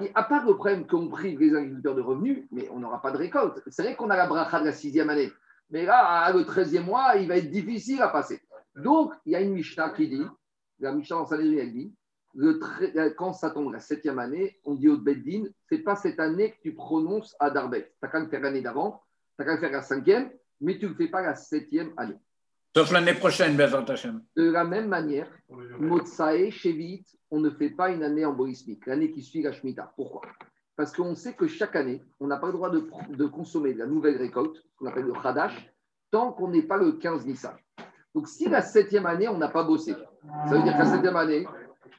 [0.00, 3.12] et à part le problème qu'on prive les agriculteurs de revenus, mais on n'aura pas
[3.12, 3.62] de récolte.
[3.68, 5.30] C'est vrai qu'on a la bracha de la sixième année,
[5.70, 8.40] mais là, le 13e mois, il va être difficile à passer.
[8.74, 10.26] Donc, il y a une Mishnah qui dit,
[10.80, 11.94] la Mishnah dans Sanhedrin, elle dit,
[12.36, 16.20] le tre- quand ça tombe la septième année, on dit au Beddin, c'est pas cette
[16.20, 17.82] année que tu prononces à Darbet.
[17.84, 19.02] Tu n'as qu'à le faire l'année d'avant,
[19.38, 20.30] tu n'as qu'à le faire la cinquième,
[20.60, 22.18] mais tu ne le fais pas la septième année.
[22.76, 24.22] Sauf l'année prochaine, Bezrat Hashem.
[24.36, 25.28] De la même manière,
[25.78, 29.92] Motsae, Shevit, on ne fait pas une année embolismique, l'année qui suit la Shemitah.
[29.96, 30.20] Pourquoi?
[30.76, 33.78] Parce qu'on sait que chaque année, on n'a pas le droit de, de consommer de
[33.78, 35.72] la nouvelle récolte, ce qu'on appelle le Hadash,
[36.10, 37.54] tant qu'on n'est pas le 15 Nissan.
[38.14, 39.92] Donc, si la septième année, on n'a pas bossé,
[40.48, 41.46] ça veut dire que la septième année,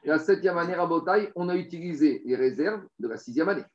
[0.04, 3.66] la septième année, Rabotai, on a utilisé les réserves de la sixième année.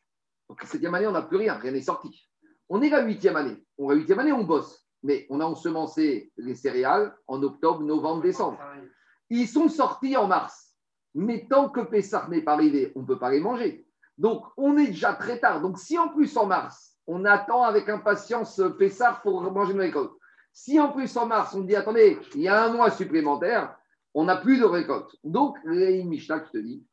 [0.48, 2.28] Donc, la septième année, on n'a plus rien, rien n'est sorti.
[2.68, 3.56] On est la huitième année.
[3.78, 4.86] On la huitième année, on bosse.
[5.02, 8.58] Mais on a ensemencé les céréales en octobre, novembre, décembre.
[9.30, 10.74] Ils sont sortis en mars.
[11.14, 13.86] Mais tant que Pessah n'est pas arrivé, on ne peut pas les manger.
[14.16, 15.60] Donc, on est déjà très tard.
[15.60, 20.16] Donc, si en plus en mars, on attend avec impatience Pessah pour manger nos récoltes,
[20.52, 23.74] si en plus en mars, on dit attendez, il y a un mois supplémentaire,
[24.14, 25.16] on n'a plus de récolte.
[25.24, 26.84] Donc, une Mishnah te dit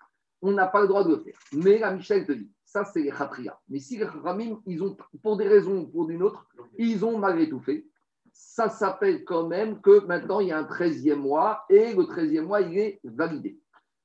[0.41, 1.37] on n'a pas le droit de le faire.
[1.51, 3.59] Mais la Mishnah te dit ça, c'est les Khatria.
[3.67, 6.47] Mais si les Khatramim, ils ont, pour des raisons ou pour d'une autre,
[6.77, 7.85] ils ont malgré tout fait,
[8.31, 12.43] ça s'appelle quand même que maintenant il y a un 13e mois et le 13e
[12.43, 13.59] mois il est validé.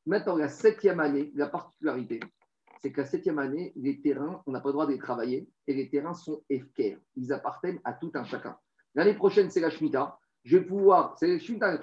[0.06, 2.20] Maintenant, la septième année, la particularité,
[2.80, 5.48] c'est que la septième année, les terrains, on n'a pas le droit de les travailler
[5.66, 6.98] et les terrains sont FKR.
[7.16, 8.56] Ils appartiennent à tout un chacun.
[8.94, 10.18] L'année prochaine, c'est la Shemitah.
[10.44, 11.78] Je vais pouvoir, c'est la Shemitah.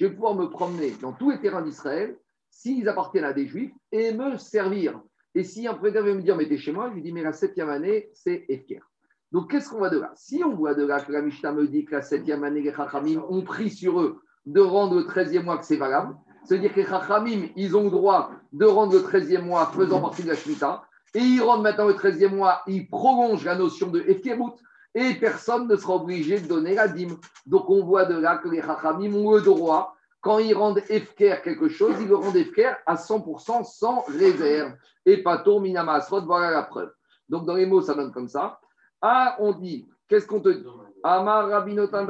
[0.00, 2.16] Je vais pouvoir me promener dans tous les terrains d'Israël
[2.48, 4.98] s'ils appartiennent à des juifs et me servir.
[5.34, 7.22] Et si un président veut me dire, mais t'es chez moi, je lui dis, mais
[7.22, 8.82] la septième année, c'est FKR.
[9.30, 10.10] Donc, qu'est-ce qu'on voit de là?
[10.16, 12.72] Si on voit de là que la Mishnah me dit que la septième année, les
[12.72, 16.80] Chachamim ont pris sur eux de rendre le treizième mois que c'est valable, c'est-à-dire que
[16.80, 20.34] les Chachamim, ils ont le droit de rendre le treizième mois faisant partie de la
[20.34, 20.82] Shemitah,
[21.12, 24.54] et ils rendent maintenant le treizième mois, ils prolongent la notion de Efkerut,
[24.94, 27.16] et personne ne sera obligé de donner la dîme.
[27.46, 31.36] Donc, on voit de là que les Chachamim ont le droit, quand ils rendent Efker
[31.42, 34.74] quelque chose, ils le rendent Efker à 100% sans réserve.
[35.06, 36.92] Et pas tour, Minama Asrod, voilà la preuve.
[37.28, 38.60] Donc, dans les mots, ça donne comme ça.
[39.00, 40.66] Ah, on dit, qu'est-ce qu'on te dit?
[41.02, 42.06] Amar Rabinotan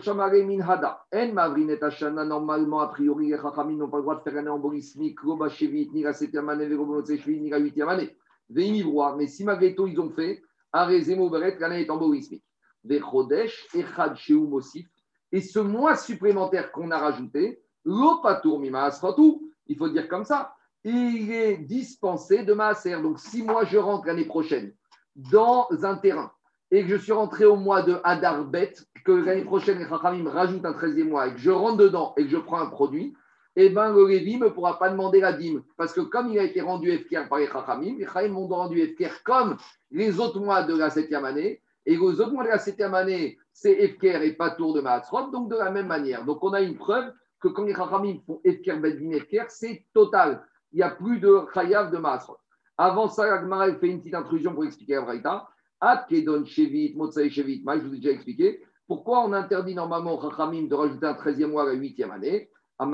[0.00, 1.02] Shamare Min Hada.
[1.12, 4.46] En Mavrinet Hashana, normalement, a priori, les Chachamim n'ont pas le droit de faire un
[4.46, 8.16] embolismique, ni la septième année, Roba Shevit, ni la huitième année.
[8.50, 9.16] Veimivroa.
[9.16, 10.42] Mais si malgré tout ils ont fait,
[15.30, 20.54] Et ce mois supplémentaire qu'on a rajouté, il faut dire comme ça,
[20.84, 23.00] il est dispensé de maaser.
[23.00, 24.72] Donc si moi je rentre l'année prochaine
[25.16, 26.32] dans un terrain.
[26.70, 30.28] Et que je suis rentré au mois de Hadar Bet, que l'année prochaine, les Chachamim
[30.28, 33.14] rajoutent un 13e mois et que je rentre dedans et que je prends un produit,
[33.60, 35.64] eh bien, le Lévi ne pourra pas demander la dîme.
[35.76, 38.80] Parce que comme il a été rendu FKR par les Chachamim, les Chachamim m'ont rendu
[38.86, 39.56] FKR comme
[39.90, 41.60] les autres mois de la septième année.
[41.84, 45.32] Et les autres mois de la septième année, c'est FKR et pas tour de Maatsrot,
[45.32, 46.24] donc de la même manière.
[46.24, 50.44] Donc on a une preuve que quand les Chachamim font FKR, Bedvin, FKR, c'est total.
[50.70, 52.36] Il n'y a plus de Chayav de Maatsrot.
[52.76, 55.48] Avant ça, la fait une petite intrusion pour expliquer la Braïta.
[56.08, 58.62] Kedon Shevit, Motsai Shevit, je vous ai déjà expliqué.
[58.86, 62.50] Pourquoi on interdit normalement au Chachamim de rajouter un 13e mois à la 8e année?
[62.78, 62.86] À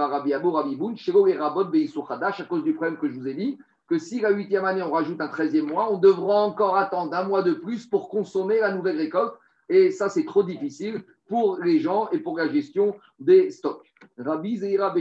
[2.49, 5.21] cause du problème que je vous ai dit, que si la 8e année on rajoute
[5.21, 8.97] un 13e mois, on devra encore attendre un mois de plus pour consommer la nouvelle
[8.97, 9.35] récolte.
[9.69, 13.93] Et ça, c'est trop difficile pour les gens et pour la gestion des stocks.
[14.19, 14.95] Rabbi Zeira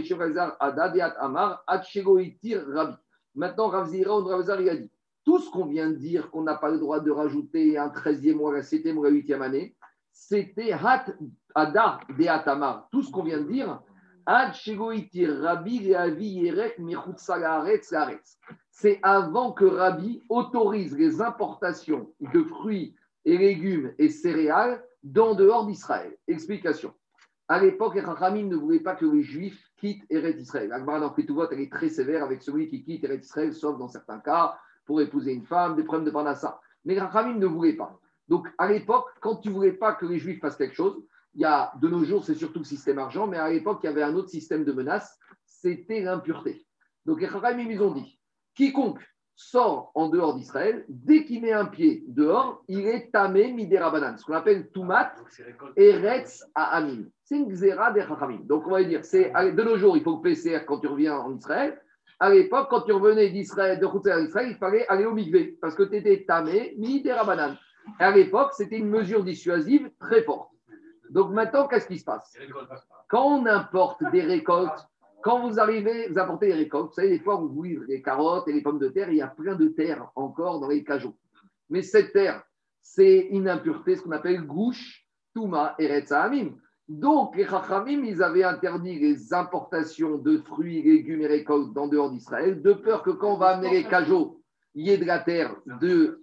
[0.59, 2.95] Amar, Rabbi.
[3.35, 4.91] Maintenant, Rav Zeira il a dit
[5.25, 8.35] tout ce qu'on vient de dire, qu'on n'a pas le droit de rajouter un 13e
[8.35, 9.75] mois, la 7e ou la 8e année,
[10.11, 11.05] c'était Hat
[11.55, 12.87] Adar de Atamar.
[12.91, 13.81] Tout ce qu'on vient de dire,
[18.71, 22.95] c'est avant que Rabbi autorise les importations de fruits
[23.25, 26.15] et légumes et céréales dans dehors d'Israël.
[26.27, 26.93] Explication.
[27.47, 30.69] À l'époque, les ne voulaient pas que les Juifs quittent Eretz Israël.
[30.69, 31.13] L'Agmara dans
[31.51, 35.01] elle est très sévère avec celui qui quitte Eretz Israël, sauf dans certains cas, pour
[35.01, 36.59] épouser une femme, des problèmes de Parnassa.
[36.85, 37.99] Mais les ne voulaient pas.
[38.27, 41.03] Donc, à l'époque, quand tu ne voulais pas que les Juifs fassent quelque chose,
[41.35, 43.87] il y a, de nos jours, c'est surtout le système argent, mais à l'époque, il
[43.87, 46.65] y avait un autre système de menace, c'était l'impureté.
[47.05, 48.19] Donc, les Chachamim, ils ont dit
[48.55, 48.99] quiconque
[49.35, 54.23] sort en dehors d'Israël, dès qu'il met un pied dehors, il est tamé midera ce
[54.23, 55.15] qu'on appelle tumat
[55.75, 57.05] eretz à amin.
[57.23, 58.41] C'est une xéra des Chachamim.
[58.43, 61.17] Donc, on va dire, c'est de nos jours, il faut le PCR quand tu reviens
[61.17, 61.79] en Israël.
[62.19, 65.83] À l'époque, quand tu revenais d'Israël, de Israël, il fallait aller au mikvé parce que
[65.83, 67.25] tu étais tamé midera
[67.99, 70.52] à l'époque, c'était une mesure dissuasive très forte.
[71.13, 72.35] Donc maintenant, qu'est-ce qui se passe
[73.07, 74.87] Quand on importe des récoltes,
[75.21, 78.47] quand vous arrivez, vous apportez des récoltes, vous savez, des fois, vous livre les carottes
[78.47, 81.15] et les pommes de terre, il y a plein de terre encore dans les cajots.
[81.69, 82.43] Mais cette terre,
[82.81, 85.05] c'est une impureté, ce qu'on appelle gouche,
[85.35, 86.55] touma et retzahamim.
[86.89, 92.09] Donc, les chachamim, ils avaient interdit les importations de fruits, légumes et récoltes dans dehors
[92.09, 94.41] d'Israël, de peur que quand on va amener les cajots,
[94.73, 96.22] il y ait de la terre de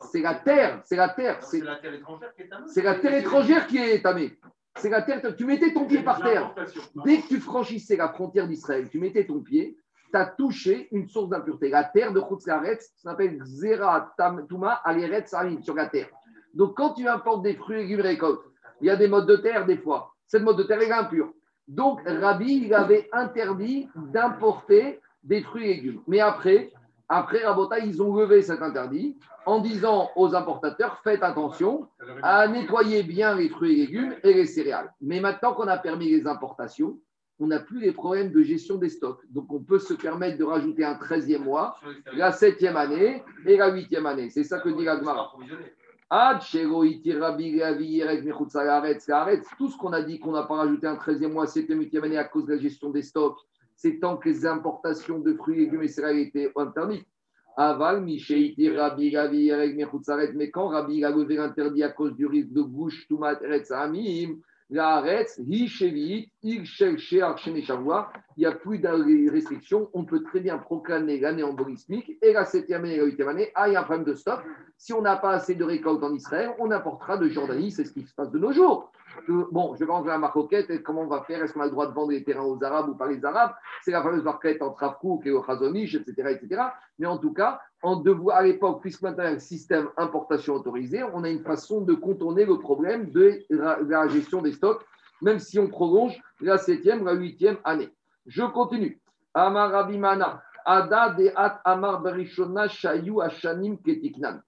[0.00, 1.42] c'est la terre, c'est la terre.
[1.42, 2.66] C'est la terre étrangère qui est tamée.
[2.66, 4.38] C'est la terre étrangère qui est tamée.
[4.76, 5.34] C'est la terre.
[5.36, 6.54] Tu mettais ton pied par terre.
[7.04, 9.78] Dès que tu franchissais la frontière d'Israël, tu mettais ton pied,
[10.10, 11.68] tu as touché une source d'impureté.
[11.70, 14.14] La terre de Khutzaretz s'appelle Zera
[14.48, 16.08] Tuma Aleret Salim sur la terre.
[16.54, 18.44] Donc quand tu importes des fruits, légumes, récoltes,
[18.80, 20.12] il y a des modes de terre des fois.
[20.26, 21.32] Cette mode de terre est impure.
[21.68, 26.02] Donc Rabbi, il avait interdit d'importer des fruits et légumes.
[26.06, 26.72] Mais après,
[27.08, 31.88] après, Rabota, ils ont levé cet interdit en disant aux importateurs faites attention
[32.22, 34.92] à nettoyer bien les fruits et légumes et les céréales.
[35.00, 36.98] Mais maintenant qu'on a permis les importations,
[37.38, 39.20] on n'a plus les problèmes de gestion des stocks.
[39.30, 41.76] Donc, on peut se permettre de rajouter un 13e mois,
[42.12, 44.30] la 7e année et la 8e année.
[44.30, 45.32] C'est ça que dit l'Agmara.
[49.58, 52.18] Tout ce qu'on a dit qu'on n'a pas rajouté un 13e mois, 7e, 8e année
[52.18, 53.38] à cause de la gestion des stocks,
[53.76, 57.06] c'est tant que les importations de fruits, légumes et céréales étaient interdites.
[57.58, 59.50] Aval, Mishéiti, Rabbi, Ravi,
[60.34, 64.36] mais quand Rabbi a levé l'interdit à cause du risque de bouche, Toumat, Eretz, Amim,
[64.68, 70.58] Laaretz, Hi, Il, Shel, Shavua, il n'y a plus de restrictions, on peut très bien
[70.58, 73.80] proclamer l'année embolismique et la septième année et la huitième année, ah, il y a
[73.80, 74.40] un problème de stock.
[74.76, 77.92] Si on n'a pas assez de récoltes en Israël, on importera de Jordanie, c'est ce
[77.92, 78.92] qui se passe de nos jours
[79.28, 81.42] bon, je vais rentrer à ma et comment on va faire?
[81.42, 83.52] Est-ce qu'on a le droit de vendre les terrains aux Arabes ou pas les Arabes?
[83.82, 86.62] C'est la fameuse marquette entre Afkouk et au Khazonish, etc., etc.
[86.98, 91.02] Mais en tout cas, en devoir, à l'époque, puisque maintenant a un système importation autorisé,
[91.02, 94.82] on a une façon de contourner le problème de la gestion des stocks,
[95.22, 97.88] même si on prolonge la septième, la huitième année.
[98.26, 99.00] Je continue.
[99.34, 104.40] Amar Abimana, Ada de At Amar Berishona Shayu Ashanim Ketiknan.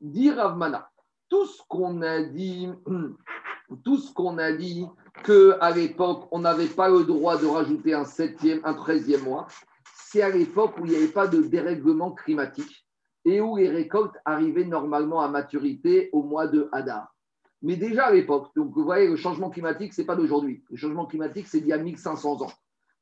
[0.00, 0.88] Dit Ravmana,
[1.28, 2.68] tout ce qu'on a dit
[3.76, 4.86] tout ce qu'on a dit
[5.24, 9.46] qu'à l'époque, on n'avait pas le droit de rajouter un septième, un treizième mois,
[9.94, 12.86] c'est à l'époque où il n'y avait pas de dérèglement climatique
[13.24, 17.14] et où les récoltes arrivaient normalement à maturité au mois de Hadar.
[17.62, 20.64] Mais déjà à l'époque, donc vous voyez, le changement climatique, ce n'est pas d'aujourd'hui.
[20.70, 22.52] Le changement climatique, c'est d'il y a 1500 ans.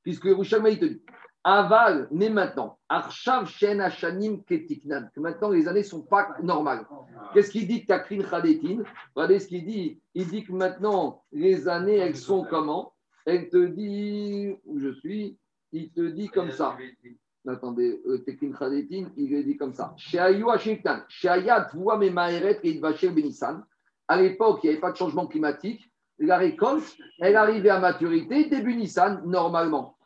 [0.03, 1.03] Puisque Rouchama, il te dit,
[1.45, 6.85] Aval, mais maintenant, Arshav Shen Hashanim Ketiknan, que maintenant les années ne sont pas normales.
[7.33, 8.83] Qu'est-ce qu'il dit Takrin Khadetin
[9.15, 10.01] Regardez ce qu'il dit.
[10.15, 12.93] Il dit que maintenant les années, elles sont comment?
[13.25, 15.39] Elle te dit, où je suis,
[15.73, 16.77] il te dit comme ça.
[17.47, 19.95] Attendez, euh, Tekrin Khadetin, il dit comme ça.
[19.97, 23.65] Sheayu Hashiktan, Sheayat Vuame Maeret et Idvacher Benissan.
[24.07, 25.91] À l'époque, il n'y avait pas de changement climatique.
[26.19, 29.98] La récolte, elle arrivait à maturité début Nissan, normalement.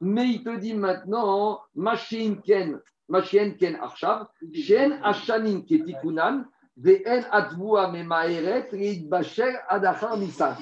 [0.00, 6.44] Mais il te dit maintenant, Machin Ken, Machin Ken Arshav, Shen Ketikunan,
[6.76, 10.56] Ve'en Memaeret, Reidbacher Adachar Nissan.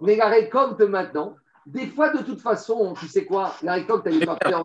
[0.00, 1.34] Mais la récolte maintenant,
[1.64, 4.64] des fois de toute façon, tu sais quoi, la récolte, n'est pas faite en.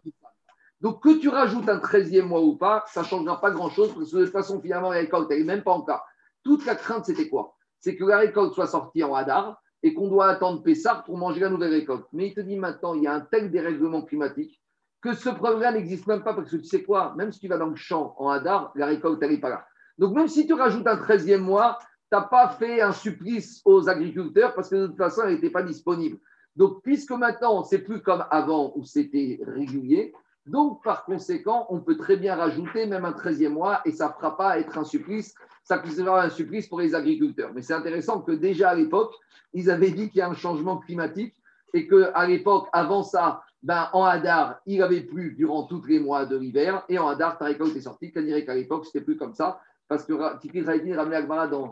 [0.81, 4.11] Donc, que tu rajoutes un 13e mois ou pas, ça ne changera pas grand-chose parce
[4.11, 6.03] que de toute façon, finalement, la récolte, elle n'est même pas en cas.
[6.43, 7.55] Toute la crainte, c'était quoi?
[7.81, 11.41] C'est que la récolte soit sortie en Hadar et qu'on doit attendre Pessar pour manger
[11.41, 12.05] la nouvelle récolte.
[12.13, 14.61] Mais il te dit maintenant, il y a un tel dérèglement climatique
[15.01, 17.57] que ce problème n'existe même pas parce que tu sais quoi Même si tu vas
[17.57, 19.65] dans le champ en Hadar, la récolte, elle n'est pas là.
[19.97, 23.89] Donc, même si tu rajoutes un 13e mois, tu n'as pas fait un supplice aux
[23.89, 26.19] agriculteurs parce que de toute façon, elle n'était pas disponible.
[26.55, 30.13] Donc, puisque maintenant, c'est plus comme avant où c'était régulier,
[30.45, 34.13] donc, par conséquent, on peut très bien rajouter même un 13e mois et ça ne
[34.13, 37.51] fera pas être un supplice, ça sera un supplice pour les agriculteurs.
[37.53, 39.13] Mais c'est intéressant que déjà à l'époque,
[39.53, 41.35] ils avaient dit qu'il y a un changement climatique
[41.73, 46.25] et qu'à l'époque, avant ça, ben, en Hadar, il n'avait plus durant tous les mois
[46.25, 48.11] de l'hiver et en Hadar, ta récolte est sortie.
[48.11, 51.69] Qu'on dirait qu'à l'époque, c'était plus comme ça parce que Tikri Zaïdin ramené Agmara dans,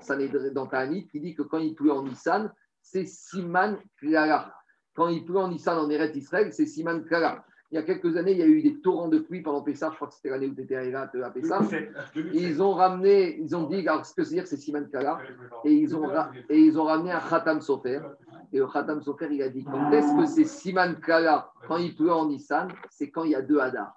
[0.54, 4.54] dans Ta'anit qui dit que quand il pleut en Nissan, c'est Siman Klara.
[4.94, 8.18] Quand il pleut en Nissan en Eret Israël, c'est Siman Klara il y a quelques
[8.18, 9.92] années, il y a eu des torrents de pluie pendant Pessah.
[9.92, 11.62] Je crois que c'était l'année où tu étais à Pessah.
[12.34, 15.20] Ils ont ramené, ils ont dit, alors ce que c'est dire, c'est Siman Kala.
[15.66, 16.10] Et ils, ont,
[16.50, 18.02] et ils ont ramené un Khatam Sofer.
[18.52, 21.96] Et le Khatam Sofer, il a dit quand est-ce que c'est Siman Kala Quand il
[21.96, 23.94] pleut en Nissan, c'est quand il y a deux Hadar.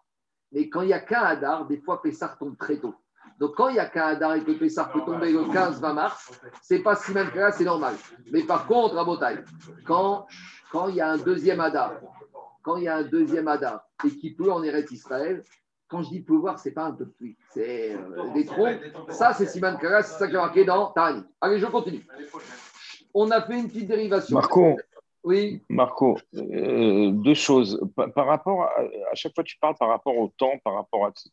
[0.53, 2.95] Mais quand il n'y a qu'un Hadar, des fois Pessah tombe très tôt.
[3.39, 6.41] Donc quand il n'y a qu'un Hadar et que Pessah peut tomber le 15-20 mars,
[6.61, 7.95] c'est pas Siman Kala, c'est normal.
[8.31, 9.43] Mais par contre, à Botaï,
[9.87, 10.27] quand,
[10.71, 11.93] quand il y a un deuxième Hadar,
[12.63, 15.43] quand il y a un deuxième Hadar et qu'il pleut en Eretz Israël,
[15.89, 18.81] quand je dis pleuvoir, ce n'est pas un peu de pluie, c'est euh, des troncs.
[19.11, 21.23] Ça, c'est Siman Kara, c'est ça qui est marqué dans Tani.
[21.41, 22.07] Allez, je continue.
[23.13, 24.35] On a fait une petite dérivation.
[24.35, 24.79] Marco,
[25.23, 25.61] oui.
[25.69, 27.79] Marco, euh, deux choses.
[27.95, 31.11] Par, rapport à, à, chaque fois, tu parles par rapport au temps, par rapport à
[31.11, 31.31] etc.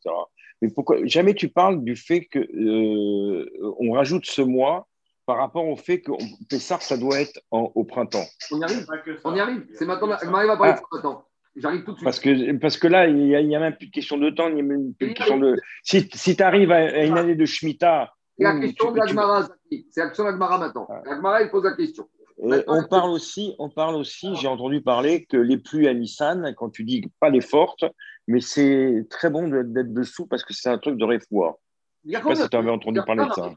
[0.62, 4.89] Mais pourquoi jamais tu parles du fait que euh, on rajoute ce mois
[5.30, 6.12] par rapport au fait que
[6.50, 8.26] Pessar, ça doit être en, au printemps.
[8.52, 8.88] On y arrive.
[9.24, 9.64] On y arrive.
[9.76, 10.08] C'est maintenant.
[10.08, 10.98] Marie va parler ah.
[10.98, 11.24] de temps.
[11.56, 12.04] J'arrive tout de suite.
[12.04, 14.48] Parce que, parce que là, il n'y a, a, même plus de question de temps,
[14.48, 15.56] il n'y a même plus de question de.
[15.84, 18.12] Si, si tu arrives à, une année de Shemitah.
[18.40, 20.88] C'est la question de l'Agmara, C'est la question de l'Agmara maintenant.
[20.90, 21.04] Ah.
[21.06, 22.10] L'Agmara, il pose la question.
[22.40, 26.72] on parle aussi, on parle aussi j'ai entendu parler que les pluies à Nissan, quand
[26.72, 27.86] tu dis pas les fortes,
[28.28, 31.06] mais c'est très bon d'être dessous parce que c'est un truc de
[32.10, 33.54] Je sais pas si tu avais entendu parler de ça.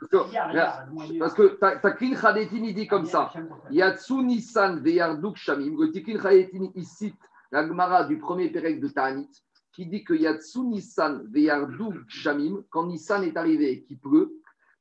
[1.18, 3.32] Parce que Takrin Khadetin, il dit comme ça
[3.70, 5.74] Yatsu Nissan Veyarduk Shamim.
[5.80, 7.16] Le Tikrin Khadetin, il cite
[7.50, 9.30] la Gemara du premier Pérec de Ta'anit,
[9.72, 14.32] qui dit que Yatsu Nissan Veyarduk Shamim, quand Nissan est arrivé et qu'il pleut,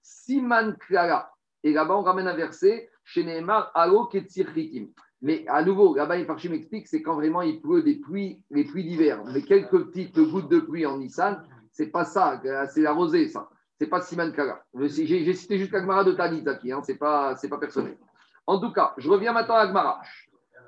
[0.02, 1.32] Siman Klara.
[1.64, 4.88] Et là-bas, on ramène un verset chez Nehemar Alo Ketzirchitim.
[5.22, 8.84] Mais à nouveau, là-bas, Farshim explique c'est quand vraiment il pleut des pluies, les pluies
[8.84, 9.24] d'hiver.
[9.32, 12.42] Mais quelques petites gouttes de pluie en Nissan, c'est pas ça,
[12.74, 13.48] c'est la rosée, ça.
[13.82, 14.64] C'est pas Siman Kala.
[14.76, 17.98] J'ai cité juste l'Agmara de Tanit, hein, c'est pas, pas personnel.
[18.46, 20.00] En tout cas, je reviens maintenant à Agmara.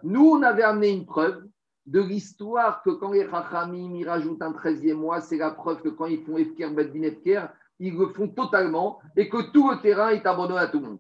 [0.02, 1.46] Nous, on avait amené une preuve
[1.86, 5.90] de l'histoire que quand les Chachamim ils rajoutent un 13e mois, c'est la preuve que
[5.90, 7.46] quand ils font Efker, Bedbin, Efker,
[7.78, 11.00] ils le font totalement et que tout le terrain est abandonné à tout le monde.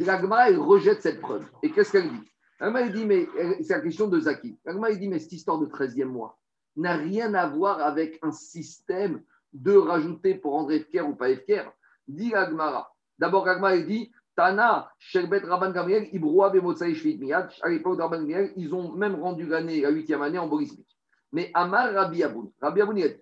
[0.00, 1.44] L'Agmara, elle rejette cette preuve.
[1.62, 2.32] Et qu'est-ce qu'elle dit?
[2.58, 3.28] L'Agmara, dit, mais
[3.62, 4.58] c'est la question de Zaki.
[4.64, 6.40] L'Agmara, elle dit, mais cette histoire de 13e mois
[6.74, 9.22] n'a rien à voir avec un système
[9.52, 11.64] de rajouter pour rendre Efker ou pas Efker,
[12.08, 12.92] dit Agmara.
[13.18, 17.20] D'abord, Agmara dit Tana, Sherbet Rabban Gamriel, Ibroa Bemotsai Shvit.
[17.32, 18.26] À l'époque Rabban
[18.56, 20.98] ils ont même rendu l'année, la huitième année en borismique.
[21.32, 23.18] Mais Amar Rabbi Aboun, Rabbi Aboun, il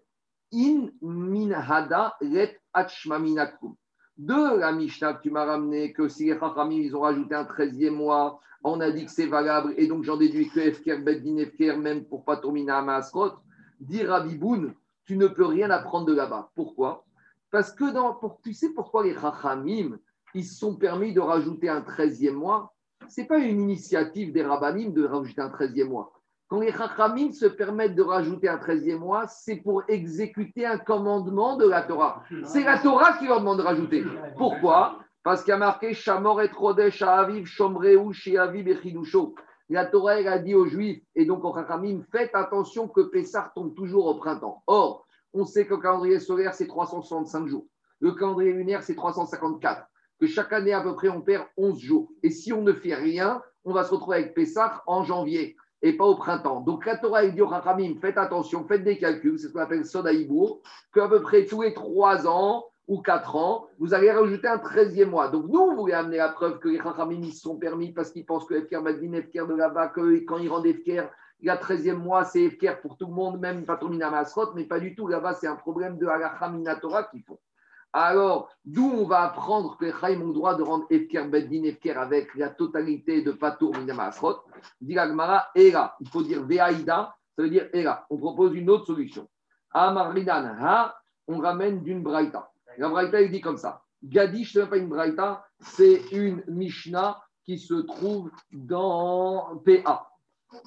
[0.52, 3.76] In minhada let achmaminakum.
[4.16, 7.44] De la Mishnah que tu m'as ramené, que si les Chachamim, ils ont rajouté un
[7.44, 11.38] 13e mois, on a dit que c'est valable, et donc j'en déduis que Efker, Beddin,
[11.38, 13.32] Efker, même pour pas terminer à Maasrot,
[13.78, 14.74] dit Rabbi Boun,
[15.10, 16.50] tu ne peux rien apprendre de là-bas.
[16.54, 17.04] Pourquoi?
[17.50, 17.82] Parce que
[18.44, 19.98] tu sais pourquoi les Rachamim,
[20.34, 22.72] ils sont permis de rajouter un 13e mois?
[23.08, 26.12] Ce n'est pas une initiative des Rabbanim de rajouter un 13e mois.
[26.46, 31.56] Quand les Rachamim se permettent de rajouter un 13e mois, c'est pour exécuter un commandement
[31.56, 32.22] de la Torah.
[32.44, 34.04] C'est la Torah qui leur demande de rajouter.
[34.36, 35.00] Pourquoi?
[35.24, 39.34] Parce qu'il y a marqué Shamor et Rodesh Aviv, Shomreu, Aviv et Chidusho.
[39.70, 43.52] La Torah elle a dit aux Juifs et donc aux Chachamim faites attention que Pessah
[43.54, 44.64] tombe toujours au printemps.
[44.66, 47.66] Or, on sait que le calendrier solaire, c'est 365 jours.
[48.00, 49.86] Le calendrier lunaire, c'est 354.
[50.18, 52.10] Que chaque année, à peu près, on perd 11 jours.
[52.24, 55.96] Et si on ne fait rien, on va se retrouver avec Pessah en janvier et
[55.96, 56.62] pas au printemps.
[56.62, 59.86] Donc la Torah dit aux Chachamim, faites attention, faites des calculs, c'est ce qu'on appelle
[59.86, 60.62] Sodaïbour,
[60.92, 65.06] qu'à peu près tous les 3 ans, ou 4 ans, vous allez rajouter un 13e
[65.06, 65.28] mois.
[65.28, 68.44] Donc nous, on voulait amener la preuve que les se sont permis parce qu'ils pensent
[68.46, 71.94] que FKR Badin, FKR de là-bas, que quand ils rendent FKR, il y a 13e
[71.94, 75.06] mois, c'est FKR pour tout le monde, même pas Mina Masrot, mais pas du tout.
[75.06, 77.38] Là-bas, c'est un problème de Alachamina Torah qu'ils font.
[77.92, 81.62] Alors, d'où on va apprendre que les Chaim ont le droit de rendre Efker Beddin
[81.62, 84.38] Efker avec la totalité de Patour Minama Asrot
[84.80, 85.94] Dit Agmara, Ela.
[86.00, 88.04] Il faut dire Veaïda, ça veut dire Ela.
[88.10, 89.28] On propose une autre solution.
[89.72, 90.96] Amaridan, Ha,
[91.28, 92.49] on ramène d'une Braïta.
[92.78, 93.82] La Braïta, il dit comme ça.
[94.02, 100.08] Gadish, ce n'est pas une Braïta, c'est une Mishnah qui se trouve dans PA.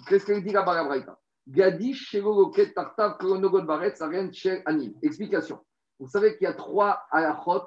[0.08, 1.20] Qu'est-ce qu'elle dit là-bas, la Braïta?
[1.48, 4.94] Gadish, Shegoloket, Tartav, Kronogod Baret, Saren, Cher, Anim.
[5.02, 5.60] Explication.
[6.00, 7.66] Vous savez qu'il y a trois halachot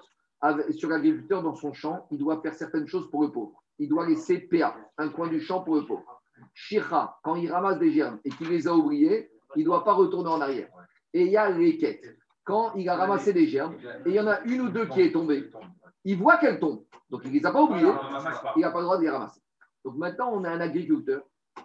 [0.70, 2.06] sur l'agriculteur dans son champ.
[2.10, 3.62] Il doit faire certaines choses pour le pauvre.
[3.78, 6.22] Il doit laisser PA, un coin du champ pour le pauvre.
[6.54, 9.92] Shira, quand il ramasse des germes et qu'il les a oubliés, il ne doit pas
[9.92, 10.68] retourner en arrière.
[11.12, 12.04] Et il y a les quêtes.
[12.46, 13.74] Quand il a ramassé des germes
[14.06, 15.50] et il y en a une ou deux qui est tombée,
[16.04, 16.84] il voit qu'elle tombe.
[17.10, 17.92] Donc il ne les a pas oubliées.
[18.56, 19.40] Il n'a pas le droit de les ramasser.
[19.84, 21.22] Donc maintenant, on a un agriculteur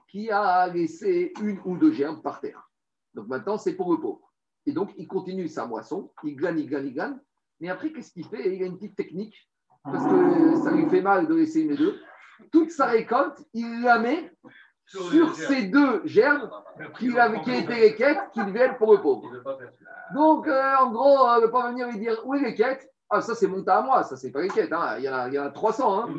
[0.08, 2.68] qui a laissé une ou deux germes par terre.
[3.14, 4.34] Donc maintenant, c'est pour le pauvre.
[4.66, 7.22] Et donc, il continue sa moisson, il glane, il glane, il glane.
[7.60, 8.56] Mais après, qu'est-ce qu'il fait?
[8.56, 9.50] Il a une petite technique,
[9.84, 12.00] parce que ça lui fait mal de laisser une deux.
[12.52, 14.32] Toute sa récolte, il la met
[14.92, 16.50] sur ces deux gerbes
[16.98, 17.10] qui,
[17.44, 19.30] qui étaient les quêtes qui viennent pour le pauvre.
[20.14, 22.90] Donc, euh, en gros, euh, le pauvre va venir lui dire Où est les quêtes?
[23.10, 24.72] Ah, ça, c'est monté à moi, ça, c'est pas les quêtes.
[24.72, 24.96] Hein.
[24.98, 26.04] Il, y a, il, y a, 300.
[26.04, 26.10] Hein.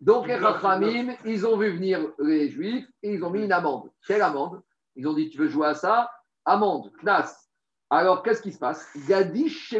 [0.00, 3.90] Donc, les Rachamim, ils ont vu venir les Juifs et ils ont mis une amende.
[4.06, 4.62] Quelle amende?
[4.96, 6.10] Ils ont dit Tu veux jouer à ça?
[6.46, 7.48] Amende, Knas,
[7.90, 8.86] alors, qu'est-ce qui se passe?
[9.08, 9.74] Gadish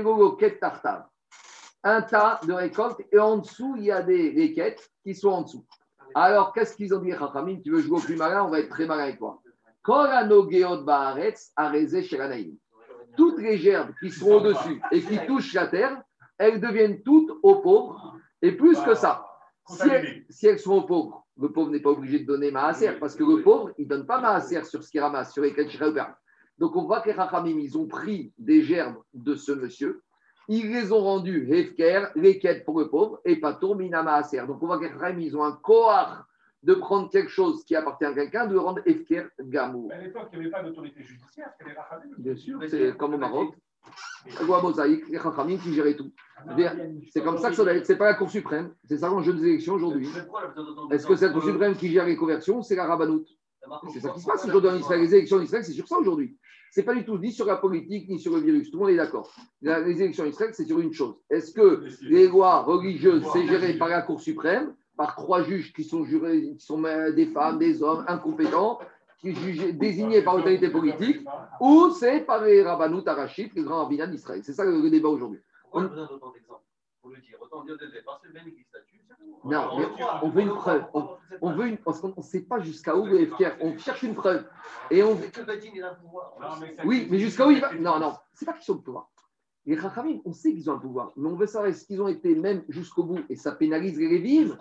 [0.61, 1.05] Tartav.
[1.85, 5.43] Un tas de récoltes et en dessous, il y a des réquettes qui sont en
[5.43, 5.65] dessous.
[6.15, 8.71] Alors, qu'est-ce qu'ils ont dit Chachamim, tu veux jouer au plus malin, on va être
[8.71, 9.41] très malin avec toi.
[13.17, 16.03] Toutes les gerbes qui sont au-dessus et qui touchent la terre,
[16.37, 18.15] elles deviennent toutes aux pauvres.
[18.43, 19.27] Et plus que ça,
[20.31, 23.25] si elles, sont aux pauvres, le pauvre n'est pas obligé de donner maaser parce que
[23.25, 25.55] le pauvre, il ne donne pas maaser sur ce qu'il ramasse, sur les.
[26.59, 30.03] Donc on voit que les Rachamim, ils ont pris des gerbes de ce monsieur,
[30.49, 34.47] ils les ont rendus Hefker, les quêtes pour le pauvre, et pas Minama Aser.
[34.47, 36.25] Donc on voit que ils ont un cohort
[36.63, 39.89] de prendre quelque chose qui appartient à quelqu'un, de le rendre Hefker Gamou.
[39.93, 42.23] À l'époque, il n'y avait pas d'autorité judiciaire, c'était les.
[42.23, 43.55] Bien sûr, c'est comme au Maroc.
[44.43, 46.13] Loi mosaïque, les Rachamim qui géraient tout.
[47.11, 47.87] C'est comme ça que ça doit être.
[47.87, 48.75] C'est pas la Cour suprême.
[48.85, 50.09] C'est ça l'enjeu des élections aujourd'hui.
[50.91, 53.29] Est-ce que c'est la Cour suprême qui gère les conversions C'est la Rabanoute.
[53.93, 55.01] C'est ça qui se passe aujourd'hui en Israël.
[55.01, 56.37] Les élections en Israël, c'est sur ça aujourd'hui.
[56.71, 58.71] Ce n'est pas du tout ni sur la politique ni sur le virus.
[58.71, 59.35] Tout le monde est d'accord.
[59.63, 61.15] Les élections en Israël, c'est sur une chose.
[61.31, 65.85] Est-ce que les lois religieuses, c'est géré par la Cour suprême, par trois juges qui
[65.85, 66.83] sont, jurés, qui sont
[67.15, 68.79] des femmes, des hommes incompétents,
[69.21, 71.27] qui sont désignés par l'autorité politique,
[71.61, 74.43] ou c'est par les rabbanout arachit, les grands rabbinats d'Israël?
[74.45, 75.41] C'est ça le débat aujourd'hui.
[75.73, 75.89] On
[76.99, 77.37] a pour le dire.
[77.41, 79.01] Autant dire dès départ, c'est le même qui statue.
[79.45, 79.87] Non, mais
[80.23, 80.85] on veut une preuve.
[81.41, 83.57] On, veut une, parce qu'on ne sait pas jusqu'à où le FKR.
[83.61, 84.47] On cherche une preuve.
[84.91, 85.19] Et on...
[86.85, 87.73] Oui, mais jusqu'à où il va?
[87.75, 89.11] Non, non, c'est pas question de pouvoir.
[89.67, 92.09] Les Rachamim, on sait qu'ils ont un pouvoir, mais on veut savoir est-ce qu'ils ont
[92.09, 93.21] été même jusqu'au bout.
[93.29, 94.57] Et ça pénalise les Lévim.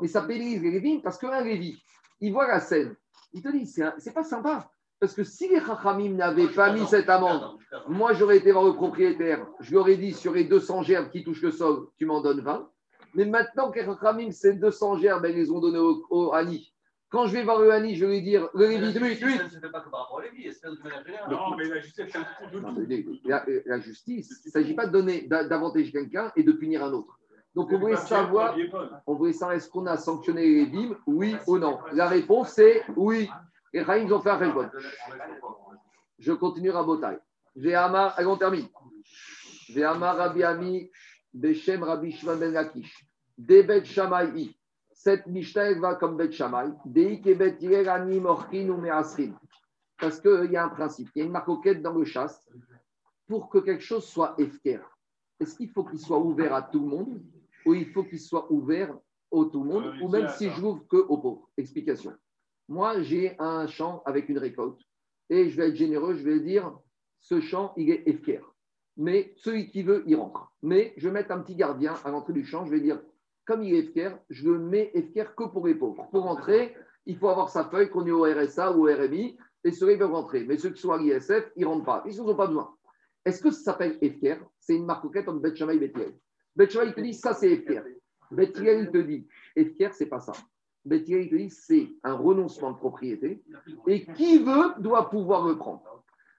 [0.00, 1.82] Mais ça pénalise les Lévim parce qu'un Lévi,
[2.20, 2.96] il voit la scène.
[3.32, 4.70] Il te dit, c'est pas sympa.
[4.98, 8.72] Parce que si les Chachamim n'avaient pas mis cette amende, moi j'aurais été voir le
[8.72, 12.22] propriétaire, je lui aurais dit sur les 200 gerbes qui touchent le sol, tu m'en
[12.22, 12.70] donnes 20.
[13.14, 16.72] Mais maintenant que les Chachamim, ces 200 gerbes, ils les ont donné au, au Hani.
[17.08, 19.44] Quand je vais voir le Hani, je vais lui dire le Lévi, deux minutes, Ça
[19.44, 21.30] ne se fait pas que par rapport au Lévi, c'est de.
[21.30, 25.22] Non, mais la justice, c'est de la, la justice, il ne s'agit pas de donner,
[25.22, 27.18] d'avantager quelqu'un et de punir un autre.
[27.54, 28.54] Donc on voulait savoir,
[29.06, 31.78] on voulait savoir est-ce qu'on a sanctionné les Lévim, oui ou non.
[31.92, 33.30] La réponse c'est oui.
[33.72, 34.68] Les Chaim ont fait un bon.
[36.18, 37.18] Je continue Rabotai.
[37.54, 38.68] Ve'amar, allez, on termine.
[39.70, 40.90] Ve'amar Rabbi Ami,
[41.32, 43.06] Beshem Rabbi Shimon Ben Lakish.
[43.36, 44.56] Debet Shamaï.
[44.92, 46.72] Cette Mishnah va comme Bet Shamaï.
[46.84, 49.32] Dei Kebet Yerani Morkin ou Measrin.
[49.98, 52.46] Parce qu'il y a un principe, il y a une marcoquette dans le chasse.
[53.26, 54.80] Pour que quelque chose soit efker,
[55.40, 57.22] est-ce qu'il faut qu'il soit ouvert à tout le monde
[57.64, 58.96] ou il faut qu'il soit ouvert
[59.30, 62.14] au tout le monde, ou même si je l'ouvre que aux pauvres Explication.
[62.68, 64.80] Moi, j'ai un champ avec une récolte
[65.30, 66.76] et je vais être généreux, je vais dire
[67.20, 68.42] ce champ, il est fier.
[68.96, 70.52] Mais celui qui veut, il rentre.
[70.62, 73.00] Mais je vais mettre un petit gardien à l'entrée du champ, je vais dire
[73.46, 76.08] comme il est FKR, je le mets FKR que pour les pauvres.
[76.10, 76.74] Pour rentrer,
[77.06, 79.98] il faut avoir sa feuille qu'on est au RSA ou au RMI, et ceux-là, ils
[79.98, 80.44] peuvent rentrer.
[80.44, 82.02] Mais ceux qui sont à l'ISF, ils ne rentrent pas.
[82.06, 82.74] Ils n'en ont pas besoin.
[83.24, 86.14] Est-ce que ça s'appelle FKR C'est une marcoquette entre Bet Shammai et Bet Hillel.
[86.56, 87.82] Bet Shammai, il te dit, ça, c'est FKR.
[88.32, 90.32] Bet Hillel, il te dit, FKR, c'est pas ça.
[90.94, 93.42] Hillel, il te dit, c'est un renoncement de propriété,
[93.86, 95.82] et qui veut doit pouvoir le prendre.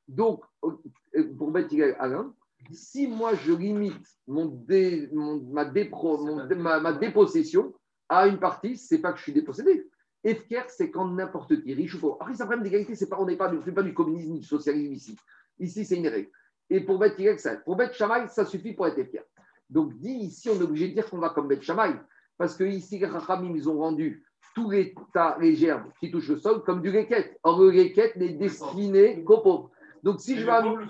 [0.07, 2.33] Donc, euh, pour Hillel, Alain,
[2.71, 3.93] si moi je limite
[4.27, 7.73] mon dé- mon- ma, dépro- mon ma- ma dépossession
[8.09, 9.87] à une partie, c'est pas que je suis dépossédé.
[10.25, 12.17] FKR, c'est quand n'importe qui, riche ou pauvre.
[12.19, 14.45] Après, c'est un problème d'égalité, c'est pas, on n'est pas, pas du communisme ni du
[14.45, 15.15] socialisme ici.
[15.59, 16.29] Ici, c'est une règle.
[16.69, 19.23] Et pour Bet Hillel, ça, pour Bet Shammai, ça suffit pour être FKR.
[19.69, 21.95] Donc, dit ici, on est obligé de dire qu'on va comme Bet Shammai,
[22.37, 24.25] parce que ici, les Rachamim, ils ont rendu
[24.57, 27.37] tous les tas, les gerbes qui touchent le sol comme du réquette.
[27.43, 29.69] Or, le réquette n'est destiné qu'aux pauvres.
[30.01, 30.87] Donc, si Et je veux amener-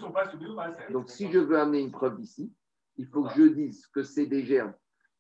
[0.90, 2.50] donc, si je veux une preuve ici,
[2.96, 4.72] il faut que je dise que c'est des gerbes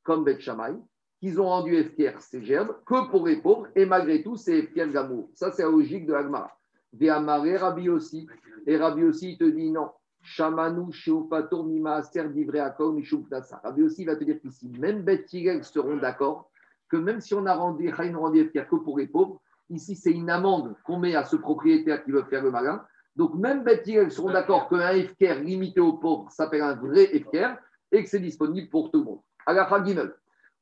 [0.01, 0.77] comme Beth Shammai,
[1.19, 4.93] qu'ils ont rendu FKR ces gerbes que pour les pauvres, et malgré tout, c'est FKR
[4.93, 5.29] Gamour.
[5.33, 6.57] Ça, c'est la logique de Agmara.
[6.93, 8.29] Véamaré, Rabbi aussi.
[8.65, 9.89] Et Rabbi aussi, il te dit non.
[10.21, 13.59] Shamanou, Sheupator, Mimaaser, Divreakor, Mishupnasa.
[13.61, 15.27] Rabbi aussi, il va te dire qu'ici, même Beth
[15.63, 16.49] seront d'accord
[16.89, 20.75] que même si on a rendu, rendu que pour les pauvres, ici, c'est une amende
[20.83, 22.83] qu'on met à ce propriétaire qui veut faire le malin.
[23.15, 27.57] Donc, même Beth Hillel seront d'accord qu'un FKR limité aux pauvres s'appelle un vrai FKR
[27.91, 29.19] et que c'est disponible pour tout le monde.
[29.45, 29.67] À la.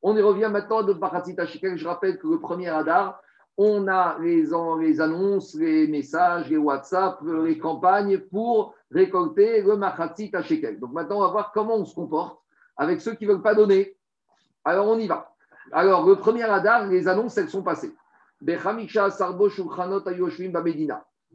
[0.02, 1.76] On y revient maintenant de Baratzita Shekel.
[1.76, 3.20] Je rappelle que le premier radar,
[3.58, 4.52] on a les,
[5.00, 10.78] annonces, les messages, les WhatsApp, les campagnes pour récolter le Machatzit Shekel.
[10.78, 12.38] Donc maintenant, on va voir comment on se comporte
[12.76, 13.96] avec ceux qui ne veulent pas donner.
[14.64, 15.35] Alors, on y va.
[15.72, 17.92] Alors, le premier radar, les annonces, elles sont passées.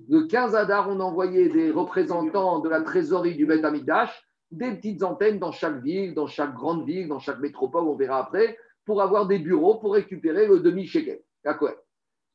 [0.07, 5.03] Le 15 Adar, on envoyait des représentants de la trésorerie du Beth Amikdash, des petites
[5.03, 9.01] antennes dans chaque ville, dans chaque grande ville, dans chaque métropole, on verra après, pour
[9.01, 11.19] avoir des bureaux pour récupérer le demi-shekel.
[11.43, 11.71] D'accord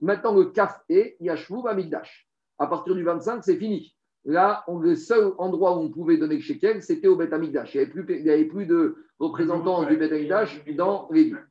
[0.00, 2.28] Maintenant, le Kaf et Yashvou Amikdash.
[2.58, 3.94] À partir du 25, c'est fini.
[4.24, 7.74] Là, on- le seul endroit où on pouvait donner le shekel, c'était au Beth Amikdash.
[7.74, 11.46] Il n'y avait, avait plus de représentants du Beth Amikdash dans les villes.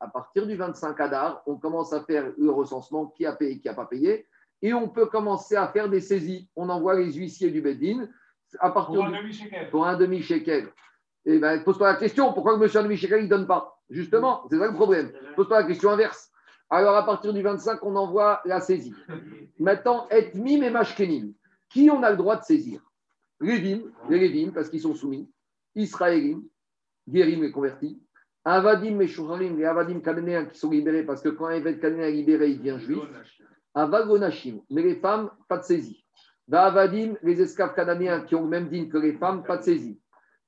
[0.00, 3.68] À partir du 25 Adar, on commence à faire le recensement qui a payé, qui
[3.68, 4.26] n'a pas payé,
[4.62, 6.48] et on peut commencer à faire des saisies.
[6.56, 8.08] On envoie les huissiers du Bedin
[8.58, 9.70] à partir Pour un du- demi-shekel.
[9.70, 10.68] pour un demi-shekel.
[11.26, 13.78] Eh ben, pose-toi la question, pourquoi le monsieur un demi-shekel, il ne donne pas?
[13.90, 15.12] Justement, c'est ça le problème.
[15.36, 16.30] Pose-toi la question inverse.
[16.70, 18.94] Alors, à partir du 25, on envoie la saisie.
[19.58, 21.32] Maintenant, Etmim et Mashkenim.
[21.68, 22.80] Qui on a le droit de saisir?
[23.40, 25.28] Lévim, les Lévim, parce qu'ils sont soumis.
[25.74, 26.42] Israélim,
[27.10, 28.00] Guérim les convertis.
[28.44, 32.08] Avadim et Shurarim, les Avadim cananéens qui sont libérés, parce que quand un évêque cananéen
[32.08, 33.00] est libéré, il devient juif.
[33.74, 36.04] Avagonachim, mais les femmes, pas de saisie.
[36.50, 40.00] Avadim, les esclaves cananéens qui ont le même digne que les femmes, pas de saisie.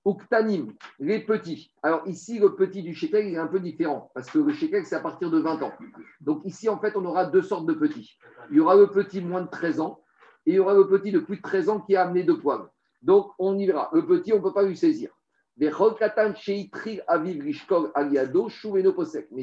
[0.05, 1.73] Uktanim, les petits.
[1.83, 4.97] Alors ici, le petit du shekel est un peu différent, parce que le shekel, c'est
[4.97, 5.73] à partir de 20 ans.
[6.21, 8.19] Donc ici, en fait, on aura deux sortes de petits.
[8.51, 10.03] Il y aura le petit moins de 13 ans,
[10.47, 12.33] et il y aura le petit de plus de 13 ans qui a amené de
[12.33, 12.69] poils.
[13.03, 13.91] Donc on y verra.
[13.93, 15.11] Le petit, on ne peut pas lui saisir.
[15.59, 15.71] Mais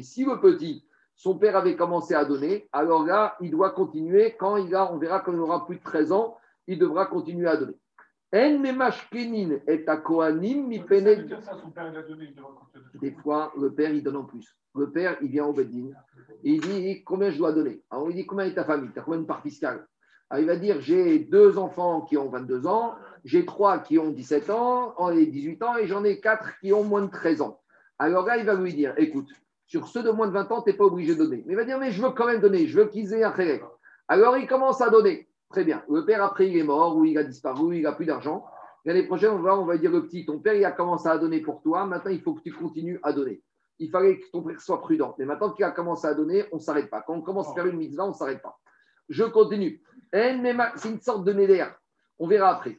[0.02, 0.84] si le petit,
[1.14, 4.36] son père avait commencé à donner, alors là, il doit continuer.
[4.38, 6.36] Quand il a, on verra quand il aura plus de 13 ans,
[6.66, 7.74] il devra continuer à donner.
[13.00, 14.56] Des fois, le père, il donne en plus.
[14.76, 15.90] Le père, il vient au Beddin.
[16.44, 17.82] Il dit combien je dois donner?
[17.90, 18.90] Alors, il dit combien est ta famille?
[18.92, 19.84] Tu as combien de part fiscale
[20.28, 22.94] Alors, il va dire j'ai deux enfants qui ont 22 ans,
[23.24, 26.84] j'ai trois qui ont 17 ans, et 18 ans, et j'en ai quatre qui ont
[26.84, 27.60] moins de 13 ans.
[27.98, 29.28] Alors là, il va lui dire écoute,
[29.66, 31.42] sur ceux de moins de 20 ans, tu n'es pas obligé de donner.
[31.46, 33.34] Mais il va dire mais je veux quand même donner, je veux qu'ils aient un.
[34.08, 35.28] Alors, il commence à donner.
[35.50, 35.82] Très bien.
[35.88, 38.44] Le père, après, il est mort, ou il a disparu, ou il n'a plus d'argent.
[38.84, 41.18] L'année prochaine, on va, on va dire le petit, ton père, il a commencé à
[41.18, 43.42] donner pour toi, maintenant, il faut que tu continues à donner.
[43.78, 45.14] Il fallait que ton père soit prudent.
[45.18, 47.02] Mais maintenant qu'il a commencé à donner, on ne s'arrête pas.
[47.02, 48.58] Quand on commence à faire une mitzvah, on ne s'arrête pas.
[49.08, 49.82] Je continue.
[50.12, 51.64] Mema- C'est une sorte de neder.
[52.18, 52.78] On verra après.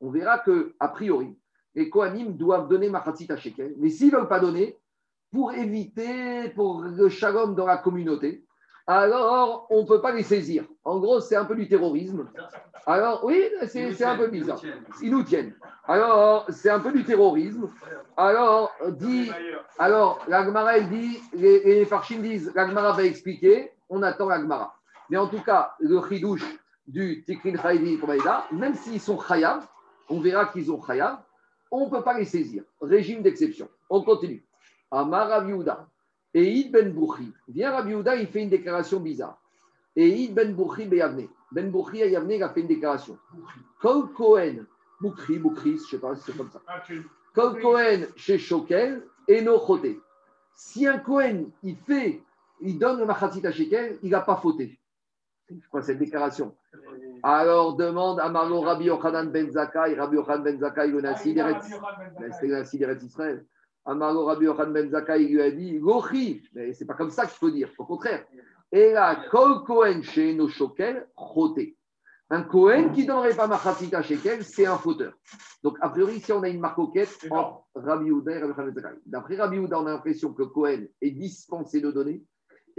[0.00, 1.38] On verra que, a priori,
[1.74, 3.74] les kohanim doivent donner machatzit à shekel.
[3.78, 4.78] Mais s'ils ne veulent pas donner,
[5.32, 8.44] pour éviter, pour le shalom dans la communauté,
[8.86, 10.64] alors on ne peut pas les saisir.
[10.84, 12.26] En gros, c'est un peu du terrorisme.
[12.86, 14.62] Alors, oui, c'est un peu bizarre.
[15.02, 15.54] Ils nous tiennent.
[15.86, 17.70] Alors, c'est un peu du terrorisme.
[18.16, 19.30] Alors, dit,
[19.78, 24.74] alors l'Agmara, elle dit, les, les Farchim disent, l'Agmara va expliquer, on attend l'Agmara.
[25.10, 27.56] Mais en tout cas, le chidouche du Tikrin
[28.00, 29.68] Komaïda, même s'ils sont Chayav,
[30.08, 31.22] on verra qu'ils ont Chayav,
[31.70, 32.64] on ne peut pas les saisir.
[32.80, 33.68] Régime d'exception.
[33.90, 34.42] On continue.
[34.90, 35.86] Amar Rav Yehuda.
[36.34, 37.32] Et Id Ben Bouchi.
[37.46, 39.38] Vient Rav Yehuda, il fait une déclaration bizarre.
[39.94, 41.28] Et Id Ben Bouchi Beyavne.
[41.52, 43.18] Ben Bouchi à Yavne, il a fait une déclaration.
[43.80, 44.66] Kol Kohen,
[45.00, 46.60] Boukri, Boukris, je ne sais pas si c'est comme ça.
[46.66, 46.82] Ah,
[47.34, 49.60] Comme Cohen chez Shokel et no.
[50.54, 52.20] Si un Cohen, il fait,
[52.60, 54.78] il donne le machatzit à Shekel, il n'a pas fauté.
[55.48, 56.54] C'est quoi cette déclaration
[57.22, 61.52] Alors demande à Marlo Rabbi Yochanan Ben Zakkai, Rabbi Yochanan Ben Zakkai, le Nassi Ah,
[61.52, 61.70] d'Eretz-
[62.40, 63.44] Ben Nassi d'Eretz Israël.
[63.86, 67.22] Amarlo Rabbi Yochanan Ben Zakkai il lui a dit Lochi, mais c'est pas comme ça
[67.26, 68.24] qu'il faut dire, au contraire.
[68.70, 71.74] Et là, Kol Cohen chez no Shokel, choté.
[72.30, 75.14] Un Cohen qui ne donnerait pas machatzit à Shekel, c'est un fauteur.
[75.62, 78.70] Donc, a priori, ici, on a une marcoquette C'est entre Rabbi Houda et Rabbi Yochanan
[78.74, 78.96] Ben.
[79.06, 82.22] D'après Rabbi Houda, on a l'impression que Cohen est dispensé de donner.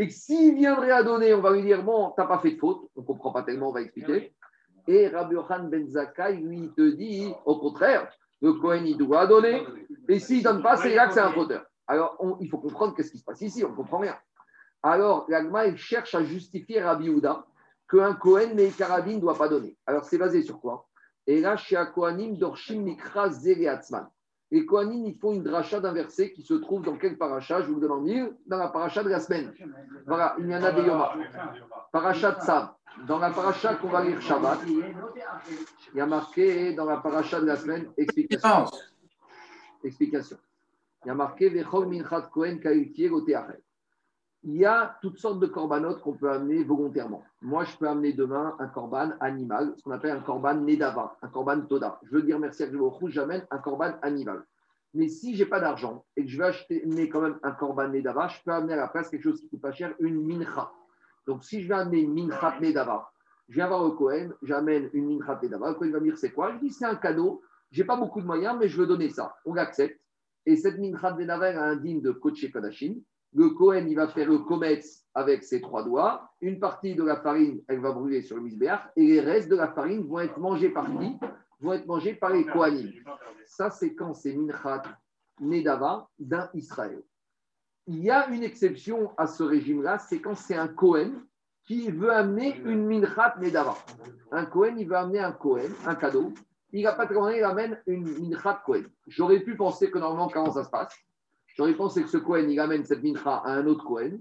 [0.02, 2.52] Et que s'il viendrait à donner, on va lui dire Bon, tu n'as pas fait
[2.52, 2.90] de faute.
[2.96, 4.34] On ne comprend pas tellement, on va expliquer.
[4.88, 8.10] Et Rabbi Yochanan Ben Zakkai, lui, il te dit Au contraire,
[8.42, 9.62] le Cohen, il doit donner.
[10.08, 11.66] Et s'il ne donne pas, c'est là que c'est un fauteur.
[11.86, 14.18] Alors, on- il faut comprendre qu'est-ce qui se passe ici, on ne comprend rien.
[14.82, 17.46] Alors, l'Agma, il cherche à justifier Rabbi Houda
[17.90, 19.76] qu'un Cohen, mais Karabin ne doit pas donner.
[19.86, 20.88] Alors, c'est basé sur quoi?
[21.28, 24.08] Et là, chez Kohanim, Dorshim Mikra Zeriatzman.
[24.52, 27.62] Les Kohanim, ils font une dracha d'un verset qui se trouve dans quel paracha?
[27.62, 29.54] Je vous le donne en mille, dans la paracha de la semaine.
[30.08, 31.14] Voilà, il y en a des Yoma.
[31.92, 32.70] Paracha de Sav.
[33.08, 37.46] Dans la paracha qu'on va lire Shabbat, il y a marqué dans la paracha de
[37.46, 38.66] la semaine, explication.
[39.84, 40.38] Explication.
[41.06, 43.62] Il y a marqué Vechol Minchat Kohen Kaïtier Oteachel.
[44.44, 47.24] Il y a toutes sortes de corbanotes qu'on peut amener volontairement.
[47.42, 51.28] Moi, je peux amener demain un corban animal, ce qu'on appelle un corban Nedava, un
[51.28, 52.00] corban Toda.
[52.04, 54.46] Je veux dire merci à Dieu, j'amène un corban animal.
[54.94, 57.52] Mais si je n'ai pas d'argent et que je vais acheter amener quand même un
[57.52, 60.26] corban Nedava, je peux amener à la place quelque chose qui coûte pas cher, une
[60.26, 60.72] mincha.
[61.28, 63.12] Donc, si je vais amener une minchat Nedava,
[63.50, 66.32] je viens voir le Cohen, j'amène une minchat Nedava, le Cohen va me dire c'est
[66.32, 66.54] quoi?
[66.54, 69.36] Je dis c'est un cadeau, j'ai pas beaucoup de moyens, mais je veux donner ça.
[69.44, 70.00] On l'accepte.
[70.46, 72.96] Et cette minchat Nedava elle a un digne de Koché Kodashim.
[73.34, 76.32] Le Cohen, il va faire le kometz avec ses trois doigts.
[76.42, 78.82] Une partie de la farine, elle va brûler sur le misbéach.
[78.96, 81.18] Et les restes de la farine vont être mangés par qui?
[81.60, 82.92] Vont être mangés par les Kohanim.
[83.46, 84.84] Ça, c'est quand c'est Minchat
[85.40, 87.04] Nedava d'un Israël.
[87.86, 91.12] Il y a une exception à ce régime-là, c'est quand c'est un Cohen
[91.66, 93.76] qui veut amener une Minchat Nedava.
[94.32, 96.34] Un Cohen, il veut amener un Cohen, un cadeau.
[96.72, 98.86] Il n'a pas de commandé, il amène une Minchat Cohen.
[99.08, 100.96] J'aurais pu penser que normalement, comment ça se passe?
[101.60, 104.18] J'aurais pensé que ce Cohen, il amène cette mincha à un autre Cohen.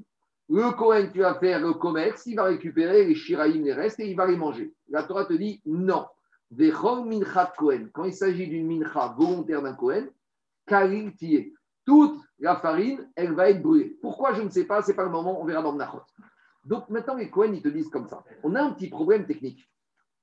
[0.48, 4.10] Le Cohen qui va faire le commerce, il va récupérer les shiraïm, les restes, et
[4.10, 4.74] il va les manger.
[4.88, 6.04] La Torah te dit non.
[6.50, 7.90] Minchat Cohen.
[7.92, 10.08] Quand il s'agit d'une mincha volontaire d'un Cohen,
[10.66, 11.12] Kalil.
[11.84, 13.96] Toute la farine, elle va être brûlée.
[14.02, 16.02] Pourquoi Je ne sais pas, c'est pas le moment, on verra dans le Nachot.
[16.64, 18.24] Donc maintenant, les Cohen, ils te disent comme ça.
[18.42, 19.70] On a un petit problème technique.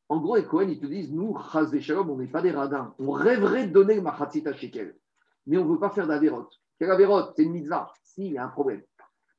[0.09, 2.93] En gros, les Cohen, ils te disent nous, Chaz Shalom, on n'est pas des radins.
[2.99, 4.97] On rêverait de donner le machatzit à shekel,
[5.47, 6.07] mais on ne veut pas faire
[6.79, 6.87] d'avérot.
[6.87, 7.91] Quelle avérote C'est une mitzvah.
[8.03, 8.81] Si, il y a un problème.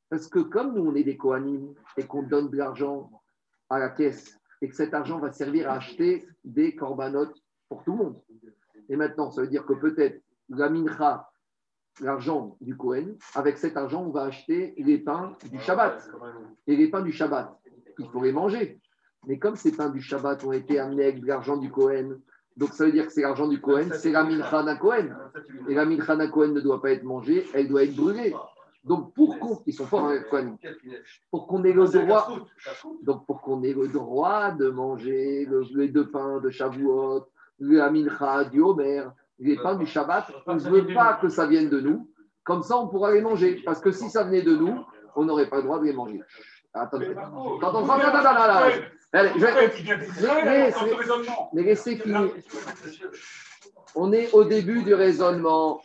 [0.09, 3.11] Parce que comme nous, on est des Kohanim et qu'on donne de l'argent
[3.69, 7.37] à la caisse et que cet argent va servir à acheter des corbanotes
[7.69, 8.23] pour tout le monde.
[8.89, 11.29] Et maintenant, ça veut dire que peut-être la mincha,
[12.01, 16.09] l'argent du Kohen, avec cet argent, on va acheter les pains du Shabbat.
[16.67, 17.59] Et les pains du Shabbat,
[17.99, 18.81] il faut manger.
[19.27, 22.21] Mais comme ces pains du Shabbat ont été amenés avec de l'argent du Kohen,
[22.57, 25.15] donc ça veut dire que c'est l'argent du Kohen, c'est la mincha d'un Kohen.
[25.69, 28.35] Et la mincha d'un Kohen ne doit pas être mangée, elle doit être brûlée.
[28.85, 30.57] Donc pour qu'on, ils sont forts Kohen,
[31.31, 32.29] pour qu'on ait le droit,
[33.03, 37.27] donc pour qu'on ait le droit de manger le- les deux pains de Shavuot,
[37.59, 39.05] la mincha du Homer,
[39.39, 42.09] les pains du Shabbat, on ne veut pas que ça vienne de nous.
[42.45, 43.61] Comme ça, on pourra les manger.
[43.67, 44.79] Parce que si ça venait de nous,
[45.17, 46.23] on n'aurait pas le droit de les manger.
[46.73, 47.07] Attendez.
[47.17, 48.85] Attends, attends, attends, attends, attends, attends.
[49.17, 52.31] Allez, je vais- Il vient Mais- laissez finir.
[53.95, 55.81] On est au début du raisonnement.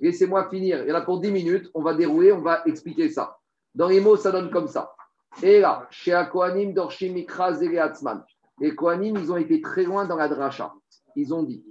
[0.00, 0.82] Laissez-moi finir.
[0.82, 1.70] Il y en a pour 10 minutes.
[1.74, 3.38] On va dérouler, on va expliquer ça.
[3.74, 4.92] Dans les mots, ça donne comme ça.
[5.42, 7.14] Et là, chez Akohanim, Dorshim,
[7.52, 8.24] Zele, Hatzman.
[8.60, 10.72] Les Kohanim, ils ont été très loin dans la dracha.
[11.16, 11.64] Ils ont dit.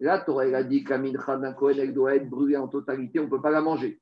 [0.00, 3.28] Là, Torah elle a dit d'un Kohen, elle doit être brûlée en totalité, on ne
[3.28, 4.00] peut pas la manger.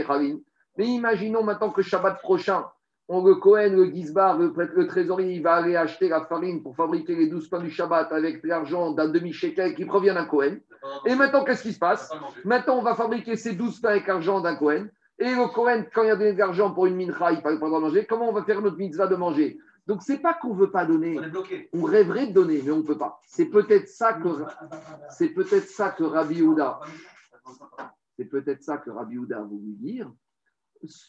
[0.00, 0.40] Echavim.
[0.78, 2.64] Mais imaginons maintenant que Shabbat prochain,
[3.08, 6.76] on, le Cohen, le Gizbar, le, le trésorier, il va aller acheter la farine pour
[6.76, 10.58] fabriquer les 12 pains du Shabbat avec l'argent d'un demi-shekel qui provient d'un Cohen.
[11.06, 12.10] Et maintenant, qu'est-ce qui se passe?
[12.44, 14.86] Maintenant, on va fabriquer ces 12 pains avec l'argent d'un Cohen.
[15.18, 17.56] Et le Cohen, quand il a donné de l'argent pour une mincha, il pas le
[17.56, 18.06] droit de manger.
[18.06, 19.58] Comment on va faire notre mitzvah de manger?
[19.86, 21.18] Donc, c'est pas qu'on ne veut pas donner.
[21.72, 23.20] On rêverait de donner, mais on ne peut pas.
[23.26, 24.28] C'est peut-être ça que,
[25.10, 26.80] c'est peut-être ça que Rabbi Houda,
[28.16, 30.12] c'est peut-être ça que Rabbi Houda voulu dire.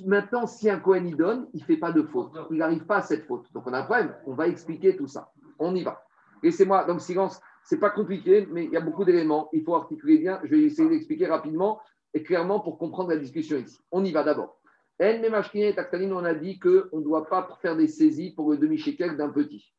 [0.05, 2.33] Maintenant, si un Cohen y donne, il ne fait pas de faute.
[2.51, 3.51] Il n'arrive pas à cette faute.
[3.53, 4.15] Donc on a un problème.
[4.25, 5.31] On va expliquer tout ça.
[5.59, 6.03] On y va.
[6.43, 9.49] Laissez-moi, donc silence, c'est pas compliqué, mais il y a beaucoup d'éléments.
[9.53, 10.39] Il faut articuler bien.
[10.43, 11.79] Je vais essayer d'expliquer rapidement
[12.13, 13.79] et clairement pour comprendre la discussion ici.
[13.91, 14.60] On y va d'abord.
[15.01, 18.51] En Memashkinin et Taktanin, on a dit qu'on ne doit pas faire des saisies pour
[18.51, 19.73] le demi-shekel d'un petit.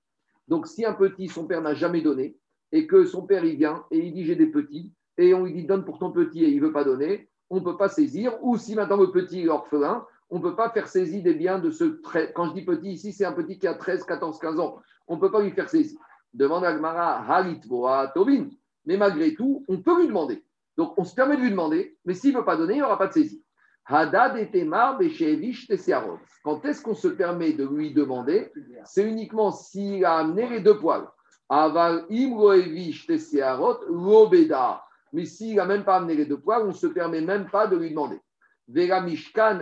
[0.48, 2.36] Donc, si un petit, son père n'a jamais donné,
[2.72, 5.52] et que son père, il vient et il dit j'ai des petits, et on lui
[5.52, 7.88] dit donne pour ton petit et il ne veut pas donner, on ne peut pas
[7.88, 8.36] saisir.
[8.42, 11.60] Ou si maintenant le petit est orphelin, on ne peut pas faire saisie des biens
[11.60, 11.84] de ce.
[12.34, 14.80] Quand je dis petit, ici, c'est un petit qui a 13, 14, 15 ans.
[15.06, 15.98] On ne peut pas lui faire saisie.
[16.32, 18.48] Demande à Gmara, Halit Boa Tobin.
[18.86, 20.42] Mais malgré tout, on peut lui demander.
[20.76, 22.82] Donc, on se permet de lui demander, mais s'il ne veut pas donner, il n'y
[22.82, 23.44] aura pas de saisie.
[23.86, 24.70] Hadad et.
[26.44, 28.52] Quand est-ce qu'on se permet de lui demander?
[28.84, 31.09] C'est uniquement s'il a amené les deux poils.
[31.48, 34.82] Aval Imroevish, Tessearot, Lobeda.
[35.12, 37.66] Mais s'il n'a même pas amené les deux poils, on ne se permet même pas
[37.66, 38.20] de lui demander.
[38.68, 39.60] Vera Mishkan.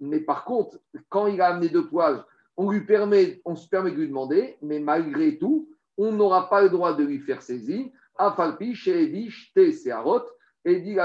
[0.00, 2.24] Mais par contre, quand il a amené deux poils,
[2.56, 5.68] on, lui permet, on se permet de lui demander, mais malgré tout,
[5.98, 7.86] on n'aura pas le droit de lui faire saisir.
[8.16, 8.78] Afalpi.
[10.64, 10.96] Et dit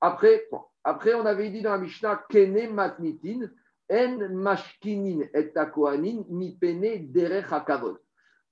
[0.00, 3.48] après, bon, après, on avait dit dans la Mishnah, Kene matnitin,
[3.90, 7.98] en mashkinin et takoanin, mi pene derech hakavod.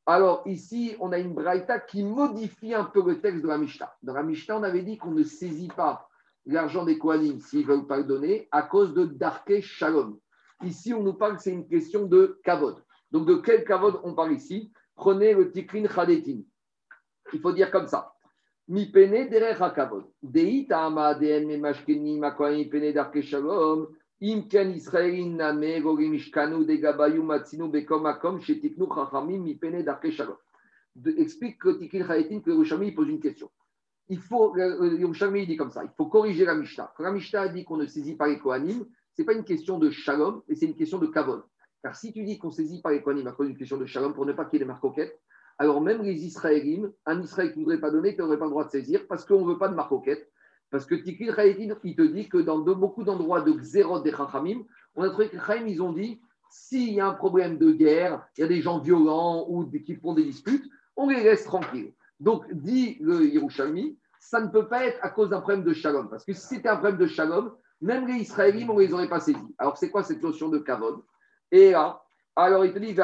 [0.06, 3.92] Alors ici, on a une braïta qui modifie un peu le texte de la Mishnah.
[4.02, 6.08] Dans la Mishnah, on avait dit qu'on ne saisit pas
[6.46, 10.18] l'argent des Kohanim s'ils ne veulent pas le donner à cause de Darke Shalom.
[10.62, 12.82] Ici, on nous parle que c'est une question de kavod.
[13.10, 14.72] Donc, de quel kavod on parle ici?
[14.94, 16.40] Prenez le tikrin chadetin.
[17.32, 18.15] Il faut dire comme ça.
[18.68, 20.04] Mi pene derech hakavod.
[20.22, 23.86] Dei ta'ama de'en me mashkeni makohanim pene darke shalom.
[24.20, 29.84] Im ken Israelin name gorim ishkanu de gabayu matzinu bekom makom shetiknu chachamim mi pene
[29.84, 30.36] darke shalom.
[31.18, 33.50] Explique que tikrin chadetin que Yerushalmi pose une question.
[34.08, 36.92] Il faut, Yerushalmi dit comme ça, il faut corriger la Mishnah.
[36.96, 38.86] Quand la Mishnah dit qu'on ne saisit pas les Kohanim,
[39.16, 41.42] ce pas une question de shalom, mais c'est une question de kavod.
[41.82, 44.14] Car si tu dis qu'on saisit pas les Kohanim à cause d'une question de shalom
[44.14, 45.20] pour ne pas qu'il y ait des marcoquettes,
[45.58, 48.50] alors même les Israélites, un Israël qui ne voudrait pas donner, qui n'aurait pas le
[48.50, 50.30] droit de saisir parce qu'on ne veut pas de marcoquette.
[50.70, 51.32] Parce que Tikil
[51.84, 54.64] il te dit que dans de, beaucoup d'endroits de Xerot des Chachamim,
[54.96, 56.20] on a trouvé que Chaim, ils ont dit
[56.50, 59.94] s'il y a un problème de guerre, il y a des gens violents ou qui
[59.96, 60.64] font des disputes,
[60.96, 61.92] on les laisse tranquilles.
[62.20, 66.08] Donc, dit le Yerushalmi, ça ne peut pas être à cause d'un problème de shalom.
[66.08, 69.08] Parce que si c'était un problème de shalom, même les Israélites, on ne les aurait
[69.08, 69.54] pas saisis.
[69.58, 71.02] Alors, c'est quoi cette notion de kavod?
[71.52, 72.02] Et là,
[72.38, 72.94] alors il te dit.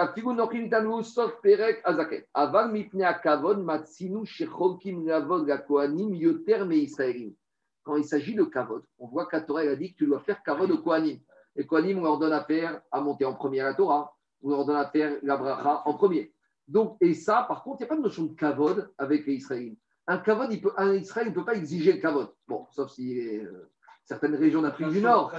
[7.84, 10.20] Quand il s'agit de kavod, on voit que la Torah a dit que tu dois
[10.20, 11.18] faire kavod au kohanim.
[11.56, 14.66] Les kohanim, on leur donne à faire à monter en premier la Torah, on leur
[14.66, 16.32] donne à faire la bracha en premier.
[16.68, 19.34] Donc, et ça, par contre, il n'y a pas de notion de kavod avec les
[19.34, 19.74] Israéliens.
[20.06, 22.34] Un kavod, un Israël ne peut pas exiger le kavod.
[22.46, 23.70] Bon, sauf si euh,
[24.12, 25.32] certaines régions d'Afrique du Nord.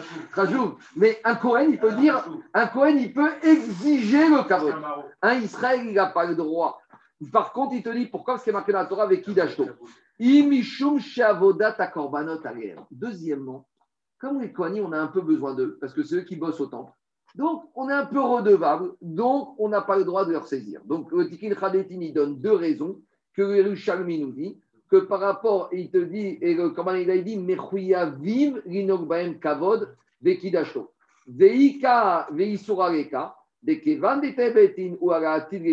[0.95, 4.73] Mais un Cohen, il peut dire, un Cohen, il peut exiger le kavod.
[5.21, 6.79] Un Israël, il n'a pas le droit.
[7.31, 9.67] Par contre, il te dit pourquoi ce qui est marqué dans la Torah avec Idashto.
[10.19, 12.41] Imishum shavodat akorbanot.
[12.91, 13.67] Deuxièmement,
[14.19, 16.61] comme les Kohanim, on a un peu besoin d'eux, parce que c'est eux qui bossent
[16.61, 16.91] au temple.
[17.35, 20.81] Donc, on est un peu redevable, donc on n'a pas le droit de leur saisir.
[20.85, 23.01] Donc, le Tikin Khadetin, il donne deux raisons
[23.35, 24.59] que le Yerushalmi nous dit,
[24.93, 29.39] que par rapport, il te dit, et le, comment il a dit, Mechuyavim linok baem
[29.39, 29.89] kavod
[30.21, 30.91] vekidashto.
[31.25, 35.65] Veika veisurareka, de kevan de tebetin ou aratil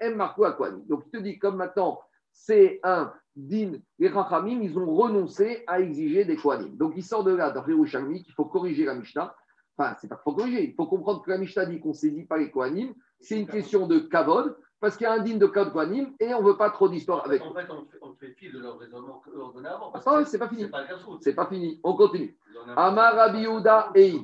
[0.00, 0.82] em marku akwani.
[0.88, 2.00] Donc, il te dit, comme maintenant,
[2.32, 6.76] c'est un din, les Rachamim, ils ont renoncé à exiger des Kohanim.
[6.76, 9.32] Donc, il sort de là, d'après Yerushalmi, qu'il faut corriger la Mishnah.
[9.78, 11.94] Enfin, c'est pas qu'il faut corriger, il faut comprendre que la Mishnah dit qu'on ne
[11.94, 12.94] saisit pas les Kohanim.
[13.20, 16.34] C'est une question de kavod, parce qu'il y a un digne de Kavod Kohanim, et
[16.34, 17.42] on ne veut pas trop d'histoire avec.
[17.42, 17.66] En fait,
[18.02, 19.22] on fait, fi de leur raisonnement
[19.54, 19.92] donné avant.
[19.94, 20.62] Ah, c'est pas fini.
[20.62, 21.22] C'est pas le casse-route.
[21.22, 22.36] C'est pas fini, on continue.
[22.76, 23.46] Amar Rabbi
[23.94, 24.14] et.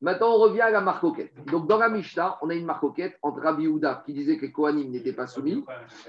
[0.00, 1.32] Maintenant, on revient à la marcoquette.
[1.46, 4.52] Donc, dans la Mishnah, on a une marcoquette entre Rabbi Yehuda qui disait que les
[4.52, 5.64] Kohanim n'étaient pas soumis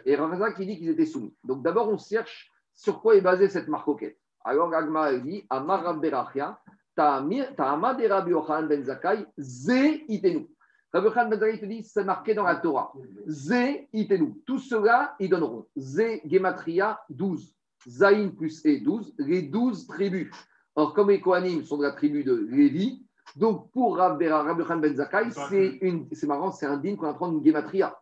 [0.05, 1.33] et Ravazan qui dit qu'ils étaient soumis.
[1.43, 4.19] Donc, d'abord, on cherche sur quoi est basée cette marcoquette.
[4.43, 6.59] Alors, Agma dit Amar Rabbi Berachia,
[6.95, 10.47] Ta'ama de Rabbi Yochanan ben Zakai, Ze itenu.
[10.91, 12.91] Rabbi Yochanan ben Zakai te dit c'est marqué dans la Torah.
[13.27, 14.33] Ze itenu.
[14.45, 15.65] Tout cela, ils donneront.
[15.77, 17.53] Ze Gematria 12.
[17.87, 19.13] Zaïn plus E 12.
[19.19, 20.29] Les 12 tribus.
[20.75, 23.05] Or, comme les Kohanim sont de la tribu de Lévi,
[23.35, 27.43] donc pour Rabbi ben Zakai, c'est une- c'est marrant, c'est un digne qu'on apprend une
[27.45, 27.95] Gematria.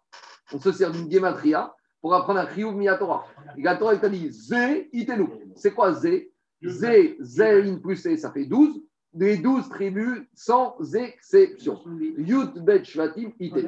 [0.54, 3.26] On se sert d'une Gematria pour apprendre un Chiyuv Miyatora.
[3.58, 5.28] Et la Torah, il t'a dit Ze itenu.
[5.56, 6.30] C'est quoi Ze
[6.64, 8.82] Zé, Zéin plus C, ça fait 12.
[9.20, 11.82] Les 12 tribus sans exception.
[12.18, 13.68] Yud Bet Shvatim Ite.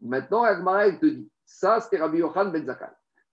[0.00, 2.86] Maintenant, Agmara, il te dit, ça c'était Rabbi Yochanan Ben Zakkai.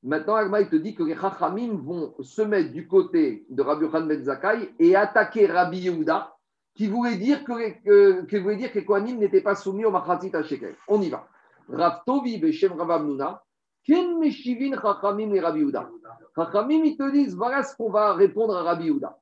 [0.03, 3.85] Maintenant, Agmara, il te dit que les Chachamim vont se mettre du côté de Rabbi
[3.85, 6.33] Yochanan Ben Zakkai et attaquer Rabbi Yehuda,
[6.73, 9.85] qui voulait dire que, les- que, qui voulait dire que les Kohanim n'étaient pas soumis
[9.85, 10.75] au Machatzit Shekel.
[10.87, 11.27] On y va.
[11.69, 13.41] Rav Tovi Beshem Rav Amnuna,
[13.85, 15.89] Ken Meshivin Chachamim et Rabbi Yehuda.
[16.35, 19.17] Chachamim, ils te disent, voilà ce qu'on va répondre à Rabbi Yehuda.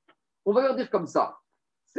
[0.46, 1.38] On va leur dire comme ça.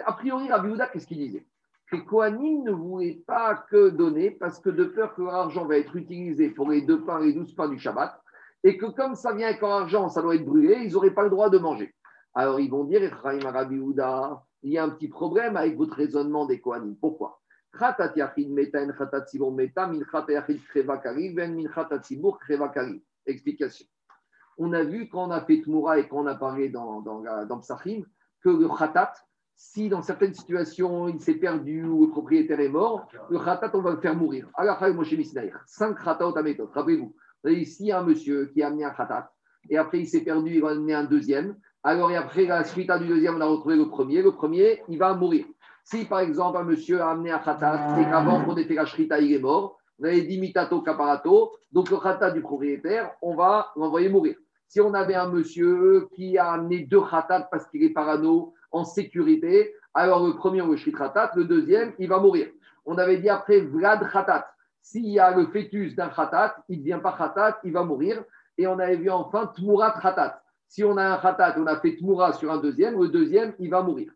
[0.05, 1.47] A priori, Rabbi Houda, qu'est-ce qu'il disait?
[1.91, 5.77] Que Kohanim ne voulait pas que donner parce que de peur que leur argent va
[5.77, 8.21] être utilisé pour les deux pains, les douze pains du Shabbat,
[8.65, 11.31] et que comme ça vient avec argent, ça doit être brûlé, ils n'auraient pas le
[11.31, 11.95] droit de manger.
[12.35, 16.47] Alors ils vont dire, Rabbi Houda, il y a un petit problème avec votre raisonnement
[16.47, 16.97] des Kohanim.
[16.97, 17.41] Pourquoi?
[23.27, 23.87] Explication.
[24.57, 27.23] On a vu quand on a fait Tmoura et quand on a parlé dans, dans,
[27.47, 28.05] dans Psachim,
[28.41, 29.15] que le khatat,
[29.57, 33.83] si dans certaines situations il s'est perdu ou le propriétaire est mort, le khatat, on
[33.83, 34.49] va le faire mourir.
[34.55, 36.71] Alors, Moshe Misnaïr, 5 khatat à méthode.
[36.73, 37.15] Rappelez-vous,
[37.47, 39.31] ici un monsieur qui a amené un khatat
[39.71, 41.57] et après il s'est perdu, il va amener un deuxième.
[41.83, 44.23] Alors, et après, la suite du deuxième, on a retrouvé le premier.
[44.23, 45.45] Le premier, il va mourir.
[45.85, 49.21] Si par exemple un monsieur a amené un khatat et qu'avant qu'on ait la shrita,
[49.21, 53.71] il est mort, vous avez dit mitato caparato, donc le khatat du propriétaire, on va
[53.77, 54.37] l'envoyer mourir.
[54.67, 58.85] Si on avait un monsieur qui a amené deux khatat parce qu'il est parano en
[58.85, 62.49] sécurité, alors le premier on le le deuxième il va mourir.
[62.85, 64.51] On avait dit après vlad khatat.
[64.83, 68.23] S'il y a le fœtus d'un khatat, il ne devient pas khatat, il va mourir.
[68.59, 70.43] Et on avait vu enfin tmurat khatat.
[70.69, 73.71] Si on a un khatat, on a fait tmura sur un deuxième, le deuxième il
[73.71, 74.13] va mourir.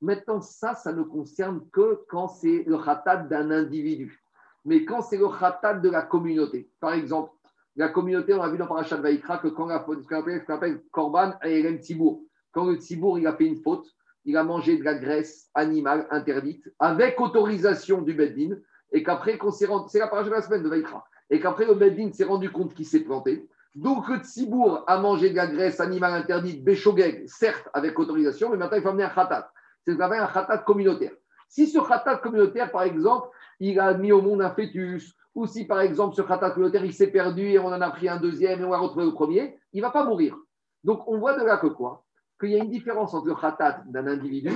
[0.00, 4.22] Maintenant, ça, ça ne concerne que quand c'est le khatat d'un individu.
[4.66, 7.32] Mais quand c'est le khatat de la communauté, par exemple,
[7.76, 11.32] la communauté, on a vu dans Parashat Vaikra que quand la ce qu'on appelle, Korban
[11.42, 12.22] et Elem Tzibour,
[12.54, 12.78] quand le
[13.18, 13.86] il a fait une faute,
[14.24, 18.56] il a mangé de la graisse animale interdite avec autorisation du Beddin,
[18.92, 21.66] et qu'après, qu'on s'est rendu- c'est la Parashat de la semaine de Vaikra, et qu'après
[21.66, 23.48] le Beddin s'est rendu compte qu'il s'est planté.
[23.74, 28.56] Donc le Tzibour a mangé de la graisse animale interdite, Béchogeg, certes avec autorisation, mais
[28.56, 29.50] maintenant il faut amener un khatat.
[29.84, 31.12] C'est ce qu'on appelle un khatat communautaire.
[31.48, 33.28] Si ce khatat communautaire, par exemple,
[33.58, 36.92] il a mis au monde un fœtus, ou si par exemple ce khatat communautaire il
[36.92, 39.58] s'est perdu et on en a pris un deuxième et on a retrouvé le premier,
[39.72, 40.36] il ne va pas mourir.
[40.84, 42.03] Donc on voit de là que quoi?
[42.40, 44.50] Qu'il y a une différence entre le khatat d'un individu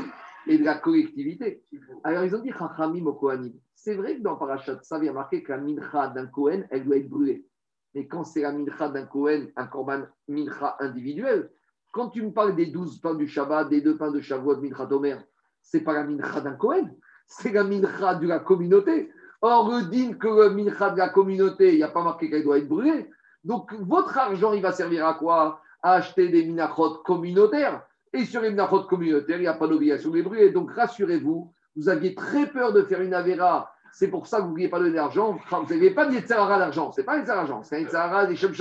[0.47, 1.63] et de la collectivité.
[2.05, 3.53] Alors ils ont dit Chachamim au Kohanim.
[3.75, 6.97] C'est vrai que dans Parashat ça vient marqué que la mincha d'un Kohen, elle doit
[6.97, 7.47] être brûlée.
[7.95, 11.51] Mais quand c'est la mincha d'un Kohen, un korban mincha individuel,
[11.93, 14.87] quand tu me parles des douze pains du Shabbat, des deux pains de Shavuot, mincha
[14.87, 15.17] d'Omer,
[15.63, 16.95] c'est pas la mincha d'un Kohen,
[17.27, 19.11] c'est la mincha de la communauté.
[19.41, 22.43] Or, le din que le mincha de la communauté, il n'y a pas marqué qu'elle
[22.43, 23.09] doit être brûlée.
[23.45, 25.63] Donc, votre argent, il va servir à quoi?
[25.83, 27.83] À acheter des minachot communautaires.
[28.13, 30.51] Et sur les minachot communautaires, il n'y a pas d'obligation de les brûler.
[30.51, 33.73] Donc, rassurez-vous, vous aviez très peur de faire une avéra.
[33.93, 35.31] C'est pour ça que vous ne vouliez pas donner d'argent.
[35.31, 36.93] Enfin, Vous n'avez pas de Yetzirara d'argent.
[36.93, 38.53] Ce n'est pas un Yetzirara c'est un Yetzirara des Shem.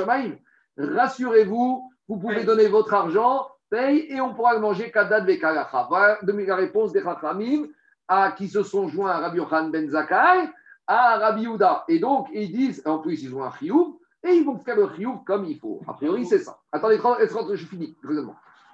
[0.78, 5.88] Rassurez-vous, vous pouvez donner votre argent, paye, et on pourra le manger Kadad Vekalacha.
[5.90, 7.68] Voilà de la réponse des Chachamim
[8.08, 10.50] à, qui se sont joints à Rabbi Yochanan Ben Zakkai,
[10.86, 11.84] à Rabbi Yehuda.
[11.88, 14.90] Et donc, ils disent, en plus, ils ont un chioub, et ils vont faire le
[14.96, 15.82] chioub comme il faut.
[15.88, 16.60] A priori, c'est ça.
[16.72, 17.96] Attendez, je finis.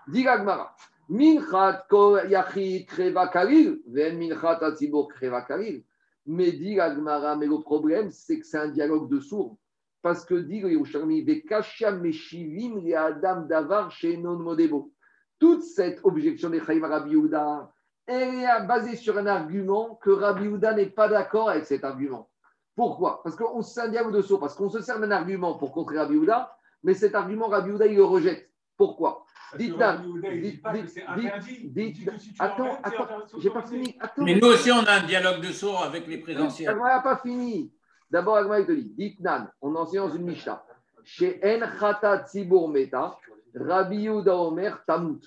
[0.08, 0.76] Dis Gagmara.
[1.10, 1.86] Minchat
[2.30, 5.84] yachid kreva kalil, ven minchat atzibur kreva kalil.
[6.26, 9.58] Mais dit Gagmara, mais le problème, c'est que c'est un dialogue de sourds.
[10.02, 14.92] Parce que dit le Yerushalmi, Vekasha meshivim le adam davar shenon modebo.
[15.40, 17.72] Toute cette objection des Chaim Rabbi Yehuda,
[18.06, 22.30] elle est basée sur un argument que Rabbi Yehuda n'est pas d'accord avec cet argument.
[22.76, 23.22] Pourquoi?
[23.24, 25.98] Parce qu'on c'est un dialogue de sourds, parce qu'on se sert d'un argument pour contrer
[25.98, 28.50] Rabbi Yehuda, mais cet argument, Rabbi Yehuda, il le rejette.
[28.78, 29.26] Pourquoi?
[29.58, 29.76] Dites
[32.40, 33.96] Attends, attends, j'ai pas fini.
[34.00, 34.24] Attends.
[34.24, 36.72] Mais nous aussi, on a un dialogue de sourds avec les présentiels.
[36.72, 37.72] Elle n'a pas fini.
[38.10, 40.64] D'abord, Agma, il te dit, dites Nan, on enseigne dans une Mishnah.
[41.04, 43.18] Chez En Khata Tzibur Meta,
[43.54, 45.22] Rabbi Yehuda Omer Tamut.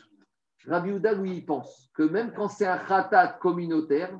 [0.66, 4.10] Rabbi Yehuda, lui, il pense que même quand c'est un khatat communautaire,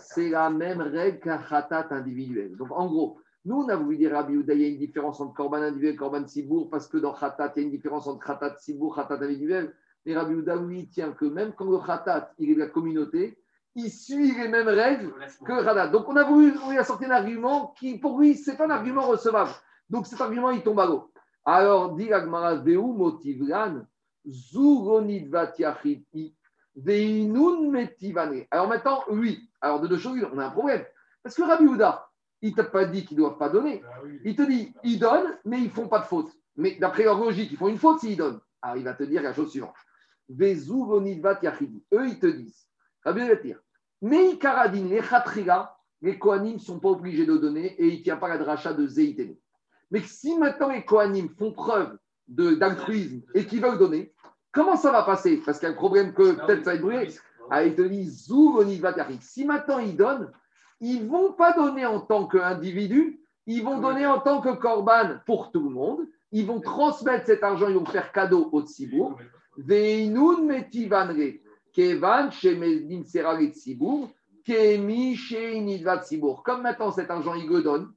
[0.00, 2.56] c'est la même règle qu'un khatat individuel.
[2.56, 5.20] Donc, en gros, nous, on a voulu dire Rabbi Yehuda, il y a une différence
[5.20, 8.06] entre korban individuel et korban Tzibour, parce que dans khatat, il y a une différence
[8.06, 9.74] entre khatat Tzibour, khatat individuel.
[10.04, 13.38] Mais Rabbi Yehuda, lui, tient que même quand le khatat, il est de la communauté,
[13.74, 15.12] il suit les mêmes règles
[15.44, 15.88] que Rada.
[15.88, 18.70] Donc on a voulu, on a sorti un argument qui, pour lui, c'est pas un
[18.70, 19.50] argument recevable.
[19.88, 21.10] Donc cet argument, il tombe à l'eau.
[21.44, 23.86] Alors, dit Agmara, Veu motivran,
[24.24, 26.32] veinun metivane.
[28.50, 29.50] Alors maintenant, oui.
[29.60, 30.84] Alors de deux choses, on a un problème.
[31.22, 32.08] Parce que Rabbi Houda,
[32.42, 33.82] il t'a pas dit qu'ils ne doivent pas donner.
[33.86, 34.00] Ah.
[34.24, 36.30] Il te dit, ils donnent, mais ils ne font pas de faute.
[36.56, 38.40] Mais d'après leur logique, ils font une faute s'ils donnent.
[38.62, 39.74] Alors il va te dire la chose suivante.
[40.30, 42.66] Eux, ils te disent.
[43.04, 43.60] Rabbi va te dire.
[44.02, 48.02] Mais Karadin, les Khatriga, les Kohanim ne sont pas obligés de donner et il ne
[48.04, 49.36] tient pas la dracha de Zeitene.
[49.90, 51.98] Mais si maintenant les Kohanim font preuve
[52.28, 54.14] d'altruisme et qu'ils veulent donner,
[54.52, 55.38] comment ça va passer?
[55.44, 57.08] Parce qu'il y a un problème que peut-être ça va être brûlé.
[57.50, 58.08] Ah, il te dit.
[59.20, 60.30] Si maintenant ils donnent,
[60.80, 65.18] ils ne vont pas donner en tant qu'individu, ils vont donner en tant que korban
[65.26, 66.06] pour tout le monde.
[66.32, 69.18] Ils vont transmettre cet argent, ils vont faire cadeau au Tzibour.
[69.56, 71.40] Veinun metivanre.
[71.72, 74.10] Kevan, Shemedin Sera et Tzibour,
[74.44, 76.42] Kemi, Tzibour.
[76.42, 77.92] Comme maintenant cet argent, il le donne,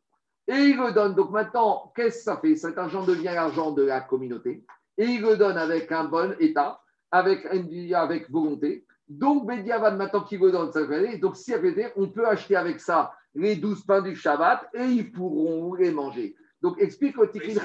[0.47, 1.15] et il le donne.
[1.15, 2.55] Donc maintenant, qu'est-ce que ça fait?
[2.55, 4.63] Cet argent devient l'argent de la communauté,
[4.97, 6.79] et il le donne avec un bon état,
[7.11, 8.85] avec, avec volonté.
[9.07, 11.53] Donc, Bediavad, maintenant qu'il le donne, ça fait Donc, si
[11.95, 16.35] on peut acheter avec ça les douze pains du Shabbat et ils pourront les manger.
[16.61, 17.59] Donc, explique au Tikkun.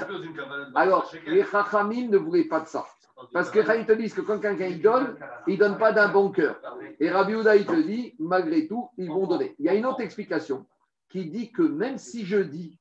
[0.74, 2.84] Alors, les Chachamim ne voulaient pas de ça.
[3.32, 6.08] Parce que ils te disent que quand quelqu'un il donne, il ne donne pas d'un
[6.08, 6.60] bon cœur.
[7.00, 9.54] Et Rabbi Houda, il te dit, malgré tout, ils vont donner.
[9.58, 10.66] Il y a une autre explication
[11.08, 12.77] qui dit que même si je dis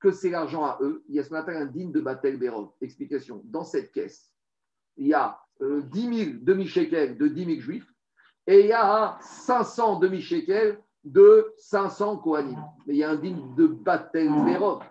[0.00, 2.38] que c'est l'argent à eux, il y a ce qu'on appelle un digne de Batel
[2.38, 2.70] Berov.
[2.80, 3.42] Explication.
[3.44, 4.32] Dans cette caisse,
[4.96, 7.92] il y a 10 000 demi-shekels de 10 000 juifs
[8.46, 12.58] et il y a 500 demi-shekels de 500 Kohanim.
[12.86, 14.82] Mais il y a un digne de Batel Berov.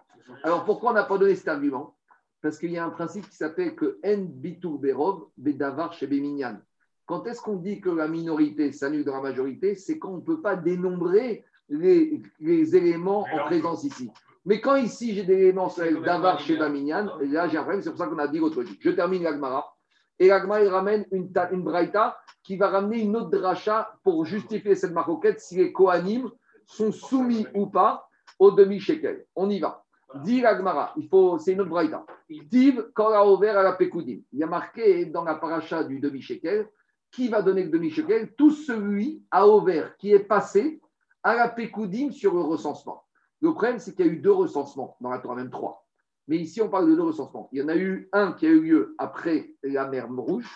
[0.44, 1.96] Alors pourquoi on n'a pas donné cet argument?
[2.42, 6.60] Parce qu'il y a un principe qui s'appelle que En Bitur Berov, Bedavar chez Beminyan.
[7.06, 9.74] Quand est-ce qu'on dit que la minorité s'annule dans la majorité?
[9.76, 14.12] C'est quand on ne peut pas dénombrer les, éléments en présence ici.
[14.46, 15.72] Mais quand ici j'ai des éléments
[16.04, 18.74] Davar chez Baminyan, là j'ai un problème, c'est pour ça qu'on a dit l'autre jour.
[18.80, 19.76] Je termine l'Agmara.
[20.18, 24.76] Et l'Agmara, il ramène une, une braïta qui va ramener une autre dracha pour justifier
[24.76, 26.30] cette maroquette si les Kohanim
[26.66, 28.08] sont soumis ou pas
[28.38, 29.26] au demi-shekel.
[29.36, 29.84] On y va.
[30.24, 32.06] Dit l'Agmara, il faut, c'est une autre braïta.
[32.30, 34.22] Div ouvert à la Pekoudim.
[34.34, 36.68] Il y a marqué dans la paracha du demi-shekel
[37.12, 38.34] qui va donner le demi-shekel?
[38.36, 40.82] Tout celui à ouvert qui est passé
[41.24, 43.04] à la Pekoudim sur le recensement.
[43.42, 45.86] Le problème, c'est qu'il y a eu deux recensements dans la Torah, même trois.
[46.28, 47.50] Mais ici, on parle de deux recensements.
[47.52, 50.50] Il y en a eu un qui a eu lieu après la mer Rouge,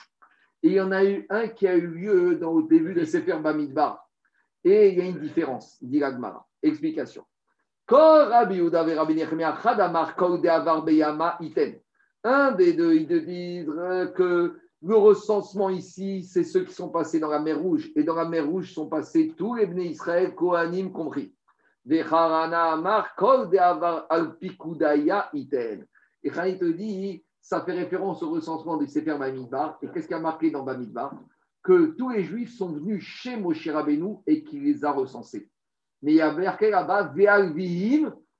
[0.61, 3.39] et il y en a eu un qui a eu lieu le début de Sefer
[3.39, 4.07] Bamidbar.
[4.63, 6.47] Et il y a une différence, dit l'Agmara.
[6.61, 7.25] Explication.
[7.89, 8.45] Un
[12.53, 13.73] des deux, ils te disent
[14.15, 17.91] que le recensement ici, c'est ceux qui sont passés dans la mer Rouge.
[17.95, 21.33] Et dans la mer Rouge sont passés tous les Bnei Israël, Kohanim compris.
[21.85, 22.49] Et quand
[26.43, 29.77] il te dit, ça fait référence au recensement des Sefer Bamidbar.
[29.81, 31.13] Et qu'est-ce qu'il y a marqué dans Bamidbar?
[31.61, 35.49] Que tous les Juifs sont venus chez Moshe Rabbeinu et qu'il les a recensés.
[36.01, 37.13] Mais il y a marqué là-bas,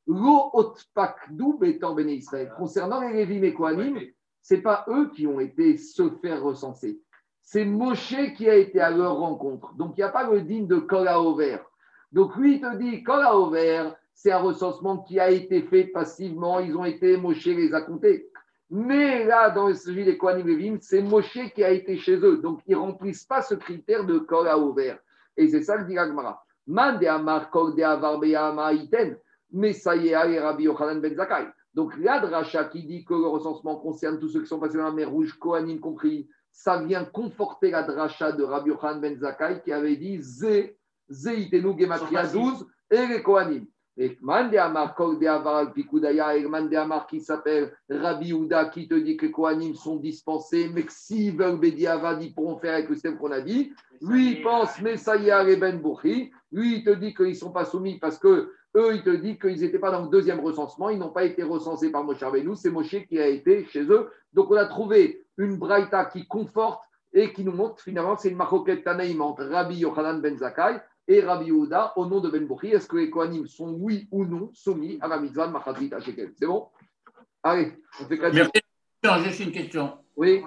[0.06, 2.52] Lo Otpakdu Betan Ben Israël.
[2.58, 4.00] Concernant les Lévim et Kohanim,
[4.42, 7.00] ce n'est pas eux qui ont été se faire recenser.
[7.42, 9.74] C'est Moshe qui a été à leur rencontre.
[9.76, 11.60] Donc il n'y a pas le digne de Kola Over.
[12.14, 16.60] Donc lui, il te dit, Kola Over, c'est un recensement qui a été fait passivement.
[16.60, 18.30] Ils ont été, Moshe les a comptés.
[18.70, 22.38] Mais là, dans celui des Kohanim Lévim, c'est Moshe qui a été chez eux.
[22.38, 24.96] Donc ils ne remplissent pas ce critère de Kola Over.
[25.36, 26.44] Et c'est ça que dit Agmara.
[26.66, 28.24] Mande Amar Kol de Avar
[28.74, 29.18] Iten.
[29.52, 31.48] Y est, Rabbi Yochanan Ben Zakai.
[31.74, 34.86] Donc, la dracha qui dit que le recensement concerne tous ceux qui sont passés dans
[34.86, 39.62] la mer Rouge, Kohanim compris, ça vient conforter la dracha de Rabbi Yochanan Ben Zakai
[39.64, 40.78] qui avait dit Zé,
[41.14, 43.66] Zéitenu Gematria 12 et les Kohanim.
[43.96, 49.16] Et Mandéamar, Kol de Avar Pikudaya, et Mandéamar qui s'appelle Rabbi Ouda qui te dit
[49.16, 52.96] que les Kohanim sont dispensés, mais que s'ils veulent Bediavad, ils pourront faire avec le
[52.96, 53.72] système qu'on a dit.
[54.02, 56.32] Lui, il pense Messaïa et Ben Bourri.
[56.52, 59.38] Lui, il te dit qu'ils ne sont pas soumis parce que eux, ils te disent
[59.38, 62.56] qu'ils n'étaient pas dans le deuxième recensement, ils n'ont pas été recensés par Moshe Rabbeinu,
[62.56, 64.10] c'est Moshe qui a été chez eux.
[64.34, 66.84] Donc on a trouvé une braïta qui conforte
[67.14, 71.22] et qui nous montre finalement c'est une maroquette tanaïm entre Rabbi Yochanan ben Zakai et
[71.22, 72.68] Rabbi Yehuda au nom de Ben Bouchi.
[72.68, 75.90] Est-ce que les Kohanim sont oui ou non soumis à la mitzvah de Machatrit
[76.38, 76.68] C'est bon?
[77.44, 78.52] Allez, on fait Merci.
[79.26, 79.98] Juste une question.
[80.16, 80.44] Oui.